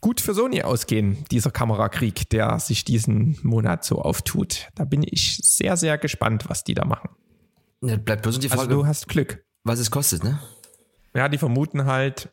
gut 0.00 0.20
für 0.20 0.34
Sony 0.34 0.62
ausgehen, 0.62 1.24
dieser 1.30 1.50
Kamerakrieg, 1.50 2.28
der 2.30 2.58
sich 2.58 2.84
diesen 2.84 3.38
Monat 3.42 3.84
so 3.84 4.00
auftut. 4.02 4.68
Da 4.74 4.84
bin 4.84 5.04
ich 5.08 5.38
sehr, 5.42 5.76
sehr 5.76 5.98
gespannt, 5.98 6.44
was 6.48 6.64
die 6.64 6.74
da 6.74 6.84
machen. 6.84 7.10
Ja, 7.82 7.96
bleibt 7.96 8.22
bloß 8.22 8.38
die 8.38 8.50
Also 8.50 8.62
Frage, 8.62 8.74
du 8.74 8.86
hast 8.86 9.08
Glück. 9.08 9.44
was 9.64 9.78
es 9.78 9.90
kostet, 9.90 10.24
ne? 10.24 10.38
Ja, 11.14 11.28
die 11.28 11.38
vermuten 11.38 11.84
halt, 11.84 12.30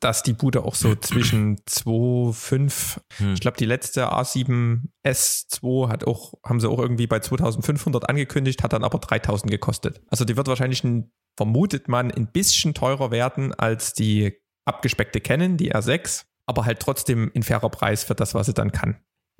dass 0.00 0.22
die 0.22 0.32
Bude 0.32 0.64
auch 0.64 0.74
so 0.74 0.94
zwischen 1.00 1.60
2, 1.66 2.32
5, 2.32 3.00
Hm. 3.18 3.34
ich 3.34 3.40
glaube, 3.40 3.56
die 3.56 3.66
letzte 3.66 4.12
A7S2 4.12 5.88
hat 5.88 6.04
auch, 6.06 6.34
haben 6.44 6.60
sie 6.60 6.68
auch 6.68 6.78
irgendwie 6.78 7.06
bei 7.06 7.20
2500 7.20 8.08
angekündigt, 8.08 8.62
hat 8.62 8.72
dann 8.72 8.84
aber 8.84 8.98
3000 8.98 9.50
gekostet. 9.50 10.00
Also 10.08 10.24
die 10.24 10.36
wird 10.36 10.48
wahrscheinlich, 10.48 10.82
ein, 10.84 11.12
vermutet 11.40 11.88
man, 11.88 12.10
ein 12.10 12.26
bisschen 12.26 12.74
teurer 12.74 13.10
werden 13.10 13.54
als 13.54 13.94
die 13.94 14.34
abgespeckte 14.66 15.22
Canon, 15.22 15.56
die 15.56 15.74
R6, 15.74 16.26
aber 16.44 16.66
halt 16.66 16.80
trotzdem 16.80 17.32
ein 17.34 17.42
fairer 17.42 17.70
Preis 17.70 18.04
für 18.04 18.14
das, 18.14 18.34
was 18.34 18.44
sie 18.44 18.52
dann 18.52 18.72
kann. 18.72 18.98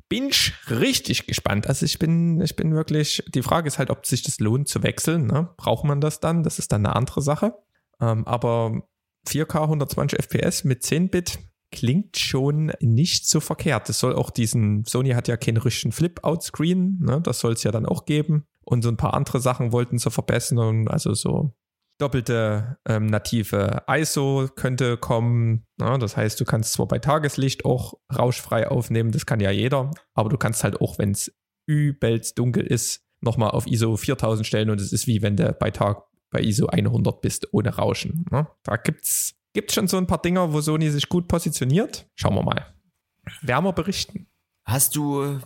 Bin 0.09 0.29
ich 0.29 0.55
richtig 0.71 1.27
gespannt. 1.27 1.67
Also 1.67 1.85
ich 1.85 1.99
bin, 1.99 2.41
ich 2.41 2.57
bin 2.57 2.75
wirklich, 2.75 3.23
die 3.35 3.43
Frage 3.43 3.69
ist 3.69 3.79
halt, 3.79 3.91
ob 3.91 4.07
sich 4.07 4.23
das 4.23 4.41
lohnt 4.41 4.67
zu 4.67 4.83
wechseln. 4.83 5.27
Ne? 5.27 5.51
Braucht 5.59 5.85
man 5.85 6.01
das 6.01 6.21
dann? 6.21 6.43
Das 6.43 6.59
ist 6.59 6.73
dann 6.73 6.87
eine 6.87 6.97
andere 6.97 7.21
Sache. 7.21 7.59
Ähm, 8.01 8.27
aber 8.27 8.83
4K 9.29 9.65
120 9.65 10.19
FPS 10.21 10.65
mit 10.65 10.83
10-Bit 10.83 11.39
klingt 11.71 12.17
schon 12.17 12.73
nicht 12.81 13.29
so 13.29 13.41
verkehrt. 13.41 13.91
Das 13.91 13.99
soll 13.99 14.15
auch 14.15 14.31
diesen, 14.31 14.87
Sony 14.87 15.11
hat 15.11 15.29
ja 15.29 15.37
keinen 15.37 15.59
richtigen 15.59 15.93
Flip-Out-Screen, 15.93 17.01
ne? 17.03 17.21
das 17.21 17.41
soll 17.41 17.53
es 17.53 17.63
ja 17.63 17.73
dann 17.73 17.85
auch 17.85 18.07
geben. 18.07 18.47
Und 18.65 18.81
so 18.81 18.89
ein 18.89 18.97
paar 18.97 19.13
andere 19.13 19.39
Sachen 19.41 19.71
wollten 19.71 19.99
sie 19.99 20.11
verbessern, 20.11 20.89
also 20.89 21.13
so 21.13 21.53
doppelte 22.01 22.79
ähm, 22.87 23.07
native 23.07 23.83
ISO 23.89 24.49
könnte 24.55 24.97
kommen. 24.97 25.67
Ne? 25.79 25.99
Das 25.99 26.17
heißt, 26.17 26.41
du 26.41 26.45
kannst 26.45 26.73
zwar 26.73 26.87
bei 26.87 26.99
Tageslicht 26.99 27.65
auch 27.65 27.95
rauschfrei 28.13 28.69
aufnehmen, 28.69 29.13
das 29.13 29.27
kann 29.27 29.41
ja 29.41 29.51
jeder, 29.51 29.91
aber 30.15 30.29
du 30.29 30.37
kannst 30.37 30.65
halt 30.65 30.81
auch, 30.81 30.99
wenn 30.99 31.13
es 31.13 31.33
übelst 31.67 32.39
dunkel 32.39 32.67
ist, 32.67 33.05
nochmal 33.21 33.51
auf 33.51 33.67
ISO 33.67 33.97
4000 33.97 34.47
stellen 34.47 34.71
und 34.71 34.81
es 34.81 34.93
ist 34.93 35.07
wie 35.07 35.23
wenn 35.23 35.37
du 35.37 35.53
bei 35.53 35.71
Tag 35.71 36.05
bei 36.31 36.41
ISO 36.41 36.67
100 36.67 37.21
bist, 37.21 37.53
ohne 37.53 37.75
Rauschen. 37.75 38.25
Ne? 38.31 38.47
Da 38.63 38.77
gibt's 38.77 39.35
gibt 39.53 39.73
schon 39.73 39.89
so 39.89 39.97
ein 39.97 40.07
paar 40.07 40.23
Dinger, 40.23 40.53
wo 40.53 40.61
Sony 40.61 40.91
sich 40.91 41.09
gut 41.09 41.29
positioniert. 41.29 42.09
Schauen 42.15 42.35
wir 42.35 42.43
mal. 42.43 42.75
Wir 43.43 43.61
berichten. 43.73 44.27
Hast 44.65 44.97
du, 44.97 45.41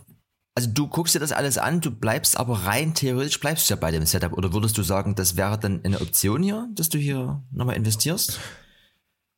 also 0.55 0.69
du 0.69 0.87
guckst 0.87 1.13
dir 1.13 1.19
das 1.19 1.33
alles 1.33 1.57
an, 1.57 1.81
du 1.81 1.91
bleibst 1.91 2.37
aber 2.37 2.65
rein 2.65 2.93
theoretisch 2.93 3.39
bleibst 3.39 3.69
du 3.69 3.73
ja 3.73 3.79
bei 3.79 3.91
dem 3.91 4.05
Setup 4.05 4.33
oder 4.33 4.53
würdest 4.53 4.77
du 4.77 4.83
sagen, 4.83 5.13
das 5.15 5.35
wäre 5.35 5.59
dann 5.59 5.83
eine 5.83 5.99
Option 5.99 6.41
hier, 6.41 6.69
dass 6.73 6.89
du 6.89 6.97
hier 6.97 7.43
nochmal 7.51 7.75
investierst? 7.75 8.39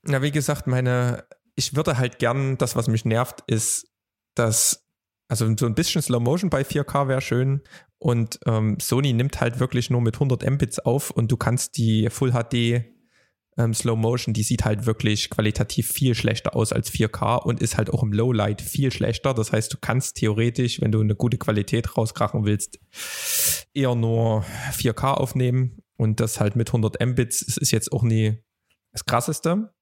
Na, 0.04 0.22
wie 0.22 0.32
gesagt, 0.32 0.68
meine, 0.68 1.26
ich 1.56 1.76
würde 1.76 1.98
halt 1.98 2.20
gern, 2.20 2.58
das, 2.58 2.76
was 2.76 2.88
mich 2.88 3.04
nervt, 3.04 3.44
ist, 3.48 3.88
dass, 4.36 4.86
also 5.28 5.52
so 5.58 5.66
ein 5.66 5.74
bisschen 5.74 6.04
Slow 6.04 6.20
Motion 6.20 6.52
bei 6.52 6.62
4K 6.62 7.08
wäre 7.08 7.22
schön 7.22 7.62
und 7.98 8.40
ähm, 8.46 8.78
Sony 8.80 9.14
nimmt 9.14 9.42
halt 9.42 9.60
wirklich 9.60 9.90
nur 9.90 10.02
mit 10.02 10.16
100 10.16 10.48
Mbits 10.48 10.80
auf 10.80 11.10
und 11.10 11.32
du 11.32 11.38
kannst 11.38 11.78
die 11.78 12.10
Full 12.12 12.32
HD 12.32 12.86
ähm, 13.58 13.74
Slow 13.74 13.98
Motion, 13.98 14.34
die 14.34 14.44
sieht 14.44 14.66
halt 14.66 14.86
wirklich 14.86 15.30
qualitativ 15.30 15.92
viel 15.92 16.16
schlechter 16.16 16.56
aus 16.56 16.72
als 16.72 16.92
4K 16.92 17.42
und 17.44 17.62
ist 17.62 17.78
halt 17.78 17.90
auch 17.90 18.04
im 18.04 18.14
Lowlight 18.14 18.62
viel 18.62 18.92
schlechter. 18.92 19.34
Das 19.34 19.52
heißt, 19.52 19.74
du 19.74 19.78
kannst 19.82 20.18
theoretisch, 20.18 20.80
wenn 20.82 20.92
du 20.92 21.02
eine 21.02 21.16
gute 21.16 21.38
Qualität 21.38 21.98
rauskrachen 21.98 22.46
willst, 22.46 22.80
eher 23.74 23.96
nur 23.96 24.46
4K 24.74 25.16
aufnehmen 25.16 25.82
und 25.98 26.20
das 26.20 26.40
halt 26.40 26.56
mit 26.56 26.70
100 26.70 27.04
Mbits. 27.06 27.42
Es 27.42 27.58
ist 27.58 27.72
jetzt 27.72 27.92
auch 27.92 28.04
nie 28.04 28.38
das 28.92 29.06
krasseste. 29.06 29.74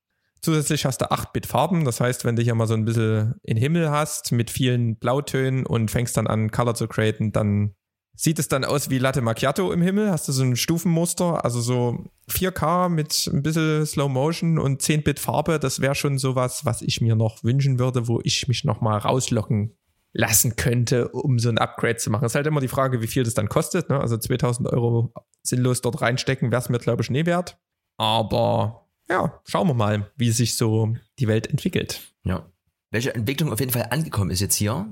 Zusätzlich 0.41 0.85
hast 0.85 1.01
du 1.01 1.11
8-Bit-Farben, 1.11 1.85
das 1.85 1.99
heißt, 1.99 2.23
wenn 2.23 2.35
du 2.35 2.43
hier 2.43 2.53
mal 2.53 2.67
so 2.67 2.75
ein 2.75 2.85
bisschen 2.85 3.35
in 3.41 3.57
Himmel 3.57 3.89
hast 3.89 4.31
mit 4.31 4.51
vielen 4.51 4.97
Blautönen 4.97 5.65
und 5.65 5.89
fängst 5.89 6.15
dann 6.17 6.27
an, 6.27 6.51
Color 6.51 6.75
zu 6.75 6.87
createn, 6.87 7.31
dann 7.31 7.73
sieht 8.15 8.39
es 8.39 8.47
dann 8.47 8.65
aus 8.65 8.89
wie 8.89 8.97
Latte 8.97 9.21
Macchiato 9.21 9.71
im 9.71 9.81
Himmel. 9.81 10.11
Hast 10.11 10.27
du 10.27 10.31
so 10.31 10.43
ein 10.43 10.55
Stufenmuster, 10.55 11.43
also 11.43 11.61
so 11.61 12.05
4K 12.29 12.89
mit 12.89 13.29
ein 13.31 13.43
bisschen 13.43 13.85
Slow 13.85 14.09
Motion 14.09 14.57
und 14.57 14.81
10-Bit 14.81 15.19
Farbe, 15.19 15.59
das 15.59 15.81
wäre 15.81 15.95
schon 15.95 16.17
sowas, 16.17 16.65
was 16.65 16.81
ich 16.81 17.01
mir 17.01 17.15
noch 17.15 17.43
wünschen 17.43 17.79
würde, 17.79 18.07
wo 18.07 18.21
ich 18.23 18.47
mich 18.47 18.63
noch 18.63 18.81
mal 18.81 18.97
rauslocken 18.97 19.75
lassen 20.13 20.55
könnte, 20.55 21.09
um 21.09 21.39
so 21.39 21.49
ein 21.49 21.57
Upgrade 21.57 21.97
zu 21.97 22.09
machen. 22.09 22.25
Es 22.25 22.31
ist 22.31 22.35
halt 22.35 22.47
immer 22.47 22.61
die 22.61 22.69
Frage, 22.69 23.01
wie 23.01 23.07
viel 23.07 23.23
das 23.23 23.33
dann 23.33 23.49
kostet. 23.49 23.89
Ne? 23.89 23.99
Also 23.99 24.17
2000 24.17 24.69
Euro 24.69 25.13
sinnlos 25.43 25.81
dort 25.81 26.01
reinstecken, 26.01 26.51
wäre 26.51 26.61
es 26.61 26.69
mir, 26.69 26.79
glaube 26.79 27.03
ich, 27.03 27.09
nie 27.09 27.25
wert. 27.25 27.57
Aber 27.97 28.87
ja, 29.09 29.41
schauen 29.45 29.67
wir 29.67 29.73
mal, 29.73 30.09
wie 30.15 30.31
sich 30.31 30.55
so 30.55 30.95
die 31.19 31.27
Welt 31.27 31.47
entwickelt. 31.47 32.13
Ja. 32.23 32.49
Welche 32.91 33.13
Entwicklung 33.13 33.51
auf 33.51 33.59
jeden 33.59 33.73
Fall 33.73 33.87
angekommen 33.89 34.31
ist 34.31 34.39
jetzt 34.39 34.55
hier? 34.55 34.87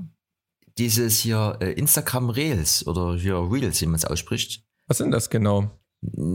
Dieses 0.78 1.20
hier 1.20 1.58
äh, 1.62 1.74
Instagram 1.74 2.30
Reels 2.30 2.88
oder 2.88 3.16
hier 3.16 3.36
Reels, 3.36 3.82
wie 3.82 3.86
man 3.86 3.96
es 3.96 4.06
ausspricht. 4.06 4.64
Was 4.88 4.98
sind 4.98 5.12
das 5.12 5.30
genau? 5.30 5.72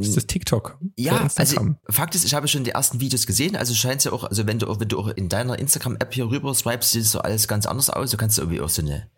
Ist 0.01 0.17
das 0.17 0.27
TikTok? 0.27 0.79
Ja, 0.97 1.29
also? 1.37 1.75
Fakt 1.91 2.15
ist, 2.15 2.25
ich 2.25 2.33
habe 2.33 2.49
schon 2.49 2.65
die 2.65 2.71
ersten 2.71 3.01
Videos 3.01 3.27
gesehen, 3.27 3.55
also 3.55 3.75
scheint 3.75 4.03
ja 4.05 4.13
auch, 4.13 4.25
also 4.25 4.47
wenn 4.47 4.59
du 4.59 4.67
auch, 4.67 4.81
wenn 4.81 4.89
du 4.89 4.99
auch 4.99 5.09
in 5.09 5.29
deiner 5.29 5.59
Instagram-App 5.59 6.15
hier 6.15 6.31
rüber 6.31 6.55
swipest, 6.55 6.93
sieht 6.93 7.05
so 7.05 7.21
alles 7.21 7.49
ganz 7.49 7.67
anders 7.67 7.91
aus. 7.91 8.11
Du 8.11 8.17
kannst 8.17 8.39
irgendwie 8.39 8.61
auch 8.61 8.71
so 8.71 8.81
eine 8.81 9.11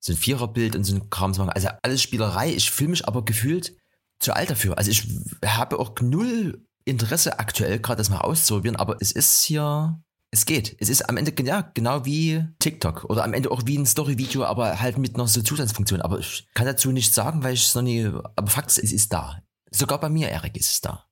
so 0.00 0.12
ein 0.12 0.16
Viererbild 0.16 0.76
und 0.76 0.84
so 0.84 0.94
ein 0.94 1.10
Kram 1.10 1.32
machen. 1.32 1.50
Also 1.50 1.68
alles 1.82 2.02
Spielerei. 2.02 2.52
Ich 2.52 2.70
fühle 2.70 2.90
mich 2.90 3.06
aber 3.06 3.24
gefühlt 3.24 3.76
zu 4.18 4.34
alt 4.34 4.50
dafür. 4.50 4.78
Also 4.78 4.90
ich 4.90 5.06
habe 5.44 5.78
auch 5.78 5.92
null 6.00 6.64
Interesse 6.84 7.38
aktuell, 7.38 7.80
gerade 7.80 7.98
das 7.98 8.10
mal 8.10 8.20
auszuprobieren, 8.20 8.76
aber 8.76 8.96
es 9.00 9.12
ist 9.12 9.42
hier, 9.42 10.00
es 10.30 10.44
geht. 10.44 10.76
Es 10.80 10.88
ist 10.88 11.08
am 11.08 11.16
Ende 11.16 11.32
ja, 11.44 11.70
genau 11.74 12.04
wie 12.04 12.44
TikTok 12.58 13.04
oder 13.04 13.24
am 13.24 13.32
Ende 13.32 13.50
auch 13.50 13.62
wie 13.64 13.78
ein 13.78 13.86
Story-Video, 13.86 14.44
aber 14.44 14.80
halt 14.80 14.98
mit 14.98 15.16
noch 15.16 15.28
so 15.28 15.42
Zusatzfunktion. 15.42 16.00
Aber 16.02 16.18
ich 16.18 16.46
kann 16.54 16.66
dazu 16.66 16.92
nichts 16.92 17.14
sagen, 17.14 17.42
weil 17.42 17.54
ich 17.54 17.64
es 17.64 17.74
noch 17.74 17.82
nie, 17.82 18.04
aber 18.04 18.46
Fakt 18.48 18.68
ist, 18.68 18.78
es 18.78 18.92
ist 18.92 19.12
da. 19.12 19.42
Sogar 19.70 20.00
bei 20.00 20.08
mir, 20.08 20.28
Erik, 20.28 20.56
ist 20.56 20.72
es 20.72 20.80
da. 20.80 21.04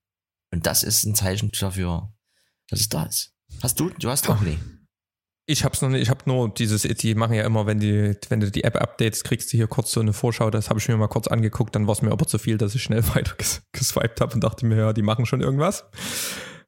Und 0.51 0.67
das 0.67 0.83
ist 0.83 1.05
ein 1.05 1.15
Zeichen 1.15 1.51
dafür, 1.59 2.13
dass 2.69 2.81
es 2.81 2.89
da 2.89 3.05
ist. 3.05 3.33
Hast 3.63 3.79
du? 3.81 3.91
Du 3.91 4.09
hast 4.09 4.29
auch 4.29 4.41
nie. 4.41 4.59
Ich 5.47 5.63
hab's 5.63 5.83
noch 5.83 5.91
nicht, 5.91 6.01
ich 6.01 6.09
habe 6.09 6.23
nur 6.25 6.49
dieses, 6.49 6.83
die 6.83 7.15
machen 7.15 7.35
ja 7.35 7.45
immer, 7.45 7.67
wenn 7.67 7.79
die, 7.79 8.17
wenn 8.31 8.41
du 8.41 8.51
die 8.51 8.65
App 8.65 8.77
updates, 8.77 9.25
kriegst 9.25 9.53
du 9.53 9.59
hier 9.59 9.67
kurz 9.67 9.93
so 9.93 10.01
eine 10.01 10.15
Vorschau, 10.15 10.49
das 10.51 10.71
habe 10.71 10.79
ich 10.79 10.89
mir 10.89 10.97
mal 10.97 11.09
kurz 11.09 11.27
angeguckt, 11.29 11.75
dann 11.75 11.87
war 11.87 11.93
es 11.93 12.01
mir 12.01 12.13
aber 12.13 12.27
zu 12.27 12.39
viel, 12.39 12.57
dass 12.57 12.75
ich 12.75 12.83
schnell 12.83 13.07
weiter 13.15 13.35
ges 13.37 13.63
geswiped 13.73 14.23
habe 14.23 14.33
und 14.33 14.43
dachte 14.43 14.65
mir, 14.65 14.77
ja, 14.77 14.93
die 14.95 15.03
machen 15.03 15.27
schon 15.27 15.43
irgendwas. 15.43 15.85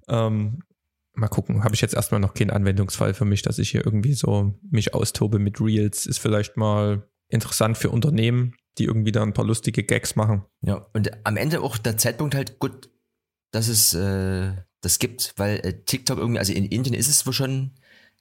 Ähm, 0.09 0.63
mal 1.17 1.29
gucken, 1.29 1.65
habe 1.65 1.75
ich 1.75 1.81
jetzt 1.81 1.95
erstmal 1.95 2.21
noch 2.21 2.35
keinen 2.35 2.51
Anwendungsfall 2.51 3.15
für 3.15 3.25
mich, 3.25 3.43
dass 3.43 3.59
ich 3.59 3.71
hier 3.71 3.85
irgendwie 3.85 4.15
so 4.15 4.59
mich 4.71 4.95
austobe 4.95 5.39
mit 5.39 5.61
Reels. 5.61 6.07
Ist 6.07 6.19
vielleicht 6.19 6.57
mal 6.57 7.09
interessant 7.29 7.79
für 7.79 7.91
Unternehmen, 7.91 8.55
die 8.79 8.85
irgendwie 8.85 9.13
da 9.13 9.23
ein 9.23 9.33
paar 9.33 9.45
lustige 9.45 9.83
Gags 9.83 10.17
machen. 10.17 10.45
Ja, 10.61 10.87
und 10.93 11.11
am 11.27 11.37
Ende 11.37 11.61
auch 11.61 11.79
der 11.79 11.97
Zeitpunkt 11.97 12.35
halt 12.35 12.59
gut, 12.59 12.91
dass 13.51 13.69
es 13.69 13.95
äh, 13.95 14.53
das 14.81 14.99
gibt, 14.99 15.35
weil 15.37 15.57
äh, 15.65 15.83
TikTok 15.85 16.19
irgendwie, 16.19 16.39
also 16.39 16.53
in 16.53 16.67
Indien 16.67 16.95
ist 16.95 17.09
es 17.09 17.27
wohl 17.27 17.33
schon 17.33 17.73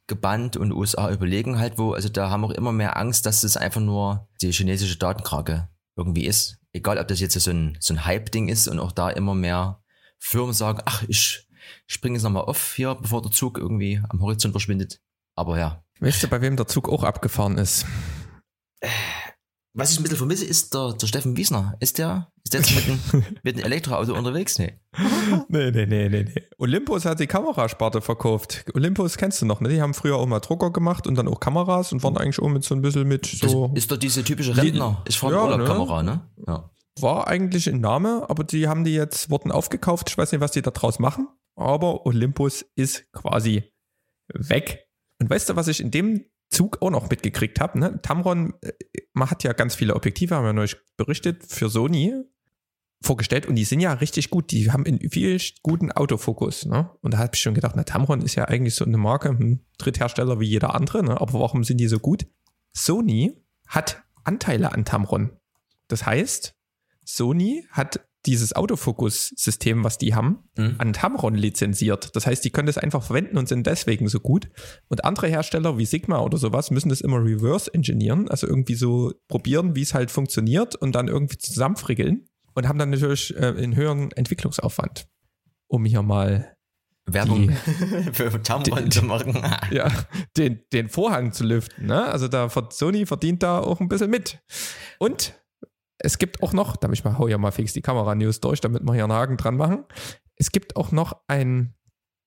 gebannt 0.07 0.55
und 0.55 0.71
USA 0.71 1.11
überlegen 1.11 1.57
halt 1.57 1.77
wo, 1.79 1.93
also 1.93 2.09
da 2.09 2.29
haben 2.29 2.45
auch 2.45 2.51
immer 2.51 2.71
mehr 2.71 2.97
Angst, 2.97 3.25
dass 3.25 3.43
es 3.43 3.57
einfach 3.57 3.81
nur 3.81 4.27
die 4.41 4.51
chinesische 4.51 4.97
Datenkrake 4.97 5.67
irgendwie 5.95 6.25
ist. 6.25 6.59
Egal, 6.73 6.99
ob 6.99 7.07
das 7.07 7.19
jetzt 7.19 7.39
so 7.39 7.51
ein, 7.51 7.77
so 7.79 7.93
ein 7.93 8.05
Hype-Ding 8.05 8.47
ist 8.47 8.67
und 8.67 8.79
auch 8.79 8.91
da 8.91 9.09
immer 9.09 9.33
mehr 9.33 9.83
Firmen 10.19 10.53
sagen, 10.53 10.81
ach, 10.85 11.03
ich 11.07 11.47
springe 11.87 12.15
jetzt 12.15 12.23
nochmal 12.23 12.43
auf 12.43 12.73
hier, 12.75 12.95
bevor 12.95 13.21
der 13.21 13.31
Zug 13.31 13.57
irgendwie 13.57 14.01
am 14.09 14.21
Horizont 14.21 14.53
verschwindet. 14.53 15.01
Aber 15.35 15.57
ja. 15.59 15.83
Weißt 15.99 16.23
du, 16.23 16.27
bei 16.27 16.41
wem 16.41 16.55
der 16.57 16.67
Zug 16.67 16.89
auch 16.89 17.03
abgefahren 17.03 17.57
ist? 17.57 17.85
Was 19.77 19.91
ich 19.91 19.99
ein 19.99 20.03
bisschen 20.03 20.17
vermisse, 20.17 20.45
ist 20.45 20.73
der, 20.73 20.93
der 20.93 21.05
Steffen 21.07 21.35
Wiesner. 21.35 21.75
Ist 21.81 21.97
der, 21.97 22.31
ist 22.45 22.53
der 22.53 22.61
jetzt 22.61 22.75
mit 22.75 22.85
einem, 22.85 23.25
mit 23.43 23.55
einem 23.55 23.65
Elektroauto 23.65 24.17
unterwegs? 24.17 24.57
Nee. 24.57 24.79
Nee, 25.49 25.71
nee, 25.71 25.85
nee, 25.85 26.07
nee, 26.07 26.23
nee. 26.23 26.43
Olympus 26.57 27.03
hat 27.03 27.19
die 27.19 27.27
Kamerasparte 27.27 27.99
verkauft. 27.99 28.63
Olympus 28.73 29.17
kennst 29.17 29.41
du 29.41 29.45
noch, 29.45 29.59
ne? 29.59 29.67
Die 29.67 29.81
haben 29.81 29.93
früher 29.93 30.15
auch 30.15 30.25
mal 30.27 30.39
Drucker 30.39 30.71
gemacht 30.71 31.07
und 31.07 31.15
dann 31.15 31.27
auch 31.27 31.41
Kameras 31.41 31.91
und 31.91 32.03
waren 32.03 32.15
eigentlich 32.17 32.39
auch 32.39 32.47
mit 32.47 32.63
so 32.63 32.73
ein 32.73 32.81
bisschen 32.81 33.05
mit 33.05 33.25
so. 33.25 33.67
Das 33.67 33.83
ist 33.83 33.91
doch 33.91 33.97
diese 33.97 34.23
typische 34.23 34.55
Rentner. 34.55 35.03
Ich 35.09 35.19
fahre 35.19 35.33
Ja, 35.33 35.43
Urlaubkamera, 35.43 36.03
ne? 36.03 36.21
Ja. 36.47 36.69
war 37.01 37.27
eigentlich 37.27 37.67
ein 37.67 37.81
Name, 37.81 38.25
aber 38.29 38.45
die 38.45 38.69
haben 38.69 38.85
die 38.85 38.93
jetzt, 38.93 39.29
wurden 39.29 39.51
aufgekauft. 39.51 40.09
Ich 40.09 40.17
weiß 40.17 40.31
nicht, 40.31 40.39
was 40.39 40.51
die 40.51 40.61
da 40.61 40.71
draus 40.71 40.99
machen. 40.99 41.27
Aber 41.55 42.05
Olympus 42.05 42.65
ist 42.75 43.11
quasi 43.11 43.71
weg. 44.33 44.87
Und 45.19 45.29
weißt 45.29 45.49
du, 45.49 45.55
was 45.55 45.67
ich 45.67 45.79
in 45.79 45.91
dem 45.91 46.25
Zug 46.49 46.81
auch 46.81 46.89
noch 46.89 47.09
mitgekriegt 47.09 47.59
habe? 47.59 47.79
Ne? 47.79 47.99
Tamron, 48.01 48.53
äh, 48.61 48.73
man 49.13 49.29
hat 49.29 49.43
ja 49.43 49.53
ganz 49.53 49.75
viele 49.75 49.95
Objektive, 49.95 50.35
haben 50.35 50.45
wir 50.45 50.53
neulich 50.53 50.77
berichtet, 50.97 51.43
für 51.45 51.69
Sony 51.69 52.13
vorgestellt 53.01 53.45
und 53.45 53.55
die 53.55 53.65
sind 53.65 53.79
ja 53.79 53.93
richtig 53.93 54.29
gut. 54.29 54.51
Die 54.51 54.71
haben 54.71 54.85
einen 54.85 55.09
viel 55.09 55.39
guten 55.63 55.91
Autofokus. 55.91 56.65
Ne? 56.65 56.89
Und 57.01 57.13
da 57.13 57.19
habe 57.19 57.31
ich 57.33 57.41
schon 57.41 57.53
gedacht, 57.53 57.75
na, 57.75 57.83
Tamron 57.83 58.21
ist 58.21 58.35
ja 58.35 58.45
eigentlich 58.45 58.75
so 58.75 58.85
eine 58.85 58.97
Marke, 58.97 59.29
ein 59.29 59.65
Dritthersteller 59.77 60.39
wie 60.39 60.47
jeder 60.47 60.75
andere, 60.75 61.03
ne? 61.03 61.19
aber 61.19 61.33
warum 61.33 61.63
sind 61.63 61.77
die 61.77 61.87
so 61.87 61.99
gut? 61.99 62.25
Sony 62.73 63.41
hat 63.67 64.03
Anteile 64.23 64.71
an 64.71 64.85
Tamron. 64.85 65.31
Das 65.87 66.05
heißt, 66.05 66.55
Sony 67.05 67.65
hat 67.69 68.07
dieses 68.25 68.55
Autofokus-System, 68.55 69.83
was 69.83 69.97
die 69.97 70.15
haben, 70.15 70.39
Mhm. 70.57 70.75
an 70.77 70.93
Tamron 70.93 71.35
lizenziert. 71.35 72.15
Das 72.15 72.25
heißt, 72.27 72.43
die 72.43 72.49
können 72.49 72.67
das 72.67 72.77
einfach 72.77 73.03
verwenden 73.03 73.37
und 73.37 73.47
sind 73.47 73.67
deswegen 73.67 74.07
so 74.07 74.19
gut. 74.19 74.49
Und 74.87 75.05
andere 75.05 75.27
Hersteller 75.27 75.77
wie 75.77 75.85
Sigma 75.85 76.19
oder 76.19 76.37
sowas 76.37 76.71
müssen 76.71 76.89
das 76.89 77.01
immer 77.01 77.23
reverse 77.23 77.73
engineeren, 77.73 78.29
also 78.29 78.47
irgendwie 78.47 78.75
so 78.75 79.13
probieren, 79.27 79.75
wie 79.75 79.81
es 79.81 79.93
halt 79.93 80.11
funktioniert 80.11 80.75
und 80.75 80.93
dann 80.95 81.07
irgendwie 81.07 81.37
zusammenfrickeln 81.37 82.25
und 82.53 82.67
haben 82.67 82.79
dann 82.79 82.89
natürlich 82.89 83.35
äh, 83.35 83.47
einen 83.47 83.75
höheren 83.75 84.11
Entwicklungsaufwand, 84.11 85.07
um 85.67 85.85
hier 85.85 86.01
mal 86.01 86.51
Werbung 87.07 87.51
für 88.13 88.41
Tamron 88.41 88.85
die- 88.85 88.89
zu 88.89 89.03
machen. 89.05 89.37
ja, 89.71 89.91
den, 90.37 90.61
den 90.73 90.89
Vorhang 90.89 91.31
zu 91.33 91.43
lüften. 91.43 91.85
Ne? 91.85 92.03
Also 92.05 92.27
da 92.27 92.49
Sony 92.71 93.05
verdient 93.05 93.43
da 93.43 93.59
auch 93.59 93.79
ein 93.79 93.87
bisschen 93.87 94.09
mit. 94.09 94.39
Und 94.97 95.35
es 96.05 96.17
gibt 96.19 96.43
auch 96.43 96.53
noch, 96.53 96.75
da 96.77 96.89
ich 96.91 97.03
mal, 97.03 97.17
hau 97.17 97.27
ja 97.27 97.37
mal 97.37 97.51
fix 97.51 97.73
die 97.73 97.81
Kamera-News 97.81 98.39
durch, 98.39 98.61
damit 98.61 98.83
wir 98.83 98.93
hier 98.93 99.03
einen 99.03 99.13
Haken 99.13 99.37
dran 99.37 99.57
machen. 99.57 99.85
Es 100.35 100.51
gibt 100.51 100.75
auch 100.75 100.91
noch 100.91 101.21
ein, 101.27 101.73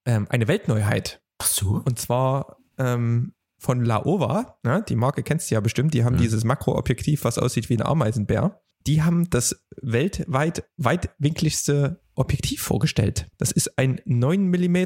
ähm, 0.05 0.27
eine 0.29 0.47
Weltneuheit. 0.47 1.21
Ach 1.37 1.47
so? 1.47 1.81
Und 1.85 1.97
zwar 1.99 2.57
ähm, 2.77 3.33
von 3.57 3.83
Laowa, 3.83 4.57
ne? 4.63 4.83
die 4.87 4.95
Marke 4.95 5.23
kennst 5.23 5.49
du 5.49 5.55
ja 5.55 5.61
bestimmt, 5.61 5.93
die 5.93 6.03
haben 6.03 6.15
Mhm. 6.15 6.19
dieses 6.21 6.43
Makroobjektiv, 6.43 7.23
was 7.23 7.37
aussieht 7.37 7.69
wie 7.69 7.77
ein 7.77 7.81
Ameisenbär. 7.81 8.61
Die 8.87 9.01
haben 9.01 9.29
das 9.29 9.65
weltweit 9.81 10.63
weitwinkligste 10.77 12.01
Objektiv 12.15 12.61
vorgestellt. 12.61 13.27
Das 13.37 13.51
ist 13.51 13.77
ein 13.77 14.01
9 14.05 14.49
mm 14.49 14.77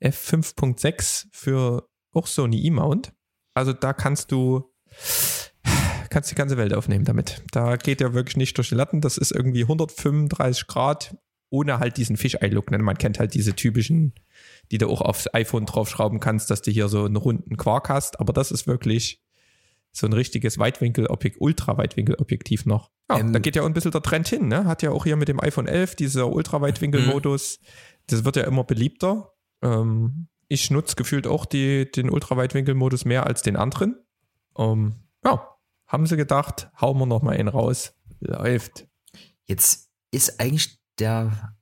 f5.6 0.00 1.26
für 1.32 1.88
auch 2.12 2.26
Sony 2.26 2.60
E-Mount. 2.66 3.12
Also 3.54 3.72
da 3.72 3.92
kannst 3.92 4.32
du 4.32 4.72
kannst 6.12 6.30
die 6.30 6.34
ganze 6.34 6.56
Welt 6.58 6.74
aufnehmen 6.74 7.04
damit. 7.04 7.42
Da 7.50 7.76
geht 7.76 8.00
ja 8.00 8.12
wirklich 8.12 8.36
nicht 8.36 8.56
durch 8.58 8.68
die 8.68 8.74
Latten. 8.74 9.00
Das 9.00 9.16
ist 9.16 9.32
irgendwie 9.32 9.62
135 9.62 10.66
Grad 10.66 11.16
ohne 11.48 11.78
halt 11.78 11.96
diesen 11.96 12.16
Fischei-Look. 12.16 12.70
Ne? 12.70 12.78
Man 12.78 12.96
kennt 12.96 13.18
halt 13.18 13.34
diese 13.34 13.54
typischen, 13.54 14.14
die 14.70 14.78
du 14.78 14.88
auch 14.88 15.02
aufs 15.02 15.32
iPhone 15.34 15.66
draufschrauben 15.66 16.18
kannst, 16.18 16.50
dass 16.50 16.62
du 16.62 16.70
hier 16.70 16.88
so 16.88 17.04
einen 17.04 17.16
runden 17.16 17.56
Quark 17.56 17.88
hast. 17.88 18.20
Aber 18.20 18.32
das 18.32 18.50
ist 18.50 18.66
wirklich 18.66 19.22
so 19.92 20.06
ein 20.06 20.14
richtiges 20.14 20.58
Weitwinkelobjektiv, 20.58 21.40
Ultraweitwinkelobjektiv 21.40 22.64
noch. 22.64 22.90
Ja, 23.10 23.18
Ähm, 23.18 23.32
da 23.32 23.38
geht 23.38 23.56
ja 23.56 23.62
auch 23.62 23.66
ein 23.66 23.74
bisschen 23.74 23.90
der 23.90 24.02
Trend 24.02 24.28
hin. 24.28 24.48
Ne? 24.48 24.64
Hat 24.64 24.82
ja 24.82 24.90
auch 24.90 25.04
hier 25.04 25.16
mit 25.16 25.28
dem 25.28 25.40
iPhone 25.40 25.66
11 25.66 25.96
dieser 25.96 26.32
Ultraweitwinkelmodus. 26.32 27.60
Das 28.06 28.24
wird 28.24 28.36
ja 28.36 28.44
immer 28.44 28.64
beliebter. 28.64 29.32
Ähm, 29.62 30.28
ich 30.48 30.70
nutze 30.70 30.96
gefühlt 30.96 31.26
auch 31.26 31.44
die, 31.44 31.90
den 31.90 32.08
Ultraweitwinkelmodus 32.10 33.04
mehr 33.04 33.26
als 33.26 33.42
den 33.42 33.56
anderen. 33.56 33.96
Ähm, 34.56 34.94
ja, 35.24 35.51
haben 35.92 36.06
sie 36.06 36.16
gedacht, 36.16 36.70
hauen 36.80 36.98
wir 36.98 37.06
noch 37.06 37.22
mal 37.22 37.36
einen 37.36 37.48
raus. 37.48 37.94
Läuft. 38.20 38.88
Jetzt 39.44 39.90
ist 40.10 40.40
eigentlich 40.40 40.78
der 40.98 41.54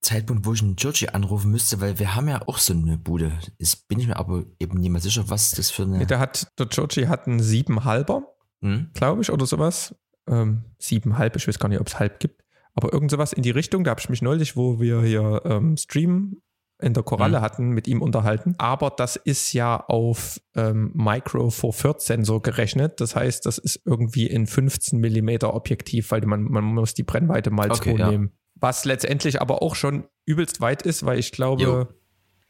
Zeitpunkt, 0.00 0.46
wo 0.46 0.52
ich 0.52 0.62
einen 0.62 0.76
Georgie 0.76 1.08
anrufen 1.08 1.50
müsste, 1.50 1.80
weil 1.80 1.98
wir 1.98 2.14
haben 2.14 2.28
ja 2.28 2.42
auch 2.46 2.58
so 2.58 2.72
eine 2.72 2.96
Bude. 2.98 3.32
Ist, 3.58 3.88
bin 3.88 3.98
ich 4.00 4.06
mir 4.06 4.16
aber 4.16 4.44
eben 4.58 4.78
nicht 4.80 4.90
mehr 4.90 5.00
sicher, 5.00 5.28
was 5.28 5.52
das 5.52 5.70
für 5.70 5.82
eine. 5.82 6.06
Der 6.06 6.18
hat, 6.18 6.48
der 6.58 6.66
Georgie 6.66 7.06
hat 7.08 7.26
einen 7.26 7.40
siebenhalber, 7.40 8.34
Hm? 8.60 8.90
glaube 8.94 9.22
ich, 9.22 9.30
oder 9.30 9.46
sowas. 9.46 9.94
Ähm, 10.26 10.64
siebenhalb, 10.78 11.36
ich 11.36 11.46
weiß 11.46 11.58
gar 11.58 11.68
nicht, 11.68 11.80
ob 11.80 11.86
es 11.86 11.98
halb 11.98 12.18
gibt. 12.20 12.42
Aber 12.74 12.92
irgend 12.92 13.10
sowas 13.10 13.32
in 13.32 13.42
die 13.42 13.50
Richtung, 13.50 13.84
da 13.84 13.90
habe 13.92 14.00
ich 14.00 14.08
mich 14.08 14.22
neulich, 14.22 14.56
wo 14.56 14.80
wir 14.80 15.02
hier 15.02 15.42
ähm, 15.44 15.76
Stream 15.76 16.42
in 16.80 16.94
der 16.94 17.02
Koralle 17.02 17.38
Mhm. 17.38 17.42
hatten, 17.42 17.68
mit 17.70 17.88
ihm 17.88 18.02
unterhalten. 18.02 18.54
Aber 18.58 18.90
das 18.90 19.16
ist 19.16 19.52
ja 19.52 19.78
auf 19.88 20.40
ähm, 20.54 20.92
Micro 20.94 21.50
Four 21.50 21.72
Thirds 21.74 22.06
Sensor 22.06 22.40
gerechnet. 22.40 23.00
Das 23.00 23.16
heißt, 23.16 23.44
das 23.46 23.58
ist 23.58 23.80
irgendwie 23.84 24.26
in 24.26 24.46
15 24.46 24.98
Millimeter 25.00 25.54
Objektiv, 25.54 26.10
weil 26.12 26.20
man, 26.26 26.42
man 26.44 26.64
muss 26.64 26.94
die 26.94 27.02
Brennweite 27.02 27.50
mal 27.50 27.70
Okay, 27.72 27.94
2 27.94 27.98
ja. 28.00 28.10
nehmen. 28.10 28.32
Was 28.54 28.84
letztendlich 28.84 29.40
aber 29.40 29.62
auch 29.62 29.74
schon 29.74 30.04
übelst 30.24 30.60
weit 30.60 30.82
ist, 30.82 31.04
weil 31.04 31.18
ich 31.18 31.32
glaube, 31.32 31.62
Jo. 31.62 31.86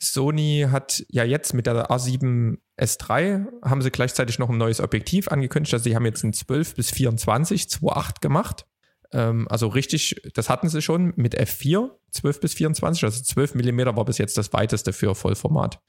Sony 0.01 0.67
hat 0.71 1.05
ja 1.09 1.25
jetzt 1.25 1.55
mit 1.55 1.67
der 1.67 1.91
A7 1.91 2.59
S3 2.81 3.47
haben 3.65 3.83
sie 3.83 3.91
gleichzeitig 3.91 4.39
noch 4.39 4.49
ein 4.49 4.57
neues 4.57 4.81
Objektiv 4.81 5.29
angekündigt. 5.29 5.75
Also 5.75 5.85
sie 5.85 5.97
haben 5.97 6.05
jetzt 6.07 6.23
ein 6.23 6.33
12 6.33 6.77
bis 6.77 6.91
24 6.93 7.63
2.8 7.65 8.21
gemacht. 8.21 8.67
Ähm, 9.13 9.49
also 9.51 9.67
richtig, 9.69 10.21
das 10.35 10.49
hatten 10.51 10.69
sie 10.69 10.83
schon 10.83 11.13
mit 11.17 11.37
F4 11.39 11.91
12 12.11 12.41
bis 12.41 12.55
24. 12.55 13.05
Also 13.05 13.23
12 13.23 13.55
Millimeter 13.55 13.97
war 13.97 14.05
bis 14.05 14.19
jetzt 14.19 14.37
das 14.37 14.53
weiteste 14.53 14.93
für 14.93 15.15
Vollformat. 15.15 15.81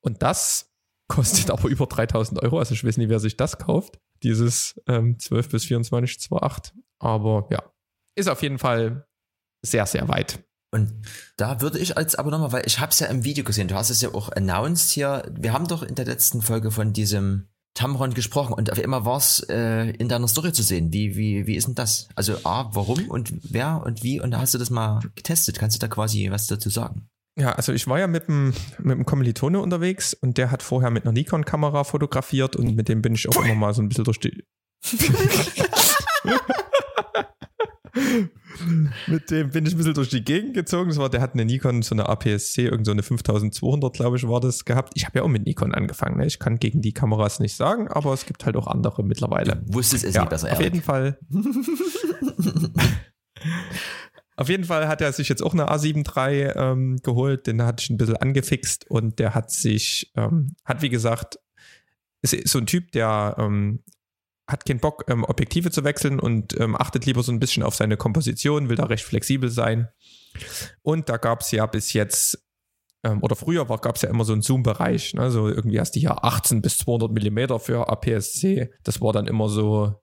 Und 0.00 0.22
das 0.22 0.72
kostet 1.08 1.50
aber 1.52 1.68
über 1.68 1.86
3000 1.86 2.42
Euro. 2.42 2.58
Also 2.58 2.74
ich 2.74 2.84
weiß 2.84 2.96
nicht, 2.96 3.08
wer 3.08 3.20
sich 3.20 3.36
das 3.36 3.58
kauft. 3.58 3.98
Dieses 4.22 4.80
ähm, 4.86 5.18
12 5.18 5.48
bis 5.48 5.64
24 5.64 6.18
2.8. 6.18 6.72
Aber 6.98 7.48
ja, 7.50 7.62
ist 8.14 8.28
auf 8.28 8.42
jeden 8.42 8.58
Fall 8.58 9.06
sehr, 9.62 9.86
sehr 9.86 10.08
weit. 10.08 10.44
Und 10.70 10.92
da 11.36 11.60
würde 11.60 11.78
ich 11.78 11.96
als 11.96 12.16
aber 12.16 12.32
nochmal, 12.32 12.50
weil 12.50 12.66
ich 12.66 12.80
habe 12.80 12.90
es 12.90 12.98
ja 12.98 13.06
im 13.06 13.22
Video 13.22 13.44
gesehen, 13.44 13.68
du 13.68 13.76
hast 13.76 13.90
es 13.90 14.02
ja 14.02 14.12
auch 14.12 14.30
announced 14.32 14.90
hier. 14.90 15.22
Wir 15.30 15.52
haben 15.52 15.68
doch 15.68 15.84
in 15.84 15.94
der 15.94 16.04
letzten 16.04 16.42
Folge 16.42 16.72
von 16.72 16.92
diesem 16.92 17.48
Tamron 17.74 18.14
gesprochen 18.14 18.54
und 18.54 18.70
auf 18.70 18.78
einmal 18.78 19.04
war 19.04 19.18
es 19.18 19.40
äh, 19.48 19.90
in 19.90 20.08
deiner 20.08 20.28
Story 20.28 20.52
zu 20.52 20.62
sehen. 20.62 20.92
Wie, 20.92 21.16
wie, 21.16 21.46
wie 21.46 21.56
ist 21.56 21.66
denn 21.66 21.74
das? 21.74 22.08
Also 22.14 22.36
A, 22.44 22.70
warum 22.72 23.08
und 23.10 23.32
wer 23.42 23.82
und 23.84 24.02
wie? 24.02 24.20
Und 24.20 24.30
da 24.30 24.38
hast 24.38 24.54
du 24.54 24.58
das 24.58 24.70
mal 24.70 25.00
getestet. 25.16 25.58
Kannst 25.58 25.76
du 25.76 25.80
da 25.80 25.88
quasi 25.88 26.30
was 26.30 26.46
dazu 26.46 26.70
sagen? 26.70 27.08
Ja, 27.36 27.52
also 27.52 27.72
ich 27.72 27.88
war 27.88 27.98
ja 27.98 28.06
mit 28.06 28.28
einem 28.28 28.54
mit 28.78 28.92
einem 28.92 29.04
Kommilitone 29.04 29.58
unterwegs 29.58 30.14
und 30.14 30.38
der 30.38 30.52
hat 30.52 30.62
vorher 30.62 30.90
mit 30.90 31.04
einer 31.04 31.12
Nikon-Kamera 31.12 31.82
fotografiert 31.82 32.54
und 32.54 32.76
mit 32.76 32.88
dem 32.88 33.02
bin 33.02 33.14
ich 33.14 33.28
auch 33.28 33.44
immer 33.44 33.56
mal 33.56 33.74
so 33.74 33.82
ein 33.82 33.88
bisschen 33.88 34.04
durch 34.04 34.20
die. 34.20 34.44
mit 39.06 39.30
dem 39.30 39.50
bin 39.50 39.66
ich 39.66 39.74
ein 39.74 39.76
bisschen 39.78 39.94
durch 39.94 40.08
die 40.10 40.24
Gegend 40.24 40.54
gezogen. 40.54 40.88
Das 40.88 40.98
war, 40.98 41.08
der 41.10 41.20
hat 41.20 41.34
eine 41.34 41.44
Nikon, 41.44 41.82
so 41.82 41.94
eine 41.94 42.08
APS-C, 42.08 42.66
irgend 42.66 42.86
so 42.86 42.92
eine 42.92 43.02
5200, 43.02 43.92
glaube 43.94 44.16
ich, 44.16 44.26
war 44.28 44.40
das 44.40 44.64
gehabt. 44.64 44.92
Ich 44.96 45.06
habe 45.06 45.18
ja 45.18 45.24
auch 45.24 45.28
mit 45.28 45.44
Nikon 45.46 45.74
angefangen. 45.74 46.18
Ne? 46.18 46.26
Ich 46.26 46.38
kann 46.38 46.58
gegen 46.58 46.80
die 46.82 46.92
Kameras 46.92 47.40
nicht 47.40 47.56
sagen, 47.56 47.88
aber 47.88 48.12
es 48.12 48.26
gibt 48.26 48.44
halt 48.46 48.56
auch 48.56 48.66
andere 48.66 49.02
mittlerweile. 49.04 49.62
Wusstest 49.66 50.04
es 50.04 50.14
Ja, 50.14 50.22
nicht 50.22 50.30
besser, 50.30 50.48
auf 50.52 50.60
Erik. 50.60 50.74
jeden 50.74 50.82
Fall. 50.82 51.18
auf 54.36 54.48
jeden 54.48 54.64
Fall 54.64 54.88
hat 54.88 55.00
er 55.00 55.12
sich 55.12 55.28
jetzt 55.28 55.42
auch 55.42 55.52
eine 55.52 55.70
A7 55.70 56.04
III 56.16 56.52
ähm, 56.56 56.96
geholt, 57.02 57.46
den 57.46 57.62
hatte 57.62 57.82
ich 57.82 57.90
ein 57.90 57.96
bisschen 57.96 58.16
angefixt 58.16 58.90
und 58.90 59.18
der 59.18 59.34
hat 59.34 59.50
sich, 59.50 60.12
ähm, 60.16 60.56
hat 60.64 60.82
wie 60.82 60.88
gesagt, 60.88 61.38
ist 62.22 62.48
so 62.48 62.58
ein 62.58 62.66
Typ, 62.66 62.90
der 62.92 63.36
ähm, 63.38 63.80
hat 64.46 64.66
keinen 64.66 64.80
Bock, 64.80 65.04
ähm, 65.08 65.24
Objektive 65.24 65.70
zu 65.70 65.84
wechseln 65.84 66.20
und 66.20 66.58
ähm, 66.60 66.76
achtet 66.76 67.06
lieber 67.06 67.22
so 67.22 67.32
ein 67.32 67.40
bisschen 67.40 67.62
auf 67.62 67.74
seine 67.74 67.96
Komposition, 67.96 68.68
will 68.68 68.76
da 68.76 68.84
recht 68.84 69.04
flexibel 69.04 69.48
sein. 69.50 69.88
Und 70.82 71.08
da 71.08 71.16
gab 71.16 71.40
es 71.40 71.50
ja 71.50 71.64
bis 71.66 71.92
jetzt, 71.92 72.44
ähm, 73.04 73.22
oder 73.22 73.36
früher 73.36 73.64
gab 73.64 73.96
es 73.96 74.02
ja 74.02 74.10
immer 74.10 74.24
so 74.24 74.32
einen 74.32 74.42
Zoom-Bereich, 74.42 75.14
ne? 75.14 75.30
so 75.30 75.48
irgendwie 75.48 75.80
hast 75.80 75.92
du 75.92 76.00
hier 76.00 76.24
18 76.24 76.60
bis 76.60 76.78
200 76.78 77.12
Millimeter 77.12 77.58
für 77.58 77.88
APS-C. 77.88 78.70
Das 78.82 79.00
war 79.00 79.12
dann 79.12 79.26
immer 79.26 79.48
so 79.48 80.02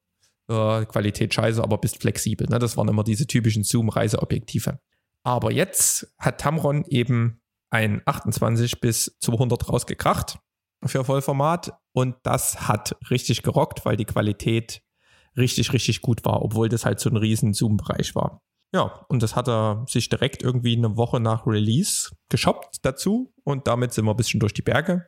äh, 0.50 0.86
Qualität 0.86 1.34
scheiße, 1.34 1.64
aber 1.64 1.78
bist 1.78 2.02
flexibel. 2.02 2.48
Ne? 2.48 2.58
Das 2.58 2.78
waren 2.78 2.88
immer 2.88 3.04
diese 3.04 3.28
typischen 3.28 3.64
Zoom-Reiseobjektive. 3.64 4.80
Aber 5.24 5.52
jetzt 5.52 6.16
hat 6.18 6.42
Tamron 6.42 6.84
eben 6.88 7.42
ein 7.70 8.02
28 8.06 8.82
bis 8.82 9.18
200 9.22 9.70
rausgekracht 9.70 10.40
für 10.86 11.04
Vollformat 11.04 11.74
und 11.94 12.16
das 12.24 12.68
hat 12.68 12.96
richtig 13.10 13.44
gerockt, 13.44 13.86
weil 13.86 13.98
die 13.98 14.06
Qualität 14.06 14.82
richtig, 15.38 15.74
richtig 15.74 16.02
gut 16.02 16.26
war, 16.26 16.42
obwohl 16.42 16.70
das 16.70 16.86
halt 16.86 17.00
so 17.00 17.10
ein 17.10 17.18
riesen 17.18 17.54
Zoom-Bereich 17.54 18.16
war. 18.16 18.42
Ja, 18.74 19.06
und 19.10 19.22
das 19.22 19.36
hat 19.36 19.50
er 19.50 19.86
sich 19.88 20.08
direkt 20.10 20.44
irgendwie 20.44 20.78
eine 20.78 20.96
Woche 20.96 21.20
nach 21.20 21.46
Release 21.46 22.12
geshoppt 22.30 22.78
dazu 22.84 23.34
und 23.44 23.68
damit 23.68 23.94
sind 23.94 24.06
wir 24.06 24.12
ein 24.12 24.18
bisschen 24.18 24.40
durch 24.40 24.54
die 24.54 24.62
Berge. 24.62 25.08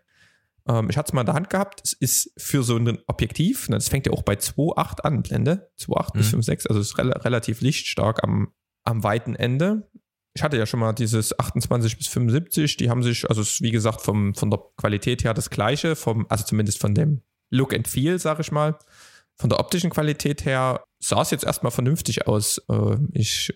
Ähm, 0.67 0.89
ich 0.89 0.97
hatte 0.97 1.07
es 1.07 1.13
mal 1.13 1.21
in 1.21 1.27
der 1.27 1.35
Hand 1.35 1.49
gehabt. 1.49 1.81
Es 1.83 1.93
ist 1.93 2.33
für 2.37 2.63
so 2.63 2.75
ein 2.75 2.99
Objektiv, 3.07 3.67
das 3.69 3.87
fängt 3.87 4.05
ja 4.05 4.11
auch 4.11 4.23
bei 4.23 4.33
2,8 4.33 5.01
an, 5.01 5.23
Blende, 5.23 5.71
2,8 5.79 6.07
mhm. 6.13 6.17
bis 6.17 6.33
5,6, 6.33 6.67
also 6.67 6.81
ist 6.81 6.97
re 6.97 7.23
relativ 7.23 7.61
lichtstark 7.61 8.23
am, 8.23 8.53
am 8.83 9.03
weiten 9.03 9.35
Ende. 9.35 9.89
Ich 10.35 10.41
hatte 10.41 10.57
ja 10.57 10.65
schon 10.65 10.79
mal 10.79 10.93
dieses 10.93 11.37
28 11.37 11.97
bis 11.97 12.07
75, 12.07 12.77
die 12.77 12.89
haben 12.89 13.03
sich, 13.03 13.29
also 13.29 13.41
ist 13.41 13.61
wie 13.61 13.71
gesagt 13.71 14.01
vom, 14.01 14.33
von 14.33 14.49
der 14.49 14.59
Qualität 14.77 15.23
her 15.23 15.33
das 15.33 15.49
gleiche, 15.49 15.95
vom, 15.95 16.25
also 16.29 16.43
zumindest 16.43 16.79
von 16.79 16.95
dem 16.95 17.21
Look 17.49 17.73
and 17.73 17.87
Feel, 17.87 18.17
sag 18.17 18.39
ich 18.39 18.51
mal. 18.51 18.77
Von 19.35 19.49
der 19.49 19.59
optischen 19.59 19.91
Qualität 19.91 20.45
her 20.45 20.83
sah 20.99 21.21
es 21.21 21.31
jetzt 21.31 21.43
erstmal 21.43 21.71
vernünftig 21.71 22.27
aus. 22.27 22.59
Äh, 22.69 22.97
ich 23.13 23.53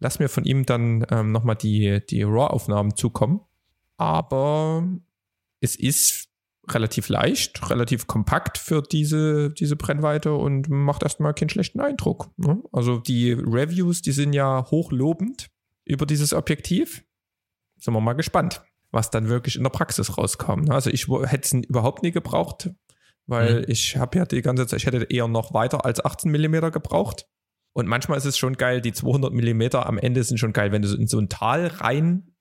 lasse 0.00 0.22
mir 0.22 0.28
von 0.28 0.44
ihm 0.44 0.66
dann 0.66 1.06
ähm, 1.10 1.32
nochmal 1.32 1.56
die, 1.56 2.00
die 2.08 2.22
RAW-Aufnahmen 2.22 2.96
zukommen. 2.96 3.40
Aber 3.96 4.86
es 5.60 5.76
ist 5.76 6.28
relativ 6.68 7.08
leicht, 7.08 7.70
relativ 7.70 8.06
kompakt 8.06 8.58
für 8.58 8.82
diese, 8.82 9.50
diese 9.50 9.76
Brennweite 9.76 10.34
und 10.34 10.68
macht 10.68 11.02
erstmal 11.02 11.34
keinen 11.34 11.48
schlechten 11.48 11.80
Eindruck. 11.80 12.30
Ne? 12.36 12.62
Also 12.72 12.98
die 12.98 13.32
Reviews, 13.32 14.02
die 14.02 14.12
sind 14.12 14.32
ja 14.32 14.66
hochlobend 14.70 15.48
über 15.86 16.04
dieses 16.04 16.34
Objektiv. 16.34 17.04
Sind 17.78 17.94
wir 17.94 18.00
mal 18.00 18.14
gespannt, 18.14 18.62
was 18.90 19.10
dann 19.10 19.28
wirklich 19.28 19.56
in 19.56 19.62
der 19.62 19.70
Praxis 19.70 20.18
rauskommt. 20.18 20.68
Ne? 20.68 20.74
Also 20.74 20.90
ich 20.90 21.08
hätte 21.08 21.58
es 21.58 21.66
überhaupt 21.68 22.02
nie 22.02 22.12
gebraucht, 22.12 22.70
weil 23.26 23.60
mhm. 23.60 23.64
ich 23.68 23.96
habe 23.96 24.18
ja 24.18 24.24
die 24.26 24.42
ganze 24.42 24.66
Zeit, 24.66 24.80
ich 24.80 24.86
hätte 24.86 25.04
eher 25.04 25.28
noch 25.28 25.54
weiter 25.54 25.84
als 25.84 26.04
18 26.04 26.30
mm 26.30 26.70
gebraucht. 26.70 27.26
Und 27.72 27.86
manchmal 27.86 28.18
ist 28.18 28.24
es 28.24 28.38
schon 28.38 28.54
geil, 28.54 28.80
die 28.80 28.92
200 28.92 29.32
mm 29.32 29.76
am 29.76 29.98
Ende 29.98 30.22
sind 30.24 30.38
schon 30.38 30.52
geil, 30.52 30.72
wenn 30.72 30.82
du 30.82 30.94
in 30.94 31.06
so 31.06 31.18
ein 31.18 31.28
Tal 31.28 31.66
rein 31.66 32.32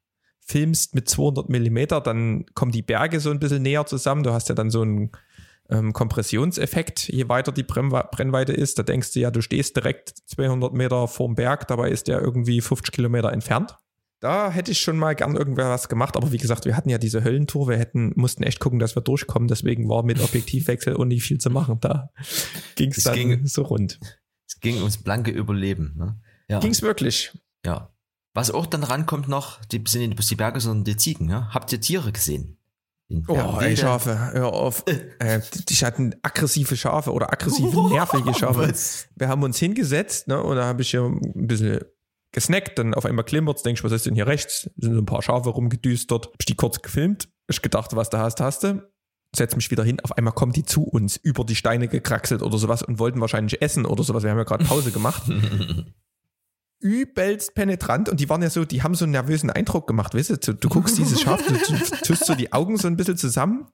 filmst 0.46 0.94
mit 0.94 1.10
200 1.10 1.50
Millimeter, 1.50 2.02
dann 2.02 2.46
kommen 2.54 2.72
die 2.72 2.84
Berge 2.84 3.20
so 3.20 3.32
ein 3.32 3.40
bisschen 3.40 3.64
näher 3.64 3.86
zusammen. 3.86 4.24
Du 4.24 4.32
hast 4.32 4.48
ja 4.48 4.56
dann 4.56 4.70
so 4.70 4.82
einen 4.82 5.12
ähm, 5.70 5.94
Kompressionseffekt, 5.94 7.08
je 7.08 7.28
weiter 7.30 7.52
die 7.52 7.64
Brennweite 7.64 8.54
ist. 8.54 8.80
Da 8.80 8.84
denkst 8.84 9.14
du 9.14 9.20
ja, 9.20 9.32
du 9.32 9.42
stehst 9.42 9.76
direkt 9.76 10.14
200 10.28 10.74
Meter 10.74 11.08
vorm 11.08 11.36
Berg, 11.36 11.68
dabei 11.68 11.90
ist 11.90 12.08
der 12.08 12.22
irgendwie 12.22 12.62
50 12.62 12.94
Kilometer 12.94 13.32
entfernt. 13.32 13.78
Da 14.22 14.50
hätte 14.50 14.72
ich 14.72 14.80
schon 14.80 14.98
mal 14.98 15.14
gern 15.14 15.36
irgendwer 15.36 15.70
was 15.70 15.90
gemacht, 15.90 16.16
aber 16.16 16.32
wie 16.32 16.38
gesagt, 16.38 16.66
wir 16.66 16.78
hatten 16.78 16.90
ja 16.90 16.98
diese 16.98 17.24
Höllentour, 17.24 17.68
wir 17.68 17.78
hätten, 17.78 18.14
mussten 18.16 18.44
echt 18.44 18.60
gucken, 18.60 18.80
dass 18.80 18.96
wir 18.96 19.02
durchkommen, 19.02 19.48
deswegen 19.48 19.90
war 19.90 20.04
mit 20.04 20.22
Objektivwechsel 20.22 20.96
und 20.96 21.10
nicht 21.10 21.24
viel 21.24 21.38
zu 21.38 21.50
machen. 21.50 21.80
Da 21.82 22.10
ging's 22.76 23.04
dann 23.04 23.14
ging 23.14 23.46
so 23.46 23.64
rund. 23.64 24.00
Es 24.48 24.60
ging 24.62 24.78
ums 24.78 24.98
blanke 24.98 25.32
Überleben. 25.32 25.94
Ne? 25.98 26.20
Ja. 26.48 26.60
Ging's 26.60 26.82
wirklich? 26.82 27.38
Ja. 27.66 27.94
Was 28.34 28.52
auch 28.52 28.66
dann 28.66 28.84
rankommt 28.84 29.28
noch, 29.28 29.64
die 29.66 29.82
sind 29.88 30.02
nicht 30.02 30.16
bloß 30.16 30.28
die 30.28 30.36
Berge, 30.36 30.60
sondern 30.60 30.86
die 30.86 30.98
Ziegen. 30.98 31.30
Ja? 31.30 31.50
Habt 31.54 31.72
ihr 31.72 31.82
Tiere 31.82 32.12
gesehen? 32.12 32.58
Oh, 33.28 33.60
ey, 33.62 33.78
Schafe, 33.78 34.34
hör 34.34 34.52
auf. 34.52 34.84
äh, 35.20 35.40
die 35.70 35.76
hatten 35.76 36.16
aggressive 36.24 36.76
Schafe 36.76 37.12
oder 37.12 37.32
aggressive, 37.32 37.90
nervige 37.90 38.34
Schafe. 38.34 38.74
Wir 39.16 39.28
haben 39.28 39.44
uns 39.44 39.60
hingesetzt 39.60 40.28
ne, 40.28 40.42
und 40.42 40.56
da 40.56 40.66
habe 40.66 40.82
ich 40.82 40.90
hier 40.90 41.04
ein 41.04 41.48
bisschen 41.48 41.82
gesnackt, 42.32 42.80
dann 42.80 42.94
auf 42.94 43.06
einmal 43.06 43.24
klimpert 43.24 43.64
denke 43.66 43.80
ich, 43.80 43.84
was 43.84 43.92
ist 43.92 44.08
denn 44.08 44.16
hier 44.16 44.28
rechts? 44.28 44.70
Sind 44.78 44.94
so 44.94 45.00
ein 45.00 45.06
paar 45.06 45.22
Schafe 45.22 45.50
rumgedüstert. 45.50 46.28
Hab 46.28 46.36
ich 46.40 46.46
die 46.46 46.56
kurz 46.56 46.82
gefilmt. 46.82 47.30
Ich 47.48 47.62
gedacht, 47.62 47.96
was 47.96 48.10
da 48.10 48.20
hast, 48.20 48.42
hast 48.42 48.64
du. 48.64 48.82
Setz 49.36 49.56
mich 49.56 49.70
wieder 49.70 49.84
hin. 49.84 50.00
Auf 50.02 50.18
einmal 50.18 50.34
kommen 50.34 50.52
die 50.52 50.66
zu 50.66 50.84
uns, 50.84 51.16
über 51.18 51.44
die 51.44 51.56
Steine 51.56 51.88
gekraxelt 51.88 52.42
oder 52.42 52.58
sowas 52.58 52.82
und 52.82 53.00
wollten 53.00 53.22
wahrscheinlich 53.22 53.62
essen 53.62 53.86
oder 53.86 54.04
sowas. 54.04 54.24
Wir 54.24 54.32
haben 54.32 54.38
ja 54.38 54.44
gerade 54.44 54.66
Pause 54.66 54.92
gemacht. 54.92 55.24
übelst 56.80 57.56
penetrant 57.56 58.10
und 58.10 58.20
die 58.20 58.30
waren 58.30 58.42
ja 58.42 58.50
so, 58.50 58.66
die 58.66 58.84
haben 58.84 58.96
so 58.96 59.06
einen 59.06 59.14
nervösen 59.14 59.50
Eindruck 59.50 59.88
gemacht, 59.88 60.14
weißt 60.14 60.48
du, 60.48 60.54
du, 60.54 60.70
guckst 60.70 60.98
dieses 60.98 61.22
Schaf, 61.22 61.42
du, 61.46 61.54
du 61.54 61.96
tust 62.04 62.26
so 62.26 62.36
die 62.36 62.54
Augen 62.54 62.78
so 62.78 62.88
ein 62.88 62.98
bisschen 62.98 63.18
zusammen, 63.18 63.68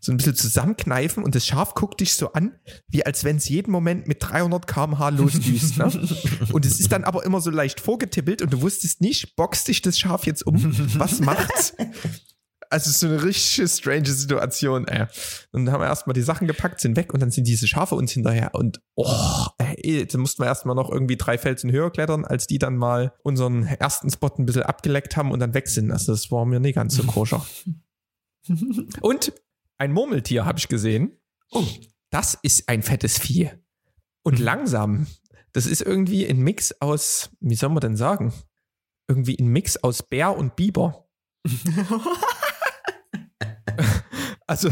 so 0.00 0.12
ein 0.12 0.16
bisschen 0.16 0.34
zusammenkneifen 0.34 1.22
und 1.22 1.34
das 1.34 1.46
Schaf 1.46 1.74
guckt 1.74 2.00
dich 2.00 2.14
so 2.14 2.32
an, 2.32 2.58
wie 2.88 3.04
als 3.04 3.24
wenn 3.24 3.36
es 3.36 3.48
jeden 3.48 3.70
Moment 3.70 4.08
mit 4.08 4.18
300 4.20 4.66
kmh 4.66 5.08
losdüst, 5.10 5.78
ne? 5.78 5.86
Und 6.52 6.64
es 6.64 6.80
ist 6.80 6.92
dann 6.92 7.04
aber 7.04 7.24
immer 7.24 7.40
so 7.40 7.50
leicht 7.50 7.80
vorgetippelt 7.80 8.42
und 8.42 8.52
du 8.52 8.62
wusstest 8.62 9.00
nicht, 9.00 9.36
boxt 9.36 9.68
dich 9.68 9.82
das 9.82 9.98
Schaf 9.98 10.26
jetzt 10.26 10.46
um, 10.46 10.56
was 10.98 11.20
macht's? 11.20 11.74
Also 12.70 12.90
so 12.90 13.06
eine 13.06 13.22
richtig 13.22 13.70
strange 13.70 14.06
Situation, 14.06 14.86
ey. 14.88 15.06
Und 15.52 15.66
dann 15.66 15.72
haben 15.72 15.80
wir 15.80 15.86
erstmal 15.86 16.14
die 16.14 16.22
Sachen 16.22 16.46
gepackt, 16.46 16.80
sind 16.80 16.96
weg 16.96 17.12
und 17.12 17.20
dann 17.20 17.30
sind 17.30 17.46
diese 17.46 17.66
Schafe 17.66 17.94
uns 17.94 18.12
hinterher 18.12 18.54
und 18.54 18.80
oh, 18.94 19.46
ey, 19.58 20.06
dann 20.06 20.20
mussten 20.20 20.42
wir 20.42 20.46
erstmal 20.46 20.74
noch 20.74 20.90
irgendwie 20.90 21.16
drei 21.16 21.38
Felsen 21.38 21.70
höher 21.72 21.90
klettern, 21.90 22.24
als 22.24 22.46
die 22.46 22.58
dann 22.58 22.76
mal 22.76 23.12
unseren 23.22 23.64
ersten 23.64 24.10
Spot 24.10 24.32
ein 24.38 24.46
bisschen 24.46 24.62
abgeleckt 24.62 25.16
haben 25.16 25.32
und 25.32 25.40
dann 25.40 25.54
weg 25.54 25.68
sind. 25.68 25.90
Also 25.90 26.12
das 26.12 26.30
war 26.30 26.44
mir 26.44 26.60
nicht 26.60 26.74
ganz 26.74 26.96
so 26.96 27.04
koscher. 27.04 27.44
und 29.00 29.32
ein 29.78 29.92
Murmeltier 29.92 30.44
habe 30.44 30.58
ich 30.58 30.68
gesehen. 30.68 31.18
Oh, 31.50 31.64
das 32.10 32.38
ist 32.42 32.68
ein 32.68 32.82
fettes 32.82 33.18
Vieh. 33.18 33.50
Und 34.22 34.38
langsam. 34.38 35.06
Das 35.52 35.66
ist 35.66 35.82
irgendwie 35.82 36.26
ein 36.26 36.38
Mix 36.38 36.80
aus, 36.80 37.30
wie 37.40 37.54
soll 37.54 37.70
man 37.70 37.80
denn 37.80 37.96
sagen? 37.96 38.32
Irgendwie 39.08 39.38
ein 39.38 39.48
Mix 39.48 39.76
aus 39.76 40.02
Bär 40.02 40.36
und 40.36 40.56
Biber. 40.56 41.08
Also, 44.46 44.70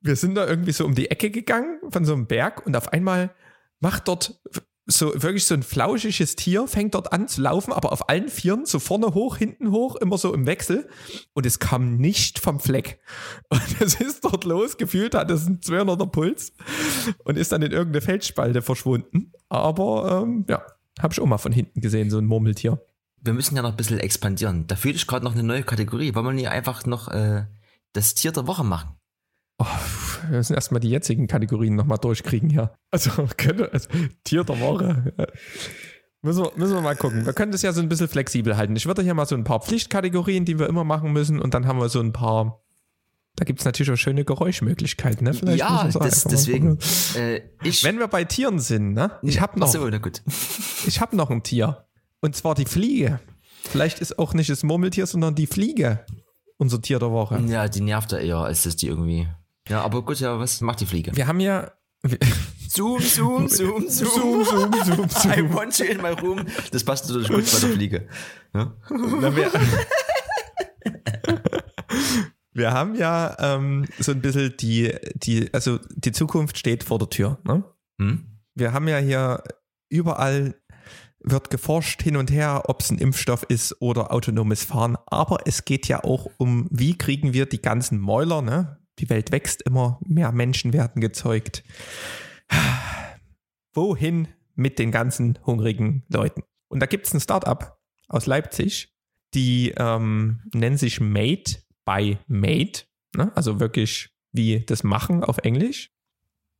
wir 0.00 0.16
sind 0.16 0.34
da 0.34 0.46
irgendwie 0.46 0.72
so 0.72 0.84
um 0.84 0.94
die 0.94 1.10
Ecke 1.10 1.30
gegangen 1.30 1.80
von 1.90 2.04
so 2.04 2.12
einem 2.12 2.26
Berg 2.26 2.66
und 2.66 2.76
auf 2.76 2.92
einmal 2.92 3.34
macht 3.80 4.08
dort 4.08 4.40
so 4.90 5.12
wirklich 5.22 5.44
so 5.44 5.54
ein 5.54 5.62
flauschiges 5.62 6.34
Tier, 6.34 6.66
fängt 6.66 6.94
dort 6.94 7.12
an 7.12 7.28
zu 7.28 7.42
laufen, 7.42 7.72
aber 7.74 7.92
auf 7.92 8.08
allen 8.08 8.28
Vieren, 8.28 8.64
so 8.64 8.78
vorne 8.78 9.12
hoch, 9.12 9.36
hinten 9.36 9.70
hoch, 9.70 9.96
immer 9.96 10.16
so 10.16 10.32
im 10.32 10.46
Wechsel. 10.46 10.88
Und 11.34 11.44
es 11.44 11.58
kam 11.58 11.96
nicht 11.98 12.38
vom 12.38 12.58
Fleck. 12.58 12.98
Und 13.50 13.80
es 13.80 14.00
ist 14.00 14.24
dort 14.24 14.44
los, 14.44 14.78
gefühlt 14.78 15.14
hat 15.14 15.30
es 15.30 15.46
einen 15.46 15.60
200er 15.60 16.06
Puls 16.06 16.52
und 17.24 17.36
ist 17.36 17.52
dann 17.52 17.60
in 17.60 17.70
irgendeine 17.70 18.00
Felsspalte 18.00 18.62
verschwunden. 18.62 19.32
Aber 19.50 20.22
ähm, 20.22 20.46
ja, 20.48 20.62
habe 21.00 21.12
ich 21.12 21.20
auch 21.20 21.26
mal 21.26 21.38
von 21.38 21.52
hinten 21.52 21.82
gesehen, 21.82 22.08
so 22.08 22.16
ein 22.16 22.24
Murmeltier. 22.24 22.80
Wir 23.20 23.34
müssen 23.34 23.56
ja 23.56 23.62
noch 23.62 23.72
ein 23.72 23.76
bisschen 23.76 23.98
expandieren. 23.98 24.66
Da 24.68 24.76
fühle 24.76 24.94
ich 24.94 25.06
gerade 25.06 25.24
noch 25.24 25.34
eine 25.34 25.42
neue 25.42 25.64
Kategorie. 25.64 26.14
Wollen 26.14 26.26
wir 26.26 26.32
nicht 26.32 26.48
einfach 26.48 26.86
noch 26.86 27.08
äh, 27.08 27.44
das 27.92 28.14
Tier 28.14 28.32
der 28.32 28.46
Woche 28.46 28.64
machen? 28.64 28.94
Oh, 29.58 29.66
wir 30.28 30.38
müssen 30.38 30.54
erstmal 30.54 30.80
die 30.80 30.90
jetzigen 30.90 31.26
Kategorien 31.26 31.74
nochmal 31.74 31.98
durchkriegen 31.98 32.48
hier. 32.48 32.74
Also, 32.90 33.10
könnte, 33.36 33.72
also 33.72 33.88
Tier 34.24 34.44
der 34.44 34.60
Woche. 34.60 35.12
Müssen 36.22 36.44
wir, 36.44 36.52
müssen 36.56 36.74
wir 36.74 36.80
mal 36.80 36.96
gucken. 36.96 37.26
Wir 37.26 37.32
können 37.32 37.52
das 37.52 37.62
ja 37.62 37.72
so 37.72 37.80
ein 37.80 37.88
bisschen 37.88 38.08
flexibel 38.08 38.56
halten. 38.56 38.74
Ich 38.76 38.86
würde 38.86 39.02
hier 39.02 39.14
mal 39.14 39.26
so 39.26 39.34
ein 39.34 39.44
paar 39.44 39.60
Pflichtkategorien, 39.60 40.44
die 40.44 40.58
wir 40.58 40.68
immer 40.68 40.84
machen 40.84 41.12
müssen, 41.12 41.40
und 41.40 41.54
dann 41.54 41.66
haben 41.66 41.80
wir 41.80 41.88
so 41.88 42.00
ein 42.00 42.12
paar. 42.12 42.62
Da 43.36 43.44
gibt 43.44 43.60
es 43.60 43.64
natürlich 43.64 43.92
auch 43.92 43.96
schöne 43.96 44.24
Geräuschmöglichkeiten, 44.24 45.24
ne? 45.24 45.32
Vielleicht 45.32 45.60
ja, 45.60 45.88
das, 45.92 46.24
deswegen. 46.24 46.78
Äh, 47.14 47.42
Wenn 47.82 48.00
wir 48.00 48.08
bei 48.08 48.24
Tieren 48.24 48.58
sind, 48.58 48.94
ne? 48.94 49.12
Ich 49.22 49.40
habe 49.40 49.60
noch. 49.60 49.68
So, 49.68 49.88
gut. 50.00 50.22
ich 50.86 51.00
habe 51.00 51.16
noch 51.16 51.30
ein 51.30 51.44
Tier. 51.44 51.86
Und 52.20 52.34
zwar 52.34 52.56
die 52.56 52.64
Fliege. 52.64 53.20
Vielleicht 53.62 54.00
ist 54.00 54.18
auch 54.18 54.34
nicht 54.34 54.50
das 54.50 54.64
Murmeltier, 54.64 55.06
sondern 55.06 55.36
die 55.36 55.46
Fliege 55.46 56.04
unser 56.58 56.82
Tier 56.82 56.98
der 56.98 57.10
Woche. 57.10 57.40
Ja, 57.46 57.68
die 57.68 57.80
nervt 57.80 58.12
ja 58.12 58.18
eher, 58.18 58.38
als 58.38 58.64
dass 58.64 58.76
die 58.76 58.88
irgendwie 58.88 59.26
ja, 59.68 59.82
aber 59.82 60.02
gut, 60.02 60.18
ja, 60.20 60.38
was 60.38 60.60
macht 60.60 60.80
die 60.80 60.86
Fliege? 60.86 61.14
Wir 61.14 61.26
haben 61.26 61.40
ja. 61.40 61.70
Zoom, 62.68 63.00
zoom, 63.00 63.48
zoom, 63.48 63.88
zoom, 63.88 63.88
zoom, 63.88 64.44
zoom, 64.44 64.72
zoom, 64.84 65.08
zoom. 65.08 65.32
I 65.32 65.54
want 65.54 65.78
you 65.78 65.86
in 65.86 66.02
my 66.02 66.10
room. 66.10 66.44
Das 66.70 66.84
passt 66.84 67.06
natürlich 67.06 67.28
gut 67.28 67.50
bei 67.50 67.60
der 67.60 67.70
Fliege. 67.70 68.06
Ja? 68.54 68.76
Na, 68.90 69.34
wir, 69.34 69.50
wir 72.52 72.72
haben 72.72 72.94
ja 72.94 73.34
ähm, 73.38 73.86
so 73.98 74.12
ein 74.12 74.20
bisschen 74.20 74.54
die, 74.58 74.94
die, 75.14 75.52
also 75.54 75.78
die 75.96 76.12
Zukunft 76.12 76.58
steht 76.58 76.84
vor 76.84 76.98
der 76.98 77.08
Tür. 77.08 77.38
Ne? 77.44 77.64
Hm? 77.98 78.26
Wir 78.54 78.74
haben 78.74 78.86
ja 78.86 78.98
hier 78.98 79.42
überall 79.88 80.54
wird 81.20 81.50
geforscht 81.50 82.02
hin 82.02 82.16
und 82.16 82.30
her, 82.30 82.64
ob 82.66 82.80
es 82.80 82.90
ein 82.90 82.98
Impfstoff 82.98 83.42
ist 83.44 83.80
oder 83.80 84.12
autonomes 84.12 84.64
Fahren. 84.64 84.96
Aber 85.06 85.40
es 85.46 85.64
geht 85.64 85.88
ja 85.88 86.04
auch 86.04 86.30
um, 86.38 86.68
wie 86.70 86.96
kriegen 86.96 87.32
wir 87.32 87.46
die 87.46 87.62
ganzen 87.62 87.98
Mäuler, 87.98 88.42
ne? 88.42 88.78
Die 88.98 89.10
Welt 89.10 89.30
wächst 89.30 89.62
immer, 89.62 90.00
mehr 90.04 90.32
Menschen 90.32 90.72
werden 90.72 91.00
gezeugt. 91.00 91.62
Wohin 93.74 94.28
mit 94.54 94.78
den 94.78 94.90
ganzen 94.90 95.38
hungrigen 95.46 96.04
Leuten? 96.08 96.42
Und 96.68 96.80
da 96.80 96.86
gibt 96.86 97.06
es 97.06 97.14
ein 97.14 97.20
Startup 97.20 97.78
aus 98.08 98.26
Leipzig, 98.26 98.92
die 99.34 99.72
ähm, 99.76 100.40
nennen 100.52 100.76
sich 100.76 101.00
Made 101.00 101.62
by 101.84 102.18
Made, 102.26 102.80
ne? 103.16 103.30
also 103.36 103.60
wirklich 103.60 104.10
wie 104.32 104.64
das 104.64 104.82
Machen 104.82 105.22
auf 105.22 105.38
Englisch. 105.38 105.90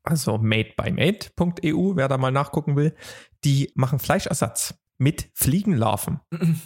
Also 0.09 0.38
madebymade.eu, 0.38 1.96
wer 1.96 2.09
da 2.09 2.18
mal 2.18 2.32
nachgucken 2.32 2.76
will, 2.76 2.94
die 3.44 3.72
machen 3.74 3.98
Fleischersatz 3.98 4.74
mit 4.98 5.30
Fliegenlarven. 5.34 6.20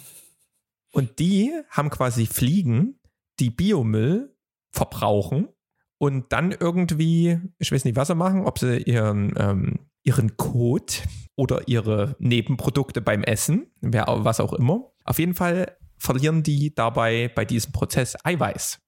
Und 0.91 1.19
die 1.19 1.51
haben 1.69 1.89
quasi 1.89 2.27
Fliegen, 2.27 2.99
die 3.39 3.49
Biomüll 3.49 4.35
verbrauchen 4.71 5.49
und 5.97 6.31
dann 6.31 6.51
irgendwie, 6.51 7.39
ich 7.57 7.71
weiß 7.71 7.85
nicht, 7.85 7.95
was 7.95 8.09
sie 8.09 8.15
machen, 8.15 8.45
ob 8.45 8.59
sie 8.59 8.77
ihren, 8.77 9.33
ähm, 9.37 9.89
ihren 10.03 10.37
Kot 10.37 11.03
oder 11.35 11.67
ihre 11.67 12.15
Nebenprodukte 12.19 13.01
beim 13.01 13.23
Essen, 13.23 13.71
wer, 13.81 14.05
was 14.07 14.39
auch 14.39 14.53
immer. 14.53 14.91
Auf 15.03 15.17
jeden 15.17 15.33
Fall 15.33 15.77
verlieren 15.97 16.43
die 16.43 16.75
dabei 16.75 17.31
bei 17.33 17.45
diesem 17.45 17.71
Prozess 17.71 18.15
Eiweiß. 18.23 18.79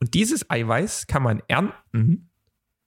Und 0.00 0.14
dieses 0.14 0.50
Eiweiß 0.50 1.06
kann 1.06 1.22
man 1.22 1.42
ernten 1.48 2.30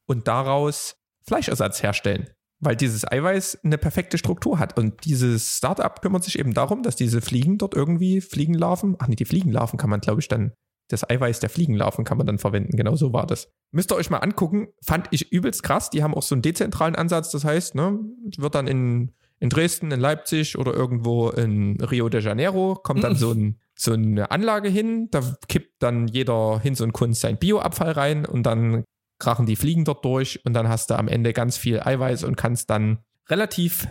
und 0.06 0.28
daraus 0.28 0.97
Fleischersatz 1.28 1.84
herstellen, 1.84 2.30
weil 2.60 2.76
dieses 2.76 3.10
Eiweiß 3.10 3.60
eine 3.64 3.78
perfekte 3.78 4.18
Struktur 4.18 4.60
hat. 4.60 4.78
Und 4.78 5.06
dieses 5.06 5.58
Startup 5.58 6.02
kümmert 6.02 6.24
sich 6.24 6.40
eben 6.40 6.54
darum, 6.54 6.82
dass 6.84 6.96
diese 6.96 7.22
Fliegen 7.22 7.58
dort 7.58 7.76
irgendwie 7.76 8.22
Fliegenlarven, 8.22 8.96
ach 9.00 9.08
nee, 9.08 9.16
die 9.16 9.26
Fliegenlarven 9.26 9.78
kann 9.78 9.90
man, 9.90 10.00
glaube 10.00 10.22
ich, 10.22 10.28
dann, 10.28 10.54
das 10.90 11.08
Eiweiß 11.08 11.42
der 11.42 11.50
Fliegenlarven 11.50 12.06
kann 12.06 12.18
man 12.18 12.26
dann 12.26 12.40
verwenden. 12.40 12.78
Genau 12.78 12.96
so 12.96 13.12
war 13.12 13.28
das. 13.28 13.50
Müsst 13.72 13.92
ihr 13.92 13.98
euch 13.98 14.10
mal 14.10 14.20
angucken. 14.20 14.70
Fand 14.82 15.08
ich 15.12 15.34
übelst 15.34 15.62
krass. 15.62 15.90
Die 15.90 16.02
haben 16.02 16.14
auch 16.14 16.24
so 16.24 16.34
einen 16.34 16.42
dezentralen 16.42 16.96
Ansatz. 16.96 17.30
Das 17.32 17.44
heißt, 17.44 17.76
ne, 17.76 18.00
wird 18.38 18.56
dann 18.56 18.68
in, 18.68 19.12
in 19.40 19.50
Dresden, 19.50 19.92
in 19.92 20.00
Leipzig 20.00 20.58
oder 20.58 20.74
irgendwo 20.74 21.30
in 21.30 21.82
Rio 21.82 22.08
de 22.08 22.22
Janeiro, 22.22 22.76
kommt 22.76 23.04
dann 23.04 23.16
so, 23.16 23.32
ein, 23.32 23.60
so 23.76 23.92
eine 23.92 24.32
Anlage 24.32 24.70
hin. 24.70 25.10
Da 25.12 25.22
kippt 25.50 25.84
dann 25.84 26.08
jeder 26.08 26.60
Hinz 26.62 26.80
und 26.80 26.94
Kunst 26.94 27.20
sein 27.20 27.38
Bioabfall 27.38 27.92
rein 27.92 28.26
und 28.26 28.44
dann 28.44 28.86
krachen 29.20 29.46
die 29.46 29.56
Fliegen 29.56 29.86
dort 29.86 30.06
durch 30.06 30.44
und 30.46 30.54
dann 30.54 30.68
hast 30.68 30.90
du 30.90 30.96
am 30.96 31.08
Ende 31.08 31.34
ganz 31.34 31.58
viel 31.58 31.80
Eiweiß 31.80 32.24
und 32.24 32.36
kannst 32.36 32.70
dann 32.70 33.00
relativ 33.30 33.88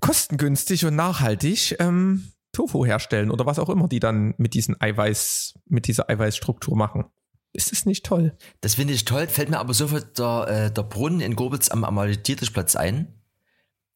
kostengünstig 0.00 0.84
und 0.84 0.96
nachhaltig 0.96 1.76
ähm, 1.78 2.32
Tofu 2.52 2.84
herstellen 2.84 3.30
oder 3.30 3.46
was 3.46 3.58
auch 3.58 3.68
immer 3.68 3.88
die 3.88 4.00
dann 4.00 4.34
mit 4.38 4.54
diesen 4.54 4.80
Eiweiß, 4.80 5.54
mit 5.66 5.86
dieser 5.86 6.08
Eiweißstruktur 6.10 6.76
machen. 6.76 7.04
Ist 7.52 7.72
das 7.72 7.86
nicht 7.86 8.04
toll? 8.04 8.36
Das 8.60 8.74
finde 8.74 8.94
ich 8.94 9.04
toll, 9.04 9.28
fällt 9.28 9.48
mir 9.48 9.58
aber 9.58 9.72
sofort 9.74 10.18
der, 10.18 10.46
äh, 10.48 10.72
der 10.72 10.82
Brunnen 10.82 11.20
in 11.20 11.36
Gorbitz 11.36 11.70
am 11.70 11.84
Amalidiertischplatz 11.84 12.76
ein. 12.76 13.14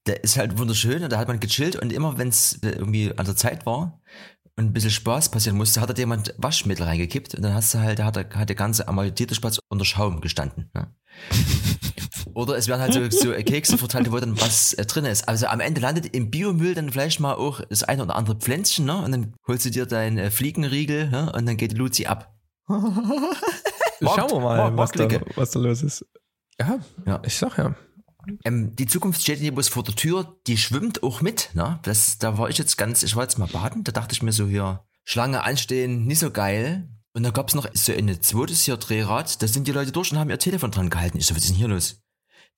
Der 0.06 0.24
ist 0.24 0.38
halt 0.38 0.58
wunderschön 0.58 1.02
und 1.02 1.12
da 1.12 1.18
hat 1.18 1.28
man 1.28 1.40
gechillt 1.40 1.76
und 1.76 1.92
immer 1.92 2.16
wenn 2.16 2.28
es 2.28 2.58
irgendwie 2.62 3.12
an 3.16 3.26
der 3.26 3.36
Zeit 3.36 3.66
war 3.66 4.00
ein 4.66 4.72
bisschen 4.72 4.90
Spaß 4.90 5.30
passieren 5.30 5.56
musste, 5.56 5.80
hat 5.80 5.90
da 5.90 5.94
jemand 5.94 6.34
Waschmittel 6.38 6.84
reingekippt 6.86 7.34
und 7.34 7.42
dann 7.42 7.54
hast 7.54 7.74
du 7.74 7.78
halt, 7.78 7.98
da 7.98 8.04
hat, 8.06 8.16
der, 8.16 8.28
hat 8.30 8.48
der 8.48 8.56
ganze 8.56 8.86
Amalidiertischplatz 8.88 9.58
unter 9.68 9.84
Schaum 9.84 10.20
gestanden. 10.20 10.70
Ne? 10.74 10.94
Oder 12.34 12.56
es 12.56 12.68
werden 12.68 12.80
halt 12.80 12.92
so, 12.92 13.10
so 13.10 13.32
Kekse 13.32 13.76
verteilt, 13.76 14.12
wo 14.12 14.18
dann 14.18 14.40
was 14.40 14.72
äh, 14.74 14.86
drin 14.86 15.04
ist. 15.04 15.26
Also 15.28 15.46
am 15.46 15.58
Ende 15.60 15.80
landet 15.80 16.14
im 16.14 16.30
Biomüll 16.30 16.74
dann 16.74 16.90
vielleicht 16.92 17.18
mal 17.18 17.34
auch 17.34 17.60
das 17.68 17.82
eine 17.82 18.02
oder 18.04 18.14
andere 18.14 18.36
Pflänzchen, 18.36 18.84
ne? 18.84 18.98
Und 19.02 19.10
dann 19.12 19.34
holst 19.48 19.64
du 19.66 19.70
dir 19.70 19.84
deinen 19.86 20.16
äh, 20.18 20.30
Fliegenriegel, 20.30 21.08
ne? 21.10 21.32
Und 21.34 21.46
dann 21.46 21.56
geht 21.56 21.76
Luzi 21.76 22.06
ab. 22.06 22.32
Schauen 22.68 24.30
wir 24.30 24.40
mal, 24.40 24.70
Markt- 24.70 24.98
was, 24.98 25.08
da, 25.08 25.20
was 25.34 25.50
da 25.50 25.58
los 25.60 25.82
ist. 25.82 26.06
Ja, 26.58 26.78
Ja. 27.06 27.20
ich 27.24 27.36
sag 27.36 27.58
ja. 27.58 27.74
Ähm, 28.44 28.74
die 28.76 28.86
Zukunft 28.86 29.22
steht 29.22 29.38
hier 29.38 29.54
bloß 29.54 29.68
vor 29.68 29.82
der 29.82 29.94
Tür, 29.94 30.36
die 30.46 30.56
schwimmt 30.56 31.02
auch 31.02 31.20
mit, 31.20 31.50
ne? 31.54 31.78
Das, 31.82 32.18
da 32.18 32.38
war 32.38 32.48
ich 32.48 32.58
jetzt 32.58 32.76
ganz, 32.76 33.02
ich 33.02 33.16
war 33.16 33.22
jetzt 33.22 33.38
mal 33.38 33.48
baden, 33.48 33.84
da 33.84 33.92
dachte 33.92 34.14
ich 34.14 34.22
mir 34.22 34.32
so 34.32 34.46
hier, 34.46 34.84
Schlange 35.04 35.42
anstehen, 35.42 36.06
nicht 36.06 36.20
so 36.20 36.30
geil. 36.30 36.88
Und 37.12 37.24
da 37.24 37.30
gab's 37.30 37.54
noch 37.54 37.66
so 37.74 37.92
ein 37.92 38.22
zweites 38.22 38.62
hier 38.62 38.76
Drehrad, 38.76 39.42
da 39.42 39.48
sind 39.48 39.66
die 39.66 39.72
Leute 39.72 39.90
durch 39.90 40.12
und 40.12 40.18
haben 40.18 40.30
ihr 40.30 40.38
Telefon 40.38 40.70
dran 40.70 40.90
gehalten. 40.90 41.18
Ich 41.18 41.26
so, 41.26 41.34
was 41.34 41.42
ist 41.42 41.50
denn 41.50 41.56
hier 41.56 41.68
los? 41.68 42.02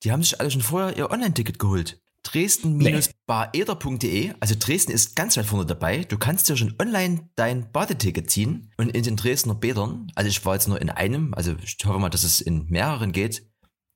Die 0.03 0.11
haben 0.11 0.21
sich 0.21 0.39
alle 0.39 0.51
schon 0.51 0.61
vorher 0.61 0.95
ihr 0.95 1.09
Online-Ticket 1.09 1.57
geholt. 1.57 2.03
Dresden-baeder.de, 2.23 4.33
also 4.39 4.55
Dresden 4.57 4.91
ist 4.91 5.15
ganz 5.15 5.37
weit 5.37 5.45
vorne 5.45 5.65
dabei. 5.65 6.03
Du 6.03 6.17
kannst 6.17 6.47
dir 6.47 6.55
schon 6.55 6.75
online 6.79 7.29
dein 7.35 7.71
Badeticket 7.71 8.29
ziehen 8.29 8.71
und 8.77 8.89
in 8.89 9.03
den 9.03 9.17
Dresdner 9.17 9.55
Bädern, 9.55 10.07
also 10.15 10.29
ich 10.29 10.43
war 10.45 10.53
jetzt 10.53 10.67
nur 10.67 10.81
in 10.81 10.89
einem, 10.89 11.33
also 11.33 11.55
ich 11.61 11.77
hoffe 11.83 11.99
mal, 11.99 12.09
dass 12.09 12.23
es 12.23 12.39
in 12.39 12.65
mehreren 12.69 13.11
geht, 13.11 13.45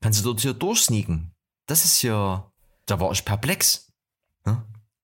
kannst 0.01 0.20
du 0.20 0.26
dort 0.26 0.41
hier 0.41 0.53
durchsneaken. 0.53 1.34
Das 1.68 1.86
ist 1.86 2.01
ja, 2.01 2.51
da 2.86 2.99
war 2.99 3.11
ich 3.11 3.24
perplex. 3.24 3.91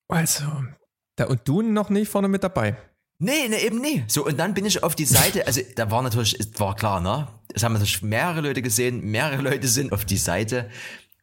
Also, 0.08 0.46
da 1.16 1.26
und 1.26 1.48
du 1.48 1.62
noch 1.62 1.90
nicht 1.90 2.10
vorne 2.10 2.28
mit 2.28 2.44
dabei. 2.44 2.78
Nee, 3.20 3.48
nee, 3.50 3.66
eben 3.66 3.80
nie. 3.80 4.04
So, 4.08 4.26
und 4.26 4.38
dann 4.38 4.54
bin 4.54 4.66
ich 4.66 4.84
auf 4.84 4.96
die 4.96 5.06
Seite, 5.06 5.48
also 5.48 5.62
da 5.76 5.90
war 5.92 6.02
natürlich, 6.02 6.40
es 6.40 6.60
war 6.60 6.76
klar, 6.76 7.00
ne? 7.00 7.28
Es 7.54 7.64
haben 7.64 7.74
natürlich 7.74 8.02
mehrere 8.02 8.42
Leute 8.42 8.62
gesehen, 8.62 9.02
mehrere 9.02 9.42
Leute 9.42 9.68
sind 9.68 9.94
auf 9.94 10.06
die 10.06 10.18
Seite 10.18 10.70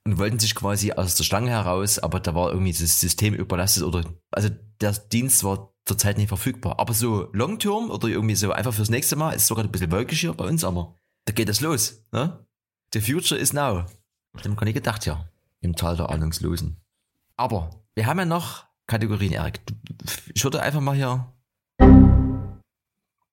und 0.05 0.18
wollten 0.18 0.38
sich 0.38 0.55
quasi 0.55 0.93
aus 0.93 1.16
der 1.16 1.24
Stange 1.24 1.51
heraus, 1.51 1.99
aber 1.99 2.20
da 2.20 2.34
war 2.34 2.51
irgendwie 2.51 2.72
das 2.72 3.01
System 3.01 3.34
überlastet 3.34 3.82
oder, 3.82 4.05
also 4.30 4.49
der 4.80 4.93
Dienst 4.93 5.45
war 5.45 5.74
zurzeit 5.84 6.16
nicht 6.16 6.28
verfügbar. 6.28 6.78
Aber 6.78 6.95
so 6.95 7.28
Long-Term 7.32 7.91
oder 7.91 8.09
irgendwie 8.09 8.34
so 8.34 8.51
einfach 8.53 8.72
fürs 8.72 8.91
nächste 8.91 9.16
Mal 9.16 9.32
ist 9.32 9.47
sogar 9.47 9.64
ein 9.64 9.70
bisschen 9.70 9.93
wolkig 9.93 10.20
hier 10.20 10.32
bei 10.32 10.45
uns, 10.45 10.64
aber 10.64 10.97
da 11.26 11.32
geht 11.32 11.49
das 11.49 11.61
los, 11.61 12.03
ne? 12.12 12.47
The 12.93 13.01
future 13.01 13.38
is 13.38 13.53
now. 13.53 13.84
Hab 14.34 14.47
ich 14.47 14.57
gar 14.57 14.64
nicht 14.64 14.74
gedacht, 14.74 15.07
ja. 15.07 15.30
Im 15.61 15.76
Tal 15.76 15.96
der 15.96 16.11
Ahnungslosen. 16.11 16.80
Aber 17.36 17.70
wir 17.94 18.06
haben 18.06 18.18
ja 18.18 18.24
noch 18.24 18.64
Kategorien, 18.86 19.32
Erik. 19.32 19.61
Ich 20.34 20.42
würde 20.42 20.61
einfach 20.62 20.80
mal 20.80 20.96
hier 20.96 21.32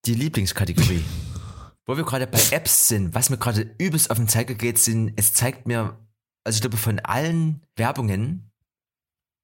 die 0.05 0.13
Lieblingskategorie. 0.13 1.03
Wo 1.85 1.95
wir 1.95 2.03
gerade 2.03 2.27
bei 2.27 2.39
Apps 2.51 2.89
sind, 2.89 3.15
was 3.15 3.29
mir 3.29 3.37
gerade 3.37 3.61
übelst 3.77 4.11
auf 4.11 4.17
den 4.17 4.27
Zeiger 4.27 4.55
geht, 4.55 4.77
sind, 4.77 5.13
es 5.15 5.33
zeigt 5.33 5.67
mir, 5.67 5.97
also 6.43 6.57
ich 6.57 6.61
glaube 6.61 6.77
von 6.77 6.99
allen 6.99 7.65
Werbungen 7.77 8.51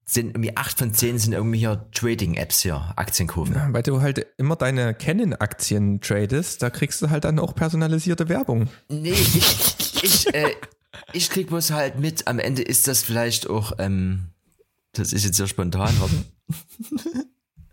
sind 0.06 0.28
irgendwie 0.28 0.56
acht 0.56 0.78
von 0.78 0.92
zehn 0.92 1.18
sind 1.18 1.32
irgendwie 1.32 1.58
hier 1.58 1.88
Trading-Apps 1.92 2.60
hier, 2.60 2.92
Aktienkurven. 2.96 3.54
Ja, 3.54 3.72
weil 3.72 3.82
du 3.82 4.02
halt 4.02 4.26
immer 4.36 4.56
deine 4.56 4.94
Canon-Aktien 4.94 6.00
tradest, 6.02 6.62
da 6.62 6.68
kriegst 6.68 7.00
du 7.00 7.08
halt 7.08 7.24
dann 7.24 7.38
auch 7.38 7.54
personalisierte 7.54 8.28
Werbung. 8.28 8.68
Nee, 8.88 9.12
ich, 9.12 10.02
ich, 10.02 10.34
äh, 10.34 10.54
ich 11.12 11.30
krieg 11.30 11.48
bloß 11.48 11.70
halt 11.70 11.98
mit, 11.98 12.26
am 12.26 12.38
Ende 12.38 12.62
ist 12.62 12.88
das 12.88 13.02
vielleicht 13.02 13.48
auch, 13.48 13.72
ähm, 13.78 14.30
das 14.92 15.12
ist 15.12 15.24
jetzt 15.24 15.36
sehr 15.36 15.46
spontan, 15.46 15.94
warte. 16.00 16.24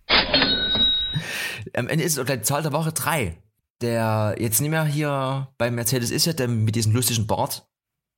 am 1.73 1.87
Ende 1.87 2.03
ist 2.03 2.13
es 2.13 2.19
auch 2.19 2.25
gleich 2.25 2.39
die 2.39 2.45
Zahl 2.45 2.63
der 2.63 2.73
Woche 2.73 2.91
drei. 2.91 3.37
Der 3.81 4.35
jetzt 4.37 4.61
nicht 4.61 4.69
mehr 4.69 4.85
hier 4.85 5.51
bei 5.57 5.71
Mercedes 5.71 6.11
ist 6.11 6.25
ja, 6.25 6.33
der 6.33 6.47
mit 6.47 6.75
diesem 6.75 6.93
lustigen 6.93 7.25
Bart, 7.25 7.67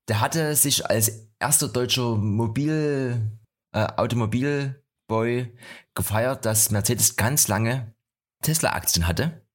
der 0.09 0.19
hatte 0.19 0.55
sich 0.55 0.85
als 0.89 1.29
erster 1.39 1.69
deutscher 1.69 2.17
Mobil, 2.17 3.39
äh, 3.73 3.87
Automobilboy 3.95 5.55
gefeiert, 5.95 6.45
dass 6.45 6.71
Mercedes 6.71 7.15
ganz 7.15 7.47
lange 7.47 7.93
Tesla-Aktien 8.41 9.07
hatte. 9.07 9.45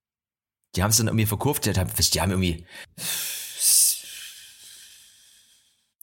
Die 0.75 0.83
haben 0.83 0.91
es 0.91 0.97
dann 0.97 1.09
irgendwie 1.09 1.27
verkauft, 1.27 1.67
die 1.67 1.73
haben, 1.73 1.91
die 1.95 2.21
haben 2.21 2.31
irgendwie 2.31 2.67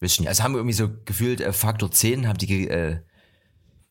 Ich 0.02 0.20
nicht. 0.20 0.28
Also 0.28 0.44
haben 0.44 0.54
wir 0.54 0.60
irgendwie 0.60 0.76
so 0.76 0.90
gefühlt 1.06 1.42
äh, 1.42 1.54
Faktor 1.54 1.92
10, 1.92 2.28
haben 2.28 2.38
die, 2.38 2.68
äh, 2.68 3.00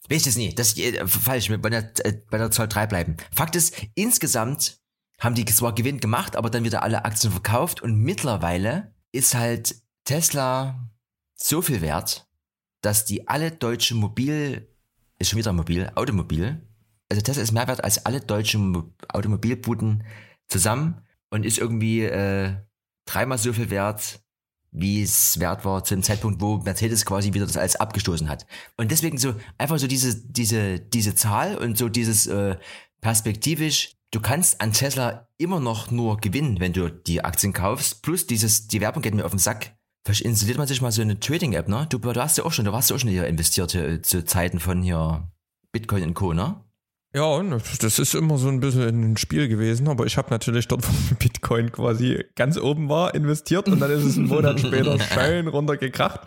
weiß 0.09 0.25
das 0.25 0.37
nie, 0.37 0.55
das 0.55 0.77
äh, 0.77 1.07
falsch, 1.07 1.49
wir 1.49 1.63
wollen 1.63 1.73
ja 1.73 1.83
äh, 2.05 2.13
bei 2.31 2.39
der 2.39 2.51
Zahl 2.51 2.69
3 2.69 2.87
bleiben. 2.87 3.17
Fakt 3.35 3.57
ist, 3.57 3.75
insgesamt 3.95 4.81
haben 5.19 5.35
die 5.35 5.45
zwar 5.47 5.75
Gewinn 5.75 6.01
gemacht, 6.01 6.37
aber 6.37 6.51
dann 6.51 6.65
wieder 6.65 6.83
alle 6.83 7.05
Aktien 7.05 7.33
verkauft 7.33 7.83
und 7.83 7.97
mittlerweile 7.97 8.95
ist 9.13 9.35
halt 9.35 9.77
Tesla 10.05 10.91
so 11.35 11.63
viel 11.63 11.81
wert, 11.81 12.29
dass 12.83 13.05
die 13.05 13.27
alle 13.29 13.51
deutsche 13.51 13.95
Mobil, 13.95 14.69
ist 15.19 15.31
schon 15.31 15.39
wieder 15.39 15.53
Mobil, 15.53 15.91
Automobil, 15.95 16.61
also 17.09 17.23
Tesla 17.23 17.43
ist 17.43 17.53
mehr 17.53 17.69
wert 17.69 17.83
als 17.83 18.05
alle 18.05 18.21
deutschen 18.21 18.73
Mo 18.73 18.93
Automobilbuden 19.09 20.05
zusammen 20.49 21.01
und 21.31 21.47
ist 21.47 21.59
irgendwie 21.59 22.03
äh, 22.03 22.57
dreimal 23.07 23.39
so 23.39 23.53
viel 23.53 23.71
wert, 23.71 24.21
wie 24.75 25.03
es 25.03 25.39
wert 25.39 25.65
war 25.65 25.85
zu 25.85 25.95
dem 25.95 26.03
Zeitpunkt, 26.03 26.41
wo 26.43 26.59
Mercedes 26.59 27.07
quasi 27.07 27.33
wieder 27.33 27.47
das 27.47 27.57
alles 27.57 27.77
abgestoßen 27.77 28.29
hat. 28.29 28.45
Und 28.77 28.91
deswegen 28.91 29.17
so 29.19 29.35
einfach 29.57 29.79
so 29.79 29.87
diese 29.87 30.17
diese 30.27 30.81
diese 30.81 31.15
Zahl 31.15 31.57
und 31.57 31.79
so 31.79 31.89
dieses 31.89 32.27
äh, 32.27 32.57
perspektivisch. 33.01 33.97
Du 34.11 34.21
kannst 34.21 34.61
an 34.61 34.73
Tesla 34.73 35.29
immer 35.39 35.61
noch 35.61 35.91
nur 35.91 36.19
gewinnen, 36.19 36.61
wenn 36.61 36.73
du 36.73 36.91
die 36.91 37.25
Aktien 37.25 37.53
kaufst. 37.53 38.03
Plus 38.03 38.27
dieses 38.27 38.67
die 38.67 38.81
Werbung 38.81 39.03
geht 39.03 39.15
mir 39.15 39.25
auf 39.25 39.33
den 39.33 39.39
Sack. 39.39 39.77
Vielleicht 40.05 40.23
installiert 40.23 40.59
man 40.59 40.67
sich 40.67 40.83
mal 40.83 40.93
so 40.93 41.01
eine 41.01 41.19
Trading-App, 41.19 41.69
ne? 41.69 41.87
Du, 41.89 41.99
du 41.99 42.15
hast 42.21 42.37
ja 42.37 42.45
auch 42.45 42.53
schon, 42.53 42.67
du 42.67 42.73
warst 42.73 42.91
ja 42.91 42.97
auch 42.97 43.01
schon 43.01 43.09
hier 43.09 43.27
investiert 43.27 43.73
hier, 43.73 44.03
zu 44.03 44.25
Zeiten 44.25 44.61
von 44.61 44.83
hier 44.83 45.33
Bitcoin 45.73 46.03
und 46.03 46.15
Co, 46.15 46.35
ne? 46.35 46.64
Ja, 47.15 47.41
das 47.81 48.01
ist 48.01 48.17
immer 48.17 48.39
so 48.39 48.49
ein 48.49 48.59
bisschen 48.59 49.13
ein 49.13 49.17
Spiel 49.17 49.47
gewesen, 49.47 49.87
aber 49.87 50.05
ich 50.05 50.17
habe 50.17 50.31
natürlich 50.31 50.67
dort, 50.67 50.83
wo 51.11 51.15
Bitcoin 51.15 51.71
quasi 51.71 52.25
ganz 52.35 52.59
oben 52.59 52.89
war, 52.89 53.15
investiert 53.15 53.69
und 53.69 53.79
dann 53.79 53.91
ist 53.93 54.03
es 54.03 54.17
einen 54.17 54.27
Monat 54.27 54.59
später 54.59 54.99
schön 55.15 55.47
runtergekracht. 55.47 56.23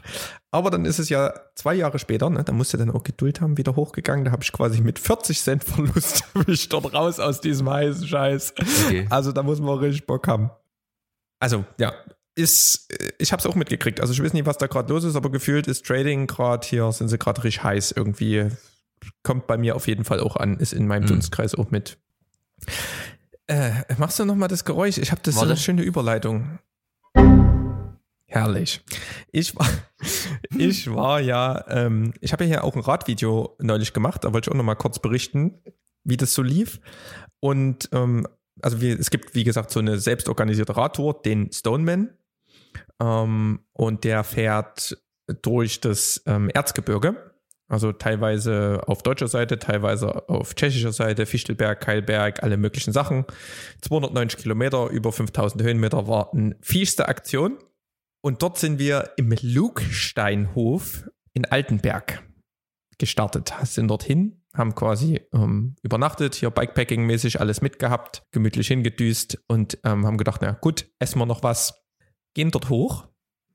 Aber 0.50 0.72
dann 0.72 0.86
ist 0.86 1.00
es 1.00 1.10
ja 1.10 1.34
zwei 1.56 1.76
Jahre 1.76 2.00
später, 2.00 2.30
ne, 2.30 2.42
da 2.42 2.54
musste 2.54 2.78
dann 2.78 2.90
auch 2.90 3.04
Geduld 3.04 3.42
haben, 3.42 3.58
wieder 3.58 3.76
hochgegangen. 3.76 4.24
Da 4.24 4.32
habe 4.32 4.44
ich 4.44 4.54
quasi 4.54 4.80
mit 4.80 4.98
40 4.98 5.42
Cent 5.42 5.64
Verlust 5.66 6.24
mich 6.48 6.70
dort 6.70 6.94
raus 6.94 7.20
aus 7.20 7.42
diesem 7.42 7.70
heißen 7.70 8.08
Scheiß. 8.08 8.54
Okay. 8.86 9.08
Also 9.10 9.34
da 9.34 9.44
muss 9.44 9.60
man 9.60 9.78
richtig 9.80 10.08
Bock 10.08 10.26
haben. 10.30 10.52
Also 11.40 11.66
ja, 11.78 11.92
ist, 12.34 12.90
äh, 12.94 13.12
ich 13.20 13.34
habe 13.34 13.42
es 13.42 13.46
auch 13.46 13.56
mitgekriegt. 13.56 14.00
Also 14.00 14.14
ich 14.14 14.24
weiß 14.24 14.32
nicht, 14.32 14.46
was 14.46 14.58
da 14.58 14.68
gerade 14.68 14.94
los 14.94 15.04
ist, 15.04 15.18
aber 15.18 15.32
gefühlt 15.32 15.68
ist 15.68 15.86
Trading 15.86 16.28
gerade 16.28 16.66
hier, 16.66 16.90
sind 16.94 17.10
sie 17.10 17.18
gerade 17.18 17.44
richtig 17.44 17.64
heiß 17.64 17.92
irgendwie. 17.92 18.52
Kommt 19.24 19.48
bei 19.48 19.58
mir 19.58 19.76
auf 19.76 19.88
jeden 19.88 20.04
Fall 20.06 20.20
auch 20.20 20.36
an, 20.36 20.58
ist 20.58 20.74
in 20.74 20.88
meinem 20.88 21.04
Mhm. 21.04 21.08
Dunstkreis 21.08 21.56
auch 21.56 21.72
mit. 21.72 21.98
Äh, 23.48 23.72
machst 23.98 24.20
du 24.20 24.26
nochmal 24.26 24.50
das 24.50 24.66
Geräusch? 24.66 24.98
Ich 24.98 25.12
habe 25.12 25.22
das 25.24 25.36
so 25.36 25.42
Warte. 25.42 25.52
eine 25.54 25.60
schöne 25.60 25.82
Überleitung. 25.84 26.60
Herrlich. 28.30 28.82
Ich 29.32 29.56
war, 29.56 29.68
ich 30.58 30.94
war 30.94 31.22
ja, 31.22 31.64
ähm, 31.70 32.14
ich 32.20 32.34
habe 32.34 32.44
ja 32.44 32.48
hier 32.50 32.64
auch 32.64 32.76
ein 32.76 32.82
Radvideo 32.82 33.56
neulich 33.62 33.94
gemacht, 33.94 34.24
da 34.24 34.34
wollte 34.34 34.50
ich 34.50 34.54
auch 34.54 34.58
nochmal 34.58 34.76
kurz 34.76 35.00
berichten, 35.00 35.62
wie 36.04 36.18
das 36.18 36.34
so 36.34 36.42
lief. 36.42 36.80
Und 37.40 37.90
ähm, 37.94 38.28
also 38.62 38.82
wie, 38.82 38.92
es 38.92 39.10
gibt, 39.12 39.34
wie 39.36 39.44
gesagt, 39.44 39.72
so 39.72 39.80
eine 39.80 39.98
selbstorganisierte 40.00 40.76
Radtour, 40.76 41.22
den 41.22 41.52
Stoneman. 41.54 42.10
Ähm, 43.02 43.60
und 43.74 44.04
der 44.04 44.24
fährt 44.24 44.98
durch 45.42 45.80
das 45.80 46.22
ähm, 46.26 46.50
Erzgebirge. 46.50 47.27
Also 47.70 47.92
teilweise 47.92 48.82
auf 48.86 49.04
deutscher 49.04 49.28
Seite, 49.28 49.60
teilweise 49.60 50.30
auf 50.30 50.56
tschechischer 50.56 50.94
Seite, 50.94 51.26
Fichtelberg, 51.26 51.82
Keilberg, 51.82 52.42
alle 52.42 52.56
möglichen 52.56 52.94
Sachen. 52.94 53.26
290 53.82 54.40
Kilometer, 54.42 54.90
über 54.90 55.12
5000 55.12 55.64
Höhenmeter 55.64 56.08
war 56.08 56.34
eine 56.34 56.56
fieste 56.62 57.10
Aktion. 57.10 57.58
Und 58.22 58.42
dort 58.42 58.58
sind 58.58 58.80
wir 58.80 59.12
im 59.18 59.34
Lugsteinhof 59.42 61.10
in 61.34 61.46
Altenberg 61.46 62.24
gestartet. 62.98 63.54
Sind 63.64 63.90
dorthin, 63.90 64.42
haben 64.54 64.74
quasi 64.74 65.22
ähm, 65.34 65.76
übernachtet, 65.84 66.36
hier 66.36 66.50
Bikepacking-mäßig 66.50 67.40
alles 67.40 67.62
mitgehabt, 67.62 68.24
gemütlich 68.32 68.70
hingedüst 68.70 69.44
und 69.48 69.78
ähm, 69.84 70.06
haben 70.06 70.18
gedacht, 70.18 70.42
na 70.42 70.52
gut, 70.52 70.90
essen 71.00 71.20
wir 71.20 71.26
noch 71.26 71.44
was. 71.44 71.86
Gehen 72.34 72.52
dort 72.52 72.70
hoch. 72.70 73.08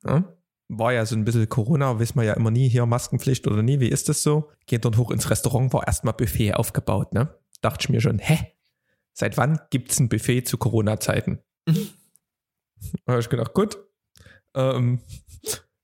Ja, 0.04 0.36
war 0.78 0.92
ja 0.92 1.04
so 1.06 1.14
ein 1.14 1.24
bisschen 1.24 1.48
Corona, 1.48 1.98
wissen 1.98 2.16
wir 2.16 2.24
ja 2.24 2.34
immer 2.34 2.50
nie, 2.50 2.68
hier 2.68 2.86
Maskenpflicht 2.86 3.46
oder 3.46 3.62
nie, 3.62 3.80
wie 3.80 3.88
ist 3.88 4.08
das 4.08 4.22
so? 4.22 4.50
Gehen 4.66 4.80
dort 4.80 4.96
hoch 4.96 5.10
ins 5.10 5.28
Restaurant, 5.30 5.72
war 5.72 5.86
erstmal 5.86 6.14
Buffet 6.14 6.54
aufgebaut, 6.54 7.12
ne? 7.12 7.34
Dachte 7.60 7.82
ich 7.82 7.88
mir 7.90 8.00
schon, 8.00 8.18
hä? 8.18 8.38
Seit 9.12 9.36
wann 9.36 9.60
gibt's 9.70 10.00
ein 10.00 10.08
Buffet 10.08 10.42
zu 10.44 10.56
Corona-Zeiten? 10.58 11.40
Da 13.06 13.12
habe 13.12 13.20
ich 13.20 13.28
gedacht, 13.28 13.54
gut, 13.54 13.78
ähm, 14.54 15.00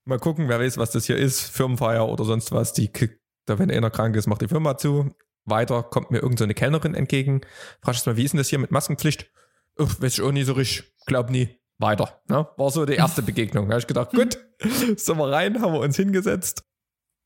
mal 0.03 0.19
gucken, 0.19 0.49
wer 0.49 0.59
weiß, 0.59 0.77
was 0.77 0.91
das 0.91 1.05
hier 1.05 1.15
ist, 1.15 1.39
Firmenfeier 1.41 2.07
oder 2.09 2.25
sonst 2.25 2.51
was. 2.51 2.73
Die, 2.73 2.89
kick- 2.89 3.21
da 3.45 3.57
wenn 3.57 3.71
einer 3.71 3.89
krank 3.89 4.15
ist, 4.17 4.27
macht 4.27 4.41
die 4.41 4.47
Firma 4.49 4.77
zu. 4.77 5.15
Weiter 5.45 5.81
kommt 5.83 6.11
mir 6.11 6.17
irgendeine 6.17 6.37
so 6.39 6.43
eine 6.43 6.53
Kellnerin 6.55 6.95
entgegen. 6.95 7.41
Frag 7.81 7.95
ich 7.95 8.05
mal, 8.05 8.17
wie 8.17 8.23
ist 8.25 8.33
denn 8.33 8.37
das 8.39 8.49
hier 8.49 8.59
mit 8.59 8.71
Maskenpflicht? 8.71 9.31
Uff, 9.77 10.01
weiß 10.01 10.13
ich 10.17 10.21
auch 10.21 10.31
nie 10.33 10.43
so 10.43 10.53
richtig, 10.53 10.91
glaub 11.05 11.29
nie. 11.29 11.57
Weiter. 11.79 12.21
Ne? 12.27 12.47
War 12.57 12.69
so 12.69 12.85
die 12.85 12.93
erste 12.93 13.21
Begegnung. 13.21 13.67
Da 13.67 13.73
habe 13.73 13.79
ich 13.79 13.87
gedacht, 13.87 14.11
gut, 14.11 14.37
sind 14.61 15.17
wir 15.17 15.31
rein, 15.31 15.61
haben 15.61 15.73
wir 15.73 15.79
uns 15.79 15.95
hingesetzt. 15.95 16.63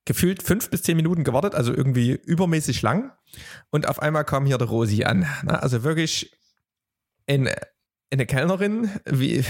Gefühlt 0.06 0.44
fünf 0.44 0.70
bis 0.70 0.84
zehn 0.84 0.98
Minuten 0.98 1.24
gewartet, 1.24 1.56
also 1.56 1.74
irgendwie 1.74 2.12
übermäßig 2.12 2.82
lang. 2.82 3.12
Und 3.72 3.88
auf 3.88 4.00
einmal 4.02 4.26
kam 4.26 4.46
hier 4.46 4.58
der 4.58 4.68
Rosi 4.68 5.04
an. 5.06 5.20
Ne? 5.44 5.62
Also 5.62 5.84
wirklich 5.84 6.38
ein 7.28 7.50
eine 8.14 8.26
Kellnerin, 8.28 8.92
wie, 9.06 9.44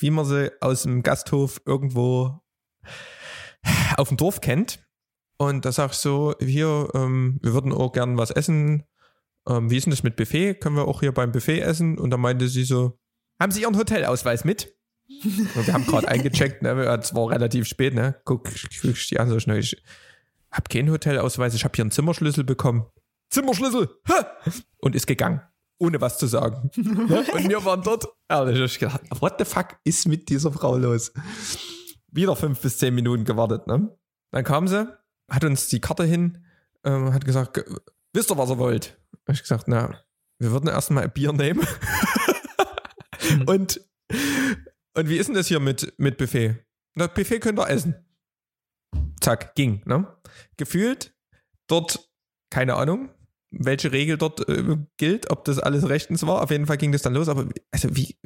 wie 0.00 0.10
man 0.10 0.24
sie 0.24 0.50
aus 0.60 0.82
dem 0.82 1.02
Gasthof 1.02 1.60
irgendwo 1.66 2.40
auf 3.96 4.08
dem 4.08 4.16
Dorf 4.16 4.40
kennt. 4.40 4.80
Und 5.38 5.64
da 5.66 5.72
sag 5.72 5.90
ich 5.90 5.98
so, 5.98 6.34
hier, 6.40 6.88
ähm, 6.94 7.38
wir 7.42 7.52
würden 7.52 7.72
auch 7.72 7.92
gern 7.92 8.16
was 8.16 8.30
essen. 8.30 8.84
Ähm, 9.46 9.70
wie 9.70 9.76
ist 9.76 9.84
denn 9.84 9.90
das 9.90 10.02
mit 10.02 10.16
Buffet? 10.16 10.54
Können 10.54 10.76
wir 10.76 10.88
auch 10.88 11.00
hier 11.00 11.12
beim 11.12 11.30
Buffet 11.30 11.60
essen? 11.60 11.98
Und 11.98 12.10
dann 12.10 12.20
meinte 12.20 12.48
sie 12.48 12.64
so, 12.64 12.98
haben 13.40 13.52
Sie 13.52 13.62
Ihren 13.62 13.76
Hotelausweis 13.76 14.44
mit? 14.44 14.74
Und 15.08 15.66
wir 15.66 15.72
haben 15.74 15.86
gerade 15.86 16.08
eingecheckt, 16.08 16.62
ne? 16.62 16.70
es 17.00 17.14
war 17.14 17.30
relativ 17.30 17.66
spät, 17.66 17.94
ne? 17.94 18.16
Guck, 18.24 18.44
guck 18.44 18.90
ich 18.90 19.08
die 19.08 19.18
an, 19.18 19.28
so 19.28 19.38
schnell. 19.38 19.58
Ich 19.58 19.82
hab 20.50 20.68
keinen 20.68 20.90
Hotelausweis, 20.90 21.54
ich 21.54 21.64
habe 21.64 21.72
hier 21.74 21.84
einen 21.84 21.90
Zimmerschlüssel 21.90 22.44
bekommen. 22.44 22.86
Zimmerschlüssel! 23.30 23.88
Ha! 24.08 24.32
Und 24.78 24.94
ist 24.94 25.06
gegangen 25.06 25.42
ohne 25.78 26.00
was 26.00 26.18
zu 26.18 26.26
sagen. 26.26 26.70
Und 26.76 27.48
wir 27.48 27.64
waren 27.64 27.82
dort. 27.82 28.06
Ehrlich, 28.28 28.58
ich 28.60 28.78
gedacht, 28.78 29.00
what 29.20 29.34
the 29.38 29.44
fuck 29.44 29.76
ist 29.84 30.08
mit 30.08 30.28
dieser 30.28 30.52
Frau 30.52 30.76
los? 30.76 31.12
Wieder 32.10 32.34
fünf 32.36 32.60
bis 32.60 32.78
zehn 32.78 32.94
Minuten 32.94 33.24
gewartet. 33.24 33.66
Ne? 33.66 33.96
Dann 34.32 34.44
kam 34.44 34.68
sie, 34.68 34.88
hat 35.30 35.44
uns 35.44 35.68
die 35.68 35.80
Karte 35.80 36.04
hin, 36.04 36.44
ähm, 36.84 37.12
hat 37.12 37.24
gesagt, 37.24 37.64
wisst 38.12 38.30
ihr, 38.30 38.38
was 38.38 38.50
ihr 38.50 38.58
wollt? 38.58 38.98
Hab 39.26 39.34
ich 39.34 39.42
gesagt, 39.42 39.68
na, 39.68 40.00
wir 40.38 40.50
würden 40.50 40.68
erstmal 40.68 41.04
ein 41.04 41.12
Bier 41.12 41.32
nehmen. 41.32 41.66
und, 43.50 43.80
und 44.94 45.08
wie 45.08 45.16
ist 45.16 45.26
denn 45.26 45.34
das 45.34 45.48
hier 45.48 45.60
mit, 45.60 45.94
mit 45.98 46.16
Buffet? 46.18 46.56
Na, 46.94 47.06
Buffet 47.06 47.40
könnt 47.40 47.58
ihr 47.58 47.68
essen. 47.68 47.94
Zack, 49.20 49.54
ging. 49.54 49.82
Ne? 49.84 50.06
Gefühlt 50.56 51.14
dort, 51.66 52.10
keine 52.50 52.74
Ahnung, 52.76 53.10
welche 53.50 53.92
Regel 53.92 54.18
dort 54.18 54.48
äh, 54.48 54.76
gilt, 54.96 55.30
ob 55.30 55.44
das 55.44 55.58
alles 55.58 55.88
rechtens 55.88 56.26
war. 56.26 56.42
Auf 56.42 56.50
jeden 56.50 56.66
Fall 56.66 56.76
ging 56.76 56.92
das 56.92 57.02
dann 57.02 57.14
los. 57.14 57.28
Aber 57.28 57.48
also 57.70 57.94
wie, 57.96 58.16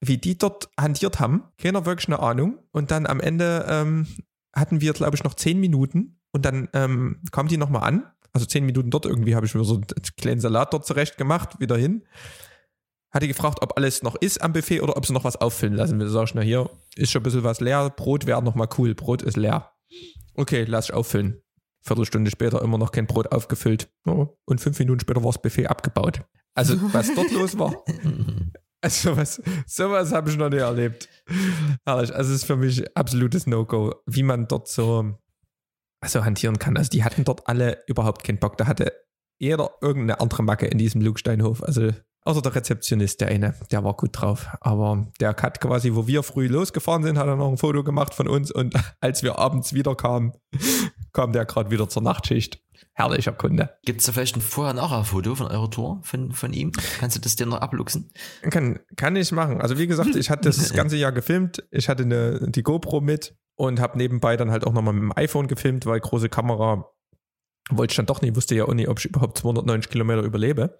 wie 0.00 0.18
die 0.18 0.38
dort 0.38 0.68
hantiert 0.78 1.20
haben, 1.20 1.44
keiner 1.58 1.86
wirklich 1.86 2.08
eine 2.08 2.20
Ahnung. 2.20 2.58
Und 2.72 2.90
dann 2.90 3.06
am 3.06 3.20
Ende 3.20 3.66
ähm, 3.68 4.06
hatten 4.54 4.80
wir, 4.80 4.92
glaube 4.92 5.16
ich, 5.16 5.24
noch 5.24 5.34
zehn 5.34 5.58
Minuten. 5.60 6.20
Und 6.32 6.44
dann 6.44 6.68
ähm, 6.72 7.22
kam 7.32 7.48
die 7.48 7.56
nochmal 7.56 7.82
an. 7.84 8.10
Also 8.32 8.46
zehn 8.46 8.66
Minuten 8.66 8.90
dort 8.90 9.06
irgendwie 9.06 9.34
habe 9.34 9.46
ich 9.46 9.54
mir 9.54 9.64
so 9.64 9.76
einen 9.76 9.86
kleinen 10.18 10.40
Salat 10.40 10.74
dort 10.74 10.86
zurecht 10.86 11.16
gemacht, 11.16 11.60
wieder 11.60 11.76
hin. 11.76 12.04
Hatte 13.16 13.28
gefragt, 13.28 13.60
ob 13.62 13.78
alles 13.78 14.02
noch 14.02 14.14
ist 14.16 14.42
am 14.42 14.52
Buffet 14.52 14.82
oder 14.82 14.94
ob 14.94 15.06
sie 15.06 15.14
noch 15.14 15.24
was 15.24 15.36
auffüllen 15.36 15.72
lassen 15.72 15.98
will. 15.98 16.08
Sag 16.10 16.24
ich, 16.24 16.34
na 16.34 16.42
hier 16.42 16.68
ist 16.96 17.10
schon 17.10 17.20
ein 17.20 17.22
bisschen 17.22 17.44
was 17.44 17.60
leer. 17.60 17.88
Brot 17.88 18.26
wäre 18.26 18.42
nochmal 18.42 18.68
cool. 18.76 18.94
Brot 18.94 19.22
ist 19.22 19.38
leer. 19.38 19.72
Okay, 20.34 20.64
lass 20.68 20.90
ich 20.90 20.94
auffüllen. 20.94 21.40
Viertelstunde 21.80 22.30
später 22.30 22.60
immer 22.60 22.76
noch 22.76 22.92
kein 22.92 23.06
Brot 23.06 23.32
aufgefüllt. 23.32 23.88
Oh, 24.04 24.36
und 24.44 24.60
fünf 24.60 24.78
Minuten 24.80 25.00
später 25.00 25.24
war 25.24 25.32
das 25.32 25.40
Buffet 25.40 25.66
abgebaut. 25.66 26.24
Also, 26.54 26.76
was 26.92 27.14
dort 27.14 27.32
los 27.32 27.58
war. 27.58 27.82
Also, 28.82 29.16
was, 29.16 29.42
sowas 29.66 30.12
habe 30.12 30.30
ich 30.30 30.36
noch 30.36 30.50
nie 30.50 30.58
erlebt. 30.58 31.08
Herrlich. 31.86 32.14
Also, 32.14 32.34
es 32.34 32.42
ist 32.42 32.44
für 32.44 32.56
mich 32.56 32.94
absolutes 32.94 33.46
No-Go, 33.46 33.94
wie 34.04 34.22
man 34.22 34.46
dort 34.46 34.68
so, 34.68 35.14
so 36.04 36.24
hantieren 36.24 36.58
kann. 36.58 36.76
Also, 36.76 36.90
die 36.90 37.02
hatten 37.02 37.24
dort 37.24 37.48
alle 37.48 37.82
überhaupt 37.88 38.22
keinen 38.22 38.38
Bock. 38.38 38.58
Da 38.58 38.66
hatte 38.66 38.92
jeder 39.38 39.70
irgendeine 39.80 40.20
andere 40.20 40.42
Macke 40.42 40.66
in 40.66 40.76
diesem 40.76 41.00
Lugsteinhof. 41.00 41.62
Also, 41.62 41.92
außer 42.26 42.42
der 42.42 42.54
Rezeptionist, 42.54 43.20
der 43.20 43.28
eine, 43.28 43.54
der 43.70 43.84
war 43.84 43.94
gut 43.94 44.10
drauf. 44.12 44.48
Aber 44.60 45.06
der 45.20 45.30
hat 45.36 45.60
quasi, 45.60 45.94
wo 45.94 46.06
wir 46.06 46.22
früh 46.22 46.48
losgefahren 46.48 47.02
sind, 47.02 47.18
hat 47.18 47.26
er 47.26 47.36
noch 47.36 47.50
ein 47.50 47.56
Foto 47.56 47.84
gemacht 47.84 48.14
von 48.14 48.28
uns. 48.28 48.50
Und 48.50 48.74
als 49.00 49.22
wir 49.22 49.38
abends 49.38 49.72
wieder 49.72 49.94
kamen, 49.94 50.32
kam 51.12 51.32
der 51.32 51.44
gerade 51.44 51.70
wieder 51.70 51.88
zur 51.88 52.02
Nachtschicht. 52.02 52.60
Herrlicher 52.92 53.32
Kunde. 53.32 53.70
Gibt 53.84 54.00
es 54.00 54.06
da 54.06 54.12
vielleicht 54.12 54.36
ein 54.36 54.40
Vorher-Nachher-Foto 54.40 55.34
von 55.34 55.46
eurer 55.46 55.70
Tour, 55.70 56.00
von, 56.02 56.32
von 56.32 56.52
ihm? 56.52 56.72
Kannst 56.98 57.16
du 57.16 57.20
das 57.20 57.36
dir 57.36 57.46
noch 57.46 57.60
abluchsen? 57.60 58.10
Kann, 58.50 58.80
kann 58.96 59.16
ich 59.16 59.32
machen. 59.32 59.60
Also 59.60 59.78
wie 59.78 59.86
gesagt, 59.86 60.16
ich 60.16 60.30
hatte 60.30 60.48
das 60.48 60.72
ganze 60.74 60.96
Jahr 60.96 61.12
gefilmt. 61.12 61.66
Ich 61.70 61.88
hatte 61.88 62.02
eine, 62.02 62.50
die 62.50 62.62
GoPro 62.62 63.00
mit 63.00 63.36
und 63.54 63.80
habe 63.80 63.98
nebenbei 63.98 64.36
dann 64.36 64.50
halt 64.50 64.66
auch 64.66 64.72
nochmal 64.72 64.94
mit 64.94 65.02
dem 65.02 65.12
iPhone 65.16 65.46
gefilmt, 65.46 65.86
weil 65.86 66.00
große 66.00 66.28
Kamera 66.28 66.90
wollte 67.70 67.92
ich 67.92 67.96
dann 67.96 68.06
doch 68.06 68.22
nicht, 68.22 68.36
wusste 68.36 68.54
ja 68.54 68.64
auch 68.64 68.74
nicht, 68.74 68.88
ob 68.88 68.98
ich 68.98 69.06
überhaupt 69.06 69.38
290 69.38 69.90
Kilometer 69.90 70.22
überlebe. 70.22 70.78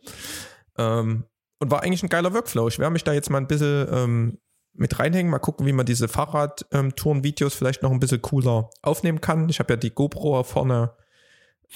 Ähm, 0.78 1.24
und 1.58 1.70
war 1.70 1.82
eigentlich 1.82 2.02
ein 2.02 2.08
geiler 2.08 2.32
Workflow. 2.34 2.68
Ich 2.68 2.78
werde 2.78 2.92
mich 2.92 3.04
da 3.04 3.12
jetzt 3.12 3.30
mal 3.30 3.38
ein 3.38 3.46
bisschen 3.46 3.86
ähm, 3.90 4.38
mit 4.74 4.98
reinhängen, 4.98 5.30
mal 5.30 5.38
gucken, 5.38 5.66
wie 5.66 5.72
man 5.72 5.86
diese 5.86 6.08
Fahrradtouren-Videos 6.08 7.54
vielleicht 7.54 7.82
noch 7.82 7.90
ein 7.90 8.00
bisschen 8.00 8.22
cooler 8.22 8.70
aufnehmen 8.82 9.20
kann. 9.20 9.48
Ich 9.48 9.58
habe 9.58 9.72
ja 9.72 9.76
die 9.76 9.90
GoPro 9.90 10.42
vorne, 10.42 10.92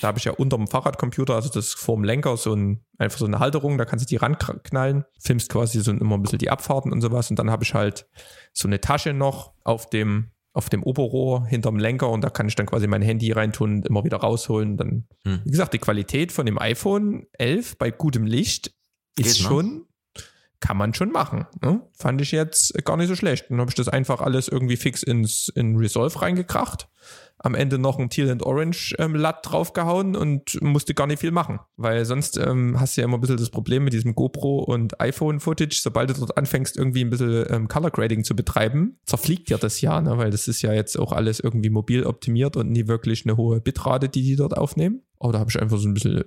da 0.01 0.09
habe 0.09 0.19
ich 0.19 0.25
ja 0.25 0.33
unter 0.33 0.57
dem 0.57 0.69
Fahrradcomputer, 0.69 1.35
also 1.35 1.49
das 1.49 1.73
vorm 1.73 2.05
Lenker, 2.05 2.37
so 2.37 2.55
ein, 2.55 2.85
einfach 2.99 3.19
so 3.19 3.27
eine 3.27 3.39
Halterung, 3.39 3.79
da 3.79 3.85
kannst 3.85 4.05
du 4.05 4.09
die 4.09 4.17
ranknallen, 4.17 5.05
filmst 5.19 5.51
quasi 5.51 5.81
so 5.81 5.91
immer 5.93 6.17
ein 6.17 6.23
bisschen 6.23 6.39
die 6.39 6.51
Abfahrten 6.51 6.93
und 6.93 7.01
sowas. 7.01 7.31
Und 7.31 7.39
dann 7.39 7.51
habe 7.51 7.65
ich 7.65 7.75
halt 7.75 8.07
so 8.53 8.69
eine 8.69 8.81
Tasche 8.81 9.13
noch 9.15 9.53
auf 9.65 9.89
dem, 9.89 10.31
auf 10.53 10.69
dem 10.69 10.83
Oberrohr 10.83 11.47
hinterm 11.47 11.79
Lenker 11.79 12.11
und 12.11 12.23
da 12.23 12.31
kann 12.31 12.49
ich 12.49 12.57
dann 12.57 12.67
quasi 12.67 12.87
mein 12.87 13.03
Handy 13.03 13.33
reintun 13.33 13.77
und 13.77 13.87
immer 13.87 14.05
wieder 14.05 14.19
rausholen. 14.19 14.77
Dann, 14.77 15.07
Hm. 15.25 15.41
wie 15.45 15.51
gesagt, 15.51 15.73
die 15.73 15.79
Qualität 15.79 16.33
von 16.33 16.45
dem 16.47 16.59
iPhone 16.59 17.27
11 17.39 17.79
bei 17.79 17.91
gutem 17.91 18.27
Licht 18.27 18.73
ist 19.19 19.39
Geht, 19.39 19.43
ne? 19.43 19.49
schon, 19.49 19.87
kann 20.61 20.77
man 20.77 20.93
schon 20.95 21.11
machen. 21.11 21.47
Ne? 21.63 21.81
Fand 21.95 22.21
ich 22.21 22.33
jetzt 22.33 22.75
gar 22.85 22.97
nicht 22.97 23.09
so 23.09 23.17
schlecht. 23.17 23.47
Dann 23.49 23.61
habe 23.61 23.71
ich 23.71 23.75
das 23.75 23.89
einfach 23.89 24.21
alles 24.21 24.47
irgendwie 24.47 24.77
fix 24.77 25.03
ins 25.03 25.49
in 25.55 25.77
Resolve 25.77 26.21
reingekracht. 26.21 26.89
Am 27.39 27.55
Ende 27.55 27.79
noch 27.79 27.99
ein 27.99 28.11
Teal 28.11 28.29
and 28.29 28.43
Orange 28.43 28.95
ähm, 28.99 29.15
Latt 29.15 29.39
draufgehauen 29.43 30.15
und 30.15 30.61
musste 30.61 30.93
gar 30.93 31.07
nicht 31.07 31.21
viel 31.21 31.31
machen. 31.31 31.61
Weil 31.77 32.05
sonst 32.05 32.37
ähm, 32.37 32.79
hast 32.79 32.97
du 32.97 33.01
ja 33.01 33.07
immer 33.07 33.17
ein 33.17 33.23
bisschen 33.23 33.39
das 33.39 33.49
Problem 33.49 33.85
mit 33.85 33.95
diesem 33.95 34.15
GoPro 34.15 34.59
und 34.59 35.01
iPhone-Footage. 35.01 35.81
Sobald 35.81 36.11
du 36.11 36.15
dort 36.15 36.37
anfängst, 36.37 36.77
irgendwie 36.77 37.03
ein 37.03 37.09
bisschen 37.09 37.47
ähm, 37.49 37.69
Color 37.69 37.91
Grading 37.91 38.25
zu 38.25 38.37
betreiben, 38.37 38.99
zerfliegt 39.07 39.49
dir 39.49 39.57
das 39.57 39.81
ja, 39.81 40.03
ne? 40.03 40.19
weil 40.19 40.31
das 40.31 40.49
ist 40.49 40.61
ja 40.61 40.75
jetzt 40.75 40.99
auch 40.99 41.13
alles 41.13 41.41
irgendwie 41.41 41.71
mobil 41.71 42.05
optimiert 42.05 42.59
und 42.59 42.71
nie 42.71 42.87
wirklich 42.87 43.25
eine 43.25 43.39
hohe 43.39 43.63
Bitrate, 43.63 44.11
die 44.11 44.23
die 44.23 44.37
dort 44.37 44.55
aufnehmen. 44.59 45.03
Aber 45.19 45.33
da 45.33 45.39
habe 45.39 45.49
ich 45.49 45.61
einfach 45.61 45.79
so 45.79 45.89
ein 45.89 45.95
bisschen 45.95 46.25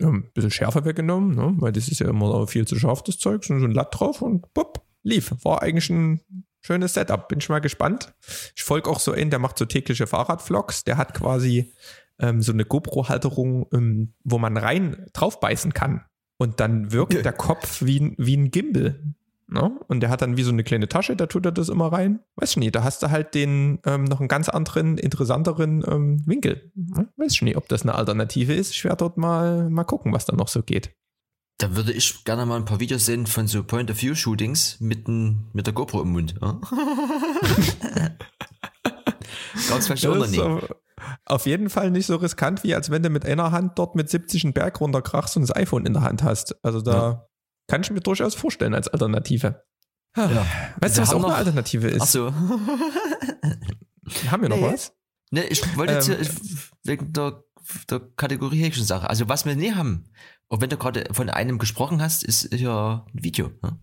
ja, 0.00 0.08
ein 0.08 0.30
bisschen 0.32 0.50
Schärfe 0.50 0.84
weggenommen, 0.84 1.34
ne? 1.34 1.54
weil 1.58 1.72
das 1.72 1.88
ist 1.88 2.00
ja 2.00 2.08
immer 2.08 2.46
viel 2.46 2.66
zu 2.66 2.76
scharf, 2.78 3.02
das 3.02 3.18
Zeug. 3.18 3.44
So 3.44 3.54
ein 3.54 3.70
Latt 3.72 3.98
drauf 3.98 4.22
und 4.22 4.52
bupp, 4.54 4.82
lief. 5.02 5.34
War 5.42 5.62
eigentlich 5.62 5.90
ein 5.90 6.20
schönes 6.60 6.94
Setup. 6.94 7.28
Bin 7.28 7.38
ich 7.40 7.48
mal 7.48 7.60
gespannt. 7.60 8.14
Ich 8.56 8.62
folge 8.64 8.88
auch 8.90 9.00
so 9.00 9.12
in, 9.12 9.30
der 9.30 9.38
macht 9.38 9.58
so 9.58 9.64
tägliche 9.64 10.06
Fahrradvlogs. 10.06 10.84
Der 10.84 10.96
hat 10.98 11.14
quasi 11.14 11.72
ähm, 12.20 12.42
so 12.42 12.52
eine 12.52 12.64
GoPro-Halterung, 12.64 13.66
ähm, 13.72 14.14
wo 14.24 14.38
man 14.38 14.56
rein 14.56 15.06
draufbeißen 15.12 15.72
kann. 15.74 16.04
Und 16.36 16.60
dann 16.60 16.92
wirkt 16.92 17.14
der 17.24 17.32
Kopf 17.32 17.82
wie, 17.82 17.98
ein- 18.00 18.14
wie 18.18 18.36
ein 18.36 18.50
Gimbal. 18.50 19.00
Ne? 19.50 19.80
Und 19.88 20.00
der 20.00 20.10
hat 20.10 20.20
dann 20.20 20.36
wie 20.36 20.42
so 20.42 20.50
eine 20.50 20.62
kleine 20.62 20.88
Tasche, 20.88 21.16
da 21.16 21.24
tut 21.26 21.46
er 21.46 21.52
das 21.52 21.70
immer 21.70 21.90
rein. 21.90 22.20
Weiß 22.36 22.50
ich 22.50 22.56
nicht, 22.58 22.74
da 22.74 22.84
hast 22.84 23.02
du 23.02 23.10
halt 23.10 23.34
den 23.34 23.78
ähm, 23.86 24.04
noch 24.04 24.20
einen 24.20 24.28
ganz 24.28 24.48
anderen, 24.50 24.98
interessanteren 24.98 25.82
ähm, 25.88 26.22
Winkel. 26.26 26.70
Ne? 26.74 27.08
Weiß 27.16 27.32
ich 27.32 27.42
nicht, 27.42 27.56
ob 27.56 27.66
das 27.68 27.82
eine 27.82 27.94
Alternative 27.94 28.52
ist. 28.52 28.72
Ich 28.74 28.84
werde 28.84 28.98
dort 28.98 29.16
mal, 29.16 29.70
mal 29.70 29.84
gucken, 29.84 30.12
was 30.12 30.26
da 30.26 30.36
noch 30.36 30.48
so 30.48 30.62
geht. 30.62 30.90
Da 31.60 31.74
würde 31.74 31.92
ich 31.92 32.24
gerne 32.24 32.44
mal 32.46 32.56
ein 32.56 32.66
paar 32.66 32.78
Videos 32.78 33.06
sehen 33.06 33.26
von 33.26 33.46
so 33.48 33.64
Point-of-View-Shootings 33.64 34.80
mit, 34.80 35.08
n- 35.08 35.48
mit 35.54 35.66
der 35.66 35.72
GoPro 35.74 36.02
im 36.02 36.12
Mund. 36.12 36.34
Ja? 36.40 36.60
Ganz 39.68 39.88
Das 39.88 39.90
ist 40.02 40.04
unternehmen. 40.06 40.58
auf- 40.62 40.74
auf 41.24 41.46
jeden 41.46 41.70
Fall 41.70 41.90
nicht 41.90 42.06
so 42.06 42.16
riskant, 42.16 42.64
wie 42.64 42.74
als 42.74 42.90
wenn 42.90 43.02
du 43.02 43.08
mit 43.10 43.24
einer 43.24 43.50
Hand 43.52 43.78
dort 43.78 43.94
mit 43.94 44.10
70 44.10 44.44
einen 44.44 44.52
Berg 44.52 44.80
runterkrachst 44.80 45.36
und 45.36 45.42
das 45.42 45.54
iPhone 45.56 45.86
in 45.86 45.92
der 45.94 46.02
Hand 46.02 46.22
hast. 46.22 46.56
Also 46.64 46.80
da 46.80 46.92
Ja. 46.92 47.27
Kann 47.68 47.82
ich 47.82 47.90
mir 47.92 48.00
durchaus 48.00 48.34
vorstellen 48.34 48.74
als 48.74 48.88
Alternative. 48.88 49.62
Ah, 50.14 50.28
Ja. 50.30 50.46
Weißt 50.80 50.98
du, 50.98 51.02
was 51.02 51.10
auch 51.10 51.18
eine 51.22 51.28
noch- 51.28 51.36
Alternative 51.36 51.86
ist? 51.88 52.00
Ach 52.02 52.06
so. 52.06 52.34
Haben 54.30 54.42
wir 54.42 54.48
noch 54.48 54.56
Nee. 54.56 54.72
was? 54.72 54.92
Ne, 55.30 55.44
ich 55.44 55.76
wollte 55.76 55.92
jetzt 55.94 56.08
Ähm, 56.08 56.16
hier, 56.16 56.22
ich- 56.22 56.70
wegen 56.84 57.12
der, 57.12 57.44
der 57.90 58.00
Kategorie 58.16 58.58
hätte 58.60 58.68
ich 58.70 58.76
schon 58.76 58.84
Sache. 58.84 59.08
Also 59.10 59.28
was 59.28 59.44
wir 59.44 59.54
nie 59.54 59.72
haben, 59.74 60.04
auch 60.48 60.60
wenn 60.60 60.70
du 60.70 60.78
gerade 60.78 61.04
von 61.12 61.28
einem 61.28 61.58
gesprochen 61.58 62.00
hast, 62.00 62.24
ist 62.24 62.52
hier 62.54 63.04
ein 63.14 63.22
Video. 63.22 63.50
Ne? 63.62 63.78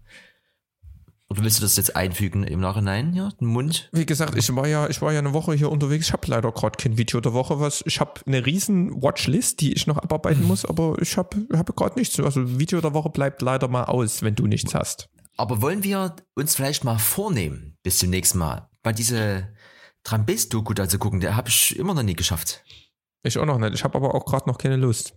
Oder 1.28 1.44
willst 1.44 1.58
du 1.58 1.64
das 1.64 1.76
jetzt 1.76 1.96
einfügen 1.96 2.44
im 2.44 2.60
Nachhinein? 2.60 3.14
Ja, 3.16 3.30
den 3.42 3.48
Mund. 3.48 3.90
Wie 3.92 4.06
gesagt, 4.06 4.38
ich 4.38 4.56
war 4.56 4.68
ja, 4.68 4.88
ich 4.90 5.02
war 5.02 5.12
ja 5.12 5.20
eine 5.20 5.34
Woche 5.34 5.54
hier 5.54 5.72
unterwegs. 5.72 6.08
Ich 6.08 6.14
habe 6.14 6.28
leider 6.28 6.52
gerade 6.52 6.78
kein 6.78 6.98
Video 6.98 7.20
der 7.20 7.34
Woche. 7.34 7.60
Was, 7.60 7.84
ich 7.88 8.00
habe 8.00 8.22
eine 8.28 8.46
riesen 8.46 9.02
Watchlist, 9.02 9.60
die 9.62 9.74
ich 9.74 9.88
noch 9.88 9.98
abarbeiten 9.98 10.44
muss, 10.44 10.66
aber 10.66 10.98
ich 11.02 11.18
habe 11.18 11.48
habe 11.54 11.74
gerade 11.74 11.98
nichts. 11.98 12.20
Also 12.20 12.60
Video 12.60 12.80
der 12.80 12.94
Woche 12.94 13.10
bleibt 13.10 13.42
leider 13.42 13.68
mal 13.68 13.86
aus, 13.86 14.22
wenn 14.22 14.36
du 14.36 14.46
nichts 14.46 14.76
hast. 14.76 15.10
Aber 15.36 15.62
wollen 15.62 15.84
wir 15.84 16.16
uns 16.36 16.56
vielleicht 16.56 16.84
mal 16.84 17.00
vornehmen, 17.00 17.76
bis 17.82 17.98
zum 17.98 18.12
nächsten 18.12 18.38
Mal, 18.38 18.70
mal 18.84 18.94
diese 18.94 19.54
Trambes-Doku 20.04 20.74
da 20.74 20.88
zu 20.88 21.00
gucken, 21.00 21.20
der 21.20 21.36
habe 21.36 21.50
ich 21.50 21.78
immer 21.78 21.96
noch 21.96 22.04
nie 22.04 22.16
geschafft. 22.16 22.64
Ich 23.24 23.40
auch 23.40 23.46
noch 23.46 23.58
nicht. 23.58 23.74
Ich 23.74 23.84
habe 23.84 23.96
aber 23.98 24.14
auch 24.14 24.26
gerade 24.26 24.48
noch 24.48 24.60
keine 24.60 24.76
Lust. 24.76 25.16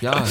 Ja. 0.00 0.24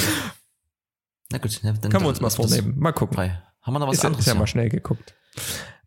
Na 1.30 1.38
gut, 1.38 1.60
dann 1.62 1.78
Können 1.78 2.04
wir 2.04 2.08
uns 2.08 2.20
mal 2.20 2.30
vornehmen. 2.30 2.78
Mal 2.78 2.92
gucken. 2.92 3.14
frei. 3.14 3.42
Haben 3.70 3.74
wir 3.74 3.78
noch 3.80 3.88
was 3.88 3.98
Ist, 3.98 4.02
ja- 4.02 4.06
anderes? 4.08 4.26
ist 4.26 4.32
ja 4.32 4.38
mal 4.38 4.46
schnell 4.48 4.68
geguckt. 4.68 5.14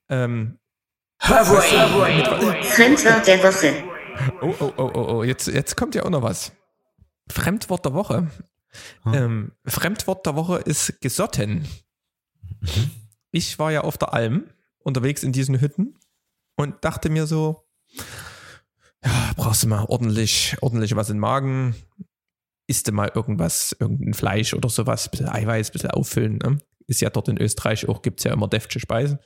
Ähm, 0.08 0.58
Fremdwort 1.20 1.70
der 1.70 1.94
Woche. 3.44 3.84
oh, 4.42 4.56
oh, 4.62 4.74
oh, 4.78 4.92
oh, 4.94 5.06
oh. 5.18 5.24
Jetzt, 5.24 5.48
jetzt 5.48 5.76
kommt 5.76 5.96
ja 5.96 6.04
auch 6.04 6.10
noch 6.10 6.22
was. 6.24 6.54
Fremdwort 7.30 7.84
der 7.84 7.94
Woche. 7.94 8.32
Hm. 9.04 9.14
Ähm, 9.14 9.52
Fremdwort 9.66 10.26
der 10.26 10.36
Woche 10.38 10.60
ist 10.60 11.02
gesotten. 11.02 11.68
Ich 13.32 13.60
war 13.60 13.72
ja 13.74 13.82
auf 13.82 13.98
der 13.98 14.14
Alm 14.14 14.50
unterwegs 14.80 15.24
in 15.24 15.34
diesen 15.34 15.60
Hütten 15.60 16.00
und 16.56 16.86
dachte 16.86 17.10
mir 17.10 17.28
so, 17.28 17.68
ja, 19.04 19.34
brauchst 19.36 19.64
du 19.64 19.68
mal 19.68 19.84
ordentlich, 19.90 20.56
ordentlich 20.62 20.96
was 20.96 21.10
im 21.10 21.20
Magen, 21.20 21.76
isst 22.68 22.88
du 22.88 22.94
mal 22.94 23.12
irgendwas, 23.14 23.76
irgendein 23.78 24.14
Fleisch 24.14 24.54
oder 24.54 24.70
sowas, 24.70 25.10
bisschen 25.10 25.28
Eiweiß, 25.28 25.72
bisschen 25.72 25.92
auffüllen. 25.92 26.38
Ne? 26.38 26.60
Ist 26.88 27.02
ja 27.02 27.10
dort 27.10 27.28
in 27.28 27.38
Österreich 27.38 27.88
auch, 27.88 28.02
gibt's 28.02 28.24
ja 28.24 28.34
immer 28.34 28.48
deftige 28.48 28.80
Speisen. 28.80 29.20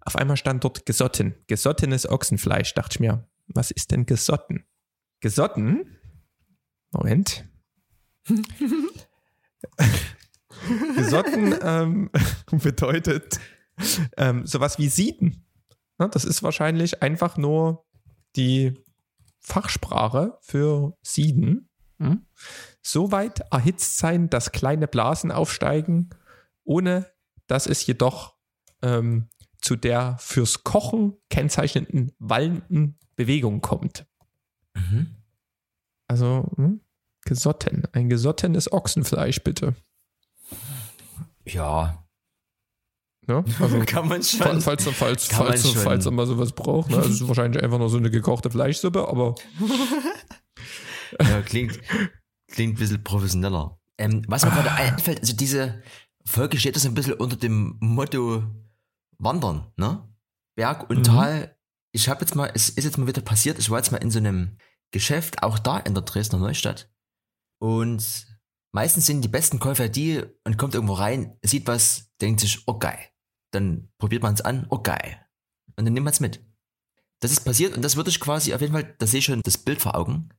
Auf 0.00 0.16
einmal 0.16 0.36
stand 0.36 0.64
dort 0.64 0.86
gesotten. 0.86 1.34
Gesottenes 1.46 2.08
Ochsenfleisch. 2.08 2.74
Dachte 2.74 2.96
ich 2.96 3.00
mir, 3.00 3.28
was 3.48 3.70
ist 3.70 3.90
denn 3.90 4.06
gesotten? 4.06 4.64
Gesotten? 5.20 5.98
Moment. 6.90 7.44
gesotten 10.96 11.54
ähm, 11.62 12.10
bedeutet 12.50 13.38
ähm, 14.16 14.46
sowas 14.46 14.78
wie 14.78 14.88
Sieden. 14.88 15.46
Ne, 15.98 16.08
das 16.08 16.24
ist 16.24 16.42
wahrscheinlich 16.42 17.02
einfach 17.02 17.36
nur 17.36 17.84
die 18.36 18.74
Fachsprache 19.40 20.38
für 20.40 20.96
Sieden. 21.02 21.68
Hm? 21.98 22.26
So 22.82 23.12
weit 23.12 23.40
erhitzt 23.50 23.98
sein, 23.98 24.30
dass 24.30 24.52
kleine 24.52 24.88
Blasen 24.88 25.30
aufsteigen, 25.30 26.10
ohne 26.64 27.10
dass 27.46 27.66
es 27.66 27.84
jedoch 27.86 28.36
ähm, 28.82 29.28
zu 29.60 29.76
der 29.76 30.16
fürs 30.18 30.64
Kochen 30.64 31.16
kennzeichnenden 31.28 32.12
wallenden 32.18 32.98
Bewegung 33.16 33.60
kommt. 33.60 34.06
Mhm. 34.74 35.16
Also 36.06 36.50
hm? 36.56 36.80
gesotten. 37.24 37.84
Ein 37.92 38.08
gesottenes 38.08 38.72
Ochsenfleisch, 38.72 39.42
bitte. 39.42 39.74
Ja, 41.44 42.00
Ne? 43.30 43.44
Also, 43.60 43.78
kann 43.86 44.08
man 44.08 44.22
falls, 44.22 44.64
falls, 44.64 44.88
falls, 44.88 45.28
Kann 45.28 45.38
man 45.38 45.48
falls, 45.48 45.72
schon. 45.72 45.82
falls 45.82 46.10
man 46.10 46.26
sowas 46.26 46.52
braucht. 46.52 46.90
Ne? 46.90 46.96
Also 46.96 47.08
es 47.08 47.20
ist 47.20 47.28
wahrscheinlich 47.28 47.62
einfach 47.62 47.78
nur 47.78 47.88
so 47.88 47.96
eine 47.96 48.10
gekochte 48.10 48.50
Fleischsuppe, 48.50 49.08
aber 49.08 49.34
Ja, 51.20 51.42
klingt, 51.42 51.78
klingt 52.48 52.74
ein 52.74 52.78
bisschen 52.78 53.04
professioneller. 53.04 53.78
Ähm, 53.98 54.24
was 54.28 54.44
mir 54.44 54.50
gerade 54.50 54.72
einfällt, 54.72 55.20
also 55.20 55.34
diese 55.34 55.82
Folge 56.24 56.58
steht 56.58 56.76
das 56.76 56.86
ein 56.86 56.94
bisschen 56.94 57.14
unter 57.14 57.36
dem 57.36 57.76
Motto 57.80 58.42
Wandern, 59.18 59.72
ne? 59.76 60.08
Berg 60.56 60.88
und 60.90 60.98
Mhm. 60.98 61.04
Tal. 61.04 61.56
Ich 61.92 62.08
habe 62.08 62.20
jetzt 62.20 62.34
mal, 62.34 62.50
es 62.54 62.68
ist 62.68 62.84
jetzt 62.84 62.98
mal 62.98 63.06
wieder 63.06 63.22
passiert, 63.22 63.58
ich 63.58 63.70
war 63.70 63.78
jetzt 63.78 63.90
mal 63.90 63.98
in 63.98 64.10
so 64.10 64.18
einem 64.18 64.56
Geschäft, 64.92 65.42
auch 65.42 65.58
da 65.58 65.78
in 65.78 65.94
der 65.94 66.04
Dresdner 66.04 66.38
Neustadt. 66.38 66.90
Und 67.60 68.26
meistens 68.72 69.06
sind 69.06 69.22
die 69.22 69.28
besten 69.28 69.58
Käufer 69.58 69.88
die 69.88 70.22
und 70.44 70.56
kommt 70.56 70.74
irgendwo 70.74 70.94
rein, 70.94 71.36
sieht 71.42 71.66
was, 71.66 72.10
denkt 72.20 72.40
sich, 72.40 72.62
oh 72.66 72.78
geil. 72.78 72.98
Dann 73.52 73.90
probiert 73.98 74.22
man 74.22 74.34
es 74.34 74.40
an, 74.40 74.66
oh 74.70 74.78
geil. 74.78 75.26
Und 75.76 75.84
dann 75.84 75.94
nimmt 75.94 76.04
man 76.04 76.12
es 76.12 76.20
mit. 76.20 76.44
Das 77.20 77.32
ist 77.32 77.44
passiert 77.44 77.74
und 77.76 77.82
das 77.82 77.96
würde 77.96 78.10
ich 78.10 78.20
quasi 78.20 78.54
auf 78.54 78.60
jeden 78.60 78.72
Fall, 78.72 78.94
da 78.98 79.06
sehe 79.06 79.18
ich 79.18 79.24
schon 79.24 79.42
das 79.42 79.58
Bild 79.58 79.80
vor 79.80 79.94
Augen. 79.94 80.30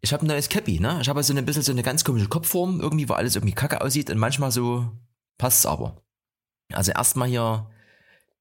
Ich 0.00 0.12
habe 0.12 0.24
ein 0.24 0.28
neues 0.28 0.48
Cappy, 0.48 0.78
ne? 0.80 0.98
Ich 1.00 1.08
habe 1.08 1.22
so 1.22 1.34
ein 1.34 1.44
bisschen 1.44 1.62
so 1.62 1.72
eine 1.72 1.82
ganz 1.82 2.04
komische 2.04 2.28
Kopfform, 2.28 2.80
irgendwie, 2.80 3.08
wo 3.08 3.14
alles 3.14 3.34
irgendwie 3.34 3.54
kacke 3.54 3.80
aussieht 3.80 4.10
und 4.10 4.18
manchmal 4.18 4.50
so 4.50 4.90
passt's 5.38 5.66
aber. 5.66 6.02
Also 6.72 6.92
erstmal 6.92 7.28
hier 7.28 7.70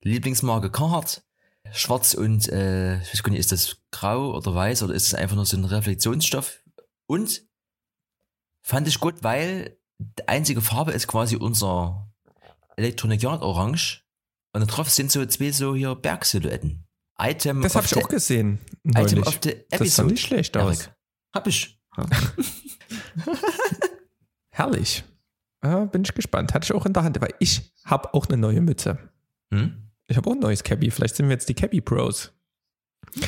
Lieblingsmarke 0.02 0.70
Carhartt, 0.72 1.24
schwarz 1.72 2.14
und 2.14 2.48
äh, 2.50 3.02
ich 3.02 3.14
weiß 3.14 3.24
gar 3.24 3.32
nicht, 3.32 3.40
ist 3.40 3.52
das 3.52 3.78
grau 3.92 4.36
oder 4.36 4.54
weiß 4.54 4.84
oder 4.84 4.94
ist 4.94 5.08
es 5.08 5.16
einfach 5.16 5.36
nur 5.36 5.46
so 5.46 5.58
ein 5.58 5.66
Reflexionsstoff? 5.66 6.62
Und 7.08 7.44
fand 8.64 8.88
ich 8.88 9.00
gut, 9.00 9.24
weil 9.24 9.78
die 9.98 10.28
einzige 10.28 10.62
Farbe 10.62 10.92
ist 10.92 11.08
quasi 11.08 11.36
unser 11.36 12.12
Electronic 12.78 13.22
Yard 13.22 13.42
Orange 13.42 14.04
und 14.54 14.62
da 14.62 14.66
drauf 14.66 14.90
sind 14.90 15.12
so 15.12 15.26
zwei 15.26 15.52
so 15.52 15.76
hier 15.76 15.96
Bergsilhouetten. 15.96 16.86
Item 17.18 17.62
das 17.62 17.76
habe 17.76 17.86
ich 17.86 17.96
auch 17.96 18.10
gesehen. 18.10 18.60
Item 18.84 19.20
neulich. 19.20 19.28
of 19.28 19.40
the 19.42 19.52
Das 19.70 19.70
sah 19.70 19.76
Episode. 19.78 20.08
nicht 20.10 20.22
schlecht 20.26 20.58
aus. 20.58 20.82
Erik. 20.82 20.95
Hab 21.36 21.46
ich. 21.48 21.78
Herrlich. 24.50 25.04
Ja, 25.64 25.86
bin 25.86 26.04
ich 26.04 26.14
gespannt. 26.14 26.54
Hatte 26.54 26.66
ich 26.66 26.74
auch 26.74 26.86
in 26.86 26.94
der 26.94 27.04
Hand, 27.04 27.20
weil 27.22 27.34
ich 27.40 27.74
habe 27.84 28.14
auch 28.14 28.28
eine 28.28 28.38
neue 28.38 28.62
Mütze. 28.62 28.98
Hm? 29.54 29.90
Ich 30.08 30.18
habe 30.18 30.30
auch 30.30 30.34
ein 30.34 30.40
neues 30.40 30.64
Cappy. 30.64 30.92
Vielleicht 30.92 31.16
sind 31.16 31.28
wir 31.28 31.34
jetzt 31.34 31.50
die 31.50 31.54
Cappy 31.54 31.82
Pros. 31.82 32.32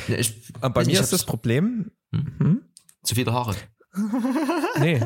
Ja, 0.07 0.15
ich, 0.17 0.51
Aber 0.61 0.73
bei 0.75 0.85
mir 0.85 0.99
ist 0.99 1.13
das 1.13 1.25
Problem, 1.25 1.91
Hm? 2.13 2.33
hm? 2.39 2.61
zu 3.03 3.15
viele 3.15 3.33
Haare. 3.33 3.55
nee, 4.79 5.01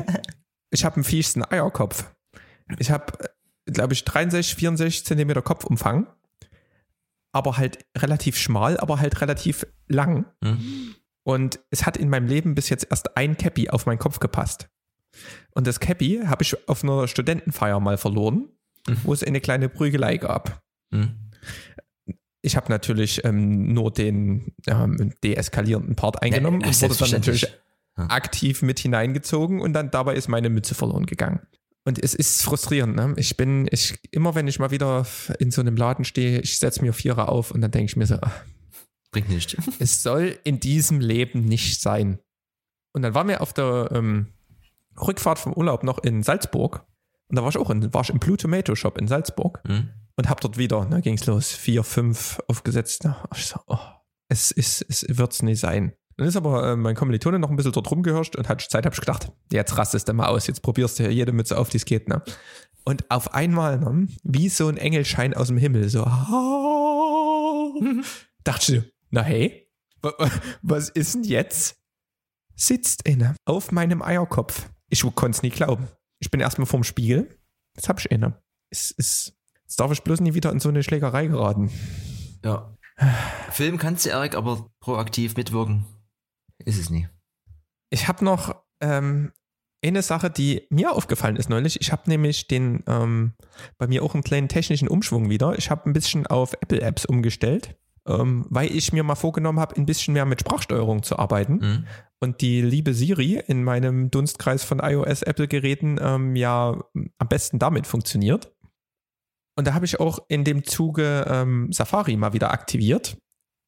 ich 0.70 0.84
habe 0.84 0.96
einen 0.96 1.04
fiessten 1.04 1.44
Eierkopf. 1.44 2.04
Ich 2.78 2.90
habe, 2.90 3.12
glaube 3.66 3.92
ich, 3.94 4.04
63, 4.04 4.54
64 4.56 5.04
Zentimeter 5.06 5.42
Kopfumfang, 5.42 6.06
aber 7.32 7.56
halt 7.56 7.84
relativ 7.96 8.36
schmal, 8.36 8.78
aber 8.78 9.00
halt 9.00 9.20
relativ 9.20 9.66
lang. 9.88 10.26
Hm? 10.42 10.94
Und 11.24 11.60
es 11.70 11.86
hat 11.86 11.96
in 11.96 12.08
meinem 12.08 12.26
Leben 12.26 12.54
bis 12.54 12.68
jetzt 12.68 12.86
erst 12.90 13.16
ein 13.16 13.36
Cappy 13.36 13.70
auf 13.70 13.86
meinen 13.86 13.98
Kopf 13.98 14.18
gepasst. 14.18 14.68
Und 15.54 15.66
das 15.66 15.78
Cappy 15.80 16.22
habe 16.26 16.42
ich 16.42 16.68
auf 16.68 16.82
einer 16.82 17.06
Studentenfeier 17.06 17.78
mal 17.80 17.96
verloren, 17.98 18.48
Mhm. 18.88 18.96
wo 19.04 19.12
es 19.12 19.22
eine 19.22 19.40
kleine 19.40 19.68
Prügelei 19.68 20.16
gab. 20.16 20.60
Hm? 20.92 21.14
Ich 22.42 22.56
habe 22.56 22.68
natürlich 22.70 23.24
ähm, 23.24 23.72
nur 23.72 23.92
den 23.92 24.52
ähm, 24.66 25.14
deeskalierenden 25.22 25.94
Part 25.94 26.20
eingenommen 26.22 26.60
Ja, 26.62 26.66
und 26.68 26.82
wurde 26.82 26.96
dann 26.96 27.10
natürlich 27.12 27.42
Ja. 27.96 28.06
aktiv 28.08 28.62
mit 28.62 28.80
hineingezogen 28.80 29.60
und 29.60 29.74
dann 29.74 29.90
dabei 29.92 30.16
ist 30.16 30.26
meine 30.28 30.50
Mütze 30.50 30.74
verloren 30.74 31.06
gegangen. 31.06 31.40
Und 31.84 32.02
es 32.02 32.14
ist 32.14 32.42
frustrierend. 32.42 32.96
Ne? 32.96 33.12
Ich 33.16 33.36
bin, 33.36 33.68
ich, 33.70 33.98
immer 34.10 34.34
wenn 34.34 34.48
ich 34.48 34.58
mal 34.58 34.70
wieder 34.72 35.06
in 35.38 35.50
so 35.52 35.60
einem 35.60 35.76
Laden 35.76 36.04
stehe, 36.04 36.40
ich 36.40 36.58
setze 36.58 36.82
mir 36.82 36.92
Vierer 36.92 37.28
auf 37.28 37.50
und 37.52 37.60
dann 37.60 37.70
denke 37.70 37.90
ich 37.90 37.96
mir 37.96 38.06
so, 38.06 38.16
ach, 38.20 38.44
Bringt 39.12 39.28
nicht. 39.28 39.56
es 39.78 40.02
soll 40.02 40.38
in 40.42 40.58
diesem 40.58 41.00
Leben 41.00 41.44
nicht 41.44 41.80
sein. 41.80 42.18
Und 42.92 43.02
dann 43.02 43.14
waren 43.14 43.28
wir 43.28 43.40
auf 43.40 43.52
der 43.52 43.90
ähm, 43.92 44.32
Rückfahrt 45.00 45.38
vom 45.38 45.52
Urlaub 45.52 45.84
noch 45.84 45.98
in 45.98 46.22
Salzburg. 46.22 46.84
Und 47.28 47.36
da 47.36 47.42
war 47.42 47.50
ich 47.50 47.56
auch 47.56 47.70
in, 47.70 47.94
war 47.94 48.02
ich 48.02 48.10
im 48.10 48.18
Blue 48.18 48.36
Tomato 48.36 48.74
Shop 48.74 48.98
in 48.98 49.06
Salzburg. 49.08 49.60
Hm? 49.66 49.90
Und 50.16 50.28
hab 50.28 50.40
dort 50.40 50.58
wieder, 50.58 50.86
da 50.90 51.00
ging's 51.00 51.24
los, 51.26 51.52
vier, 51.52 51.84
fünf 51.84 52.38
aufgesetzt. 52.48 53.04
Ne? 53.04 53.16
Ich 53.34 53.46
so, 53.46 53.60
oh, 53.66 53.78
es, 54.28 54.50
ist, 54.50 54.84
es 54.88 55.06
wird's 55.08 55.42
nicht 55.42 55.60
sein. 55.60 55.94
Dann 56.18 56.28
ist 56.28 56.36
aber 56.36 56.72
äh, 56.72 56.76
mein 56.76 56.94
Kommilitone 56.94 57.38
noch 57.38 57.48
ein 57.48 57.56
bisschen 57.56 57.72
dort 57.72 57.90
rumgehirscht 57.90 58.36
und 58.36 58.48
hat 58.48 58.60
Zeit, 58.60 58.84
hab 58.84 58.92
ich 58.92 59.00
gedacht, 59.00 59.32
jetzt 59.50 59.78
rastest 59.78 60.08
du 60.08 60.12
mal 60.12 60.26
aus, 60.26 60.46
jetzt 60.46 60.60
probierst 60.60 60.98
du 60.98 61.08
jede 61.08 61.32
Mütze 61.32 61.56
auf, 61.56 61.70
die 61.70 61.78
es 61.78 61.86
geht. 61.86 62.08
Ne? 62.08 62.22
Und 62.84 63.10
auf 63.10 63.32
einmal, 63.32 63.78
ne, 63.78 64.08
wie 64.22 64.50
so 64.50 64.68
ein 64.68 64.76
Engelschein 64.76 65.32
aus 65.34 65.48
dem 65.48 65.56
Himmel, 65.56 65.88
so, 65.88 66.04
dachte 68.44 68.76
ich, 68.76 68.91
na 69.12 69.22
hey, 69.22 69.70
was 70.62 70.88
ist 70.88 71.14
denn 71.14 71.22
jetzt? 71.22 71.78
Sitzt 72.56 73.06
inne 73.06 73.36
auf 73.44 73.70
meinem 73.70 74.02
Eierkopf. 74.02 74.68
Ich 74.88 75.02
konnte 75.14 75.36
es 75.36 75.42
nie 75.42 75.50
glauben. 75.50 75.88
Ich 76.18 76.30
bin 76.30 76.40
erstmal 76.40 76.66
vorm 76.66 76.82
Spiegel. 76.84 77.38
Jetzt 77.76 77.88
hab 77.88 78.00
ich 78.00 78.10
inne. 78.10 78.42
Es 78.70 78.90
ist, 78.90 79.34
jetzt 79.62 79.78
darf 79.78 79.92
ich 79.92 80.02
bloß 80.02 80.20
nie 80.20 80.34
wieder 80.34 80.50
in 80.50 80.60
so 80.60 80.68
eine 80.68 80.82
Schlägerei 80.82 81.26
geraten. 81.26 81.70
Ja. 82.44 82.76
Film 83.50 83.78
kannst 83.78 84.06
du, 84.06 84.10
Erik, 84.10 84.34
aber 84.34 84.70
proaktiv 84.80 85.36
mitwirken 85.36 85.86
ist 86.58 86.78
es 86.78 86.90
nie. 86.90 87.08
Ich 87.90 88.08
habe 88.08 88.24
noch 88.24 88.54
ähm, 88.80 89.32
eine 89.84 90.02
Sache, 90.02 90.30
die 90.30 90.66
mir 90.70 90.92
aufgefallen 90.92 91.36
ist 91.36 91.48
neulich. 91.48 91.80
Ich 91.80 91.92
habe 91.92 92.08
nämlich 92.08 92.46
den 92.46 92.82
ähm, 92.86 93.34
bei 93.78 93.86
mir 93.86 94.02
auch 94.02 94.14
einen 94.14 94.22
kleinen 94.22 94.48
technischen 94.48 94.88
Umschwung 94.88 95.28
wieder. 95.28 95.58
Ich 95.58 95.70
habe 95.70 95.88
ein 95.88 95.92
bisschen 95.92 96.26
auf 96.26 96.54
Apple-Apps 96.54 97.04
umgestellt, 97.04 97.76
ähm, 98.06 98.46
weil 98.50 98.74
ich 98.74 98.92
mir 98.92 99.02
mal 99.02 99.14
vorgenommen 99.14 99.60
habe, 99.60 99.76
ein 99.76 99.86
bisschen 99.86 100.14
mehr 100.14 100.26
mit 100.26 100.40
Sprachsteuerung 100.40 101.02
zu 101.02 101.18
arbeiten. 101.18 101.54
Mhm. 101.54 101.86
Und 102.20 102.40
die 102.40 102.62
liebe 102.62 102.94
Siri 102.94 103.42
in 103.46 103.64
meinem 103.64 104.10
Dunstkreis 104.10 104.64
von 104.64 104.78
iOS-Apple-Geräten 104.80 105.98
ähm, 106.00 106.36
ja 106.36 106.82
am 106.94 107.28
besten 107.28 107.58
damit 107.58 107.86
funktioniert. 107.86 108.52
Und 109.56 109.66
da 109.66 109.74
habe 109.74 109.84
ich 109.84 110.00
auch 110.00 110.20
in 110.28 110.44
dem 110.44 110.64
Zuge 110.64 111.26
ähm, 111.28 111.72
Safari 111.72 112.16
mal 112.16 112.32
wieder 112.32 112.52
aktiviert, 112.52 113.18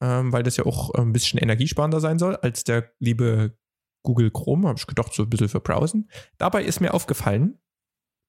ähm, 0.03 0.33
weil 0.33 0.43
das 0.43 0.57
ja 0.57 0.65
auch 0.65 0.95
ein 0.95 1.13
bisschen 1.13 1.39
energiesparender 1.39 2.01
sein 2.01 2.19
soll 2.19 2.37
als 2.37 2.65
der 2.65 2.91
liebe 3.01 3.57
Google 4.05 4.31
Chrome, 4.31 4.69
habe 4.69 4.79
ich 4.79 4.87
gedacht, 4.87 5.13
so 5.13 5.25
ein 5.25 5.31
bisschen 5.31 5.49
für 5.49 5.61
Browsen. 5.61 6.11
Dabei 6.39 6.63
ist 6.63 6.81
mir 6.81 6.95
aufgefallen, 6.95 7.59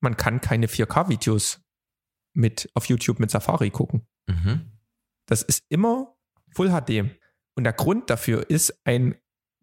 man 0.01 0.17
kann 0.17 0.41
keine 0.41 0.67
4K-Videos 0.67 1.61
mit 2.33 2.69
auf 2.73 2.85
YouTube 2.85 3.19
mit 3.19 3.31
Safari 3.31 3.69
gucken. 3.69 4.07
Mhm. 4.27 4.74
Das 5.25 5.41
ist 5.41 5.63
immer 5.69 6.15
Full 6.53 6.69
HD. 6.69 7.09
Und 7.55 7.63
der 7.63 7.73
Grund 7.73 8.09
dafür 8.09 8.49
ist 8.49 8.81
ein 8.85 9.15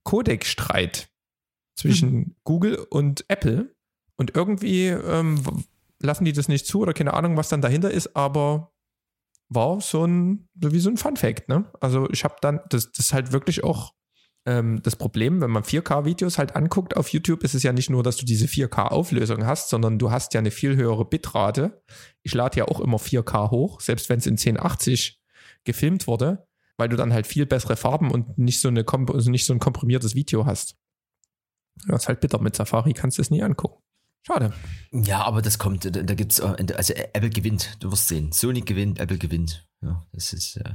Codec-Streit 0.05 1.11
zwischen 1.77 2.15
Mhm. 2.15 2.37
Google 2.45 2.77
und 2.91 3.25
Apple. 3.29 3.75
Und 4.17 4.35
irgendwie 4.37 4.89
ähm, 4.89 5.43
lassen 6.01 6.25
die 6.25 6.33
das 6.33 6.49
nicht 6.49 6.67
zu 6.67 6.81
oder 6.81 6.93
keine 6.93 7.15
Ahnung, 7.15 7.37
was 7.37 7.49
dann 7.49 7.63
dahinter 7.63 7.91
ist, 7.91 8.15
aber 8.17 8.73
war 9.49 9.81
so 9.81 10.05
ein, 10.05 10.49
so 10.61 10.73
wie 10.73 10.81
so 10.81 10.91
ein 10.91 10.97
Fun-Fact, 10.97 11.49
ne? 11.49 11.71
Also 11.81 12.09
ich 12.11 12.25
habe 12.25 12.37
dann, 12.41 12.61
das, 12.71 12.91
das 12.93 13.07
ist 13.07 13.13
halt 13.13 13.33
wirklich 13.33 13.65
auch 13.65 13.93
ähm, 14.47 14.81
das 14.83 14.97
Problem, 14.97 15.41
wenn 15.41 15.51
man 15.51 15.63
4K-Videos 15.63 16.39
halt 16.39 16.57
anguckt 16.57 16.97
auf 16.97 17.09
YouTube, 17.09 17.45
ist 17.45 17.55
es 17.55 17.63
ja 17.63 17.73
nicht 17.73 17.91
nur, 17.91 18.03
dass 18.03 18.17
du 18.17 18.25
diese 18.25 18.47
4K-Auflösung 18.47 19.47
hast, 19.47 19.69
sondern 19.69 19.99
du 19.99 20.11
hast 20.11 20.35
ja 20.35 20.41
eine 20.41 20.51
viel 20.51 20.77
höhere 20.77 21.05
Bitrate. 21.05 21.83
Ich 22.23 22.35
lade 22.35 22.59
ja 22.59 22.67
auch 22.67 22.81
immer 22.81 22.97
4K 22.99 23.51
hoch, 23.51 23.81
selbst 23.81 24.09
wenn 24.09 24.19
es 24.19 24.27
in 24.27 24.33
1080 24.33 25.22
gefilmt 25.65 26.07
wurde, 26.07 26.47
weil 26.77 26.89
du 26.89 26.97
dann 26.97 27.13
halt 27.13 27.27
viel 27.27 27.47
bessere 27.47 27.77
Farben 27.77 28.11
und 28.11 28.39
nicht 28.39 28.61
so, 28.61 28.69
eine, 28.69 28.85
also 28.87 29.31
nicht 29.31 29.47
so 29.47 29.53
ein 29.53 29.59
komprimiertes 29.59 30.15
Video 30.15 30.47
hast. 30.47 30.77
Das 31.87 32.03
ist 32.03 32.09
halt 32.09 32.21
bitter. 32.21 32.41
Mit 32.41 32.57
Safari 32.57 32.93
kannst 32.93 33.19
du 33.19 33.23
es 33.23 33.31
nie 33.31 33.43
angucken. 33.43 33.83
Schade. 34.25 34.53
Ja, 34.93 35.25
aber 35.25 35.43
das 35.43 35.59
kommt, 35.59 35.85
da, 35.85 35.91
da 35.91 36.15
gibt's, 36.15 36.39
äh, 36.39 36.67
also 36.77 36.95
Apple 36.95 37.31
gewinnt, 37.31 37.77
du 37.81 37.91
wirst 37.91 38.09
sehen. 38.09 38.31
Sony 38.31 38.61
gewinnt, 38.61 39.01
Apple 39.01 39.19
gewinnt. 39.19 39.67
Ja, 39.81 40.07
das 40.13 40.33
ist, 40.33 40.57
äh, 40.59 40.75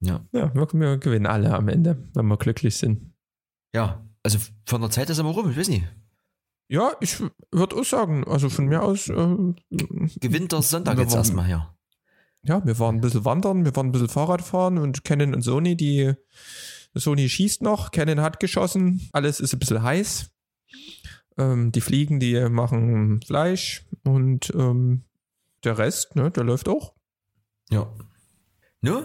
ja. 0.00 0.26
Ja, 0.32 0.54
wir, 0.54 0.68
wir 0.72 0.98
gewinnen 0.98 1.26
alle 1.26 1.54
am 1.54 1.68
Ende, 1.68 2.10
wenn 2.14 2.26
wir 2.26 2.36
glücklich 2.36 2.76
sind. 2.76 3.14
Ja, 3.74 4.06
also 4.22 4.38
von 4.66 4.82
der 4.82 4.90
Zeit 4.90 5.08
ist 5.08 5.18
aber 5.18 5.30
rum, 5.30 5.50
ich 5.50 5.56
weiß 5.56 5.68
nicht. 5.68 5.84
Ja, 6.68 6.92
ich 7.00 7.20
würde 7.52 7.76
auch 7.76 7.84
sagen, 7.84 8.24
also 8.24 8.48
von 8.48 8.66
mir 8.66 8.82
aus, 8.82 9.08
äh, 9.08 9.54
Gewinnt 9.70 10.52
der 10.52 10.62
Sonntag 10.62 10.98
jetzt 10.98 11.14
erstmal 11.14 11.46
hier. 11.46 11.73
Ja, 12.44 12.64
wir 12.64 12.78
waren 12.78 12.96
ein 12.96 13.00
bisschen 13.00 13.24
wandern, 13.24 13.64
wir 13.64 13.74
waren 13.74 13.86
ein 13.86 13.92
bisschen 13.92 14.08
Fahrrad 14.08 14.42
fahren 14.42 14.78
und 14.78 15.04
Canon 15.04 15.34
und 15.34 15.42
Sony, 15.42 15.76
die 15.76 16.12
Sony 16.94 17.28
schießt 17.28 17.62
noch, 17.62 17.90
Canon 17.90 18.20
hat 18.20 18.38
geschossen, 18.38 19.08
alles 19.12 19.40
ist 19.40 19.52
ein 19.52 19.58
bisschen 19.58 19.82
heiß. 19.82 20.30
Ähm, 21.36 21.72
die 21.72 21.80
Fliegen, 21.80 22.20
die 22.20 22.48
machen 22.48 23.20
Fleisch 23.22 23.84
und 24.04 24.52
ähm, 24.54 25.04
der 25.64 25.78
Rest, 25.78 26.14
ne, 26.14 26.30
der 26.30 26.44
läuft 26.44 26.68
auch. 26.68 26.94
Ja. 27.70 27.92
Nu? 28.80 29.04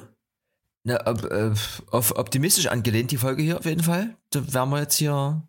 Na, 0.83 1.07
ob, 1.07 1.23
äh, 1.25 1.53
auf 1.91 2.17
optimistisch 2.17 2.67
angelehnt 2.67 3.11
die 3.11 3.17
Folge 3.17 3.41
hier 3.41 3.57
auf 3.57 3.65
jeden 3.65 3.83
Fall. 3.83 4.17
Da 4.29 4.53
werden 4.53 4.69
wir 4.69 4.81
jetzt 4.81 4.95
hier, 4.95 5.47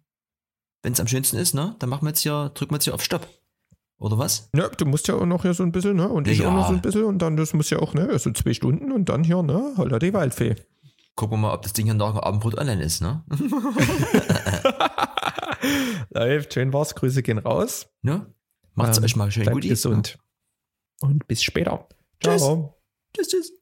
wenn 0.83 0.93
es 0.93 1.01
am 1.01 1.09
schönsten 1.09 1.37
ist, 1.37 1.55
ne? 1.55 1.77
Dann 1.79 1.91
machen 1.91 2.05
wir 2.05 2.11
jetzt 2.11 2.21
hier, 2.21 2.51
drücken 2.55 2.73
wir 2.73 2.77
jetzt 2.77 2.85
hier 2.85 2.95
auf 2.95 3.05
Stopp. 3.05 3.29
Oder 4.01 4.17
was? 4.19 4.49
Ja, 4.57 4.69
du 4.71 4.87
musst 4.87 5.07
ja 5.09 5.15
auch 5.15 5.27
noch 5.27 5.43
hier 5.43 5.53
so 5.55 5.63
ein 5.63 5.73
bisschen, 5.73 5.95
ne? 5.97 6.09
Und 6.09 6.27
ich 6.27 6.39
Ja. 6.39 6.49
auch 6.49 6.55
noch 6.55 6.67
so 6.67 6.73
ein 6.73 6.81
bisschen 6.81 7.05
und 7.05 7.19
dann, 7.21 7.37
das 7.37 7.53
muss 7.53 7.69
ja 7.71 7.79
auch, 7.79 7.93
ne? 7.95 8.19
So 8.19 8.31
zwei 8.33 8.55
Stunden 8.55 8.91
und 8.93 9.09
dann 9.11 9.23
hier, 9.25 9.43
ne? 9.43 9.75
Holla 9.77 9.99
die 9.99 10.13
Waldfee. 10.15 10.57
Gucken 11.17 11.35
wir 11.37 11.49
mal, 11.49 11.55
ob 11.55 11.63
das 11.63 11.75
Ding 11.75 11.85
hier 11.85 11.95
nach 11.95 12.13
dem 12.13 12.21
Abendbrot 12.21 12.57
online 12.57 12.83
ist, 12.83 13.03
ne? 13.03 13.23
Läuft, 16.11 16.55
schön 16.55 16.73
war's, 16.73 16.95
Grüße 16.95 17.23
gehen 17.23 17.39
raus. 17.39 17.87
ne? 18.03 18.33
Macht's 18.75 18.99
Ähm, 18.99 19.05
euch 19.05 19.17
mal 19.17 19.31
schön 19.31 19.51
gut. 19.53 19.63
gesund. 19.63 20.19
Und 21.03 21.27
bis 21.29 21.43
später. 21.43 21.87
Tschüss. 22.23 22.41
Ciao. 22.43 22.81
Tschüss, 23.15 23.29
tschüss. 23.29 23.53